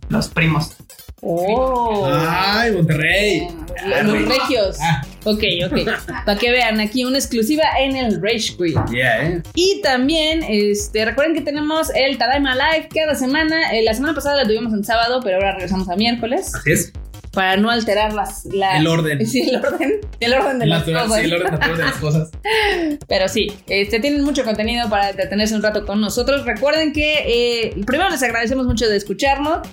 Los 0.10 0.28
Primos. 0.30 0.76
Oh. 1.22 2.08
Ay, 2.10 2.72
Monterrey. 2.72 3.48
Los, 3.86 4.04
los 4.06 4.26
regios. 4.28 4.78
Ah. 4.82 5.02
Ok, 5.26 5.44
ok. 5.66 5.80
Para 6.26 6.38
que 6.40 6.50
vean, 6.52 6.80
aquí 6.80 7.04
una 7.04 7.18
exclusiva 7.18 7.64
en 7.80 7.96
el 7.98 8.22
Rage 8.22 8.56
Quit. 8.58 8.78
Yeah, 8.90 9.28
eh. 9.28 9.44
Y 9.54 9.82
también, 9.82 10.44
este, 10.48 11.04
recuerden 11.06 11.36
que 11.36 11.42
tenemos 11.42 11.90
el 11.94 12.18
Tadaima 12.18 12.56
Live 12.56 12.88
cada 12.94 13.16
semana. 13.16 13.74
Eh, 13.74 13.84
la 13.84 13.94
semana 13.94 14.14
pasada 14.16 14.38
la 14.38 14.44
tuvimos 14.46 14.74
en 14.74 14.84
sábado, 14.84 15.20
pero 15.24 15.36
ahora 15.38 15.54
regresamos 15.54 15.90
a 15.90 15.96
miércoles. 15.96 16.54
Así 16.56 16.72
es. 16.72 16.94
Para 17.34 17.58
no 17.58 17.70
alterar 17.70 18.14
las, 18.14 18.46
la- 18.46 18.78
El 18.78 18.88
orden. 18.88 19.24
Sí, 19.28 19.42
el 19.50 19.58
orden. 19.58 20.00
El 20.22 20.34
orden 20.34 20.58
de 20.60 20.64
El 20.64 20.70
las 20.72 20.80
natural, 20.80 21.04
cosas. 21.08 21.20
sí, 21.20 21.26
el 21.26 21.34
orden 21.34 21.52
natural 21.52 21.78
de 21.78 21.84
las 21.84 21.96
cosas. 21.96 22.30
Pero 23.08 23.28
sí, 23.28 23.52
este, 23.68 24.00
tienen 24.00 24.24
mucho 24.24 24.44
contenido 24.44 24.90
para 24.90 25.10
entretenerse 25.12 25.54
un 25.54 25.62
rato 25.62 25.86
con 25.86 26.02
nosotros. 26.02 26.46
Recuerden 26.46 26.92
que 26.94 27.68
eh, 27.68 27.76
primero 27.86 28.10
les 28.10 28.24
agradecemos 28.24 28.66
mucho 28.66 28.88
de 28.88 28.96
escucharnos. 28.98 29.68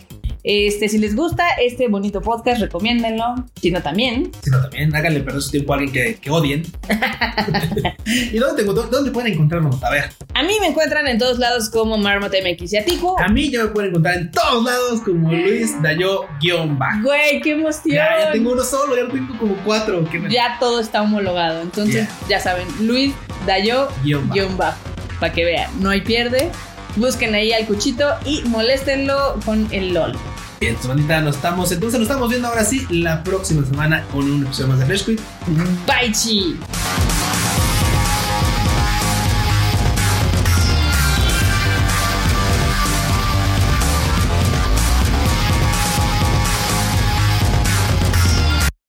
Este, 0.49 0.89
si 0.89 0.99
les 0.99 1.17
gusta 1.17 1.45
este 1.61 1.89
bonito 1.89 2.21
podcast, 2.23 2.61
recomiéndenlo. 2.61 3.35
Si 3.61 3.73
no, 3.73 3.83
también. 3.83 4.31
Sino 4.45 4.61
también 4.61 4.95
háganle 4.95 5.19
perder 5.21 5.43
su 5.43 5.51
tiempo 5.51 5.73
a 5.73 5.79
alguien 5.79 5.93
que, 5.93 6.21
que 6.21 6.31
odien. 6.31 6.63
¿Y 8.07 8.39
dónde, 8.39 8.63
te- 8.63 8.73
dónde, 8.73 9.11
pueden 9.11 9.33
encontrarnos? 9.33 9.83
A 9.83 9.91
ver, 9.91 10.11
A 10.35 10.43
mí 10.45 10.53
me 10.61 10.69
encuentran 10.69 11.09
en 11.09 11.19
todos 11.19 11.39
lados 11.41 11.69
como 11.69 11.99
Marmot 11.99 12.33
MX 12.33 12.73
y 12.73 12.77
a 12.77 12.85
Tico. 12.85 13.19
a 13.19 13.27
mí 13.29 13.51
ya 13.51 13.65
me 13.65 13.71
pueden 13.71 13.91
encontrar 13.91 14.19
en 14.19 14.31
todos 14.31 14.65
lados 14.65 15.01
como 15.01 15.33
Luis 15.33 15.75
Dayo-Bajo. 15.83 17.03
Güey, 17.03 17.41
qué 17.43 17.51
emoción. 17.53 17.97
Ya, 17.97 18.09
ya 18.27 18.33
tengo 18.33 18.53
uno 18.53 18.63
solo, 18.63 18.95
ya 18.97 19.03
no 19.03 19.09
tengo 19.11 19.37
como 19.39 19.57
cuatro. 19.65 20.09
¿Qué 20.11 20.21
me- 20.21 20.33
Ya 20.33 20.59
todo 20.61 20.79
está 20.81 21.03
homologado. 21.03 21.61
Entonces, 21.61 22.09
ya 22.29 22.39
saben, 22.39 22.69
Luis 22.81 23.13
Dayo 23.47 23.89
Guión 24.05 24.23
bajo. 24.29 24.35
guion 24.35 24.57
bajo. 24.57 24.79
Para 25.19 25.33
que 25.33 25.45
vean, 25.45 25.71
no 25.81 25.91
hay 25.91 26.03
pierde. 26.03 26.51
Busquen 26.95 27.35
ahí 27.35 27.53
al 27.53 27.67
cuchito 27.67 28.09
y 28.25 28.43
moléstenlo 28.45 29.39
con 29.45 29.67
el 29.73 29.93
LOL. 29.93 30.13
Entonces, 30.61 30.89
bandita, 30.89 31.21
nos 31.21 31.37
estamos, 31.37 31.71
entonces 31.71 32.01
nos 32.01 32.09
estamos 32.09 32.31
viendo 32.31 32.49
ahora 32.49 32.65
sí 32.65 32.87
la 32.91 33.23
próxima 33.23 33.65
semana 33.65 34.05
con 34.11 34.31
un 34.31 34.45
episodio 34.47 34.69
más 34.69 34.79
de 34.79 34.87
Fresh 34.87 35.05
Quit. 35.05 35.21
Bye, 35.87 36.13
chi. 36.13 36.59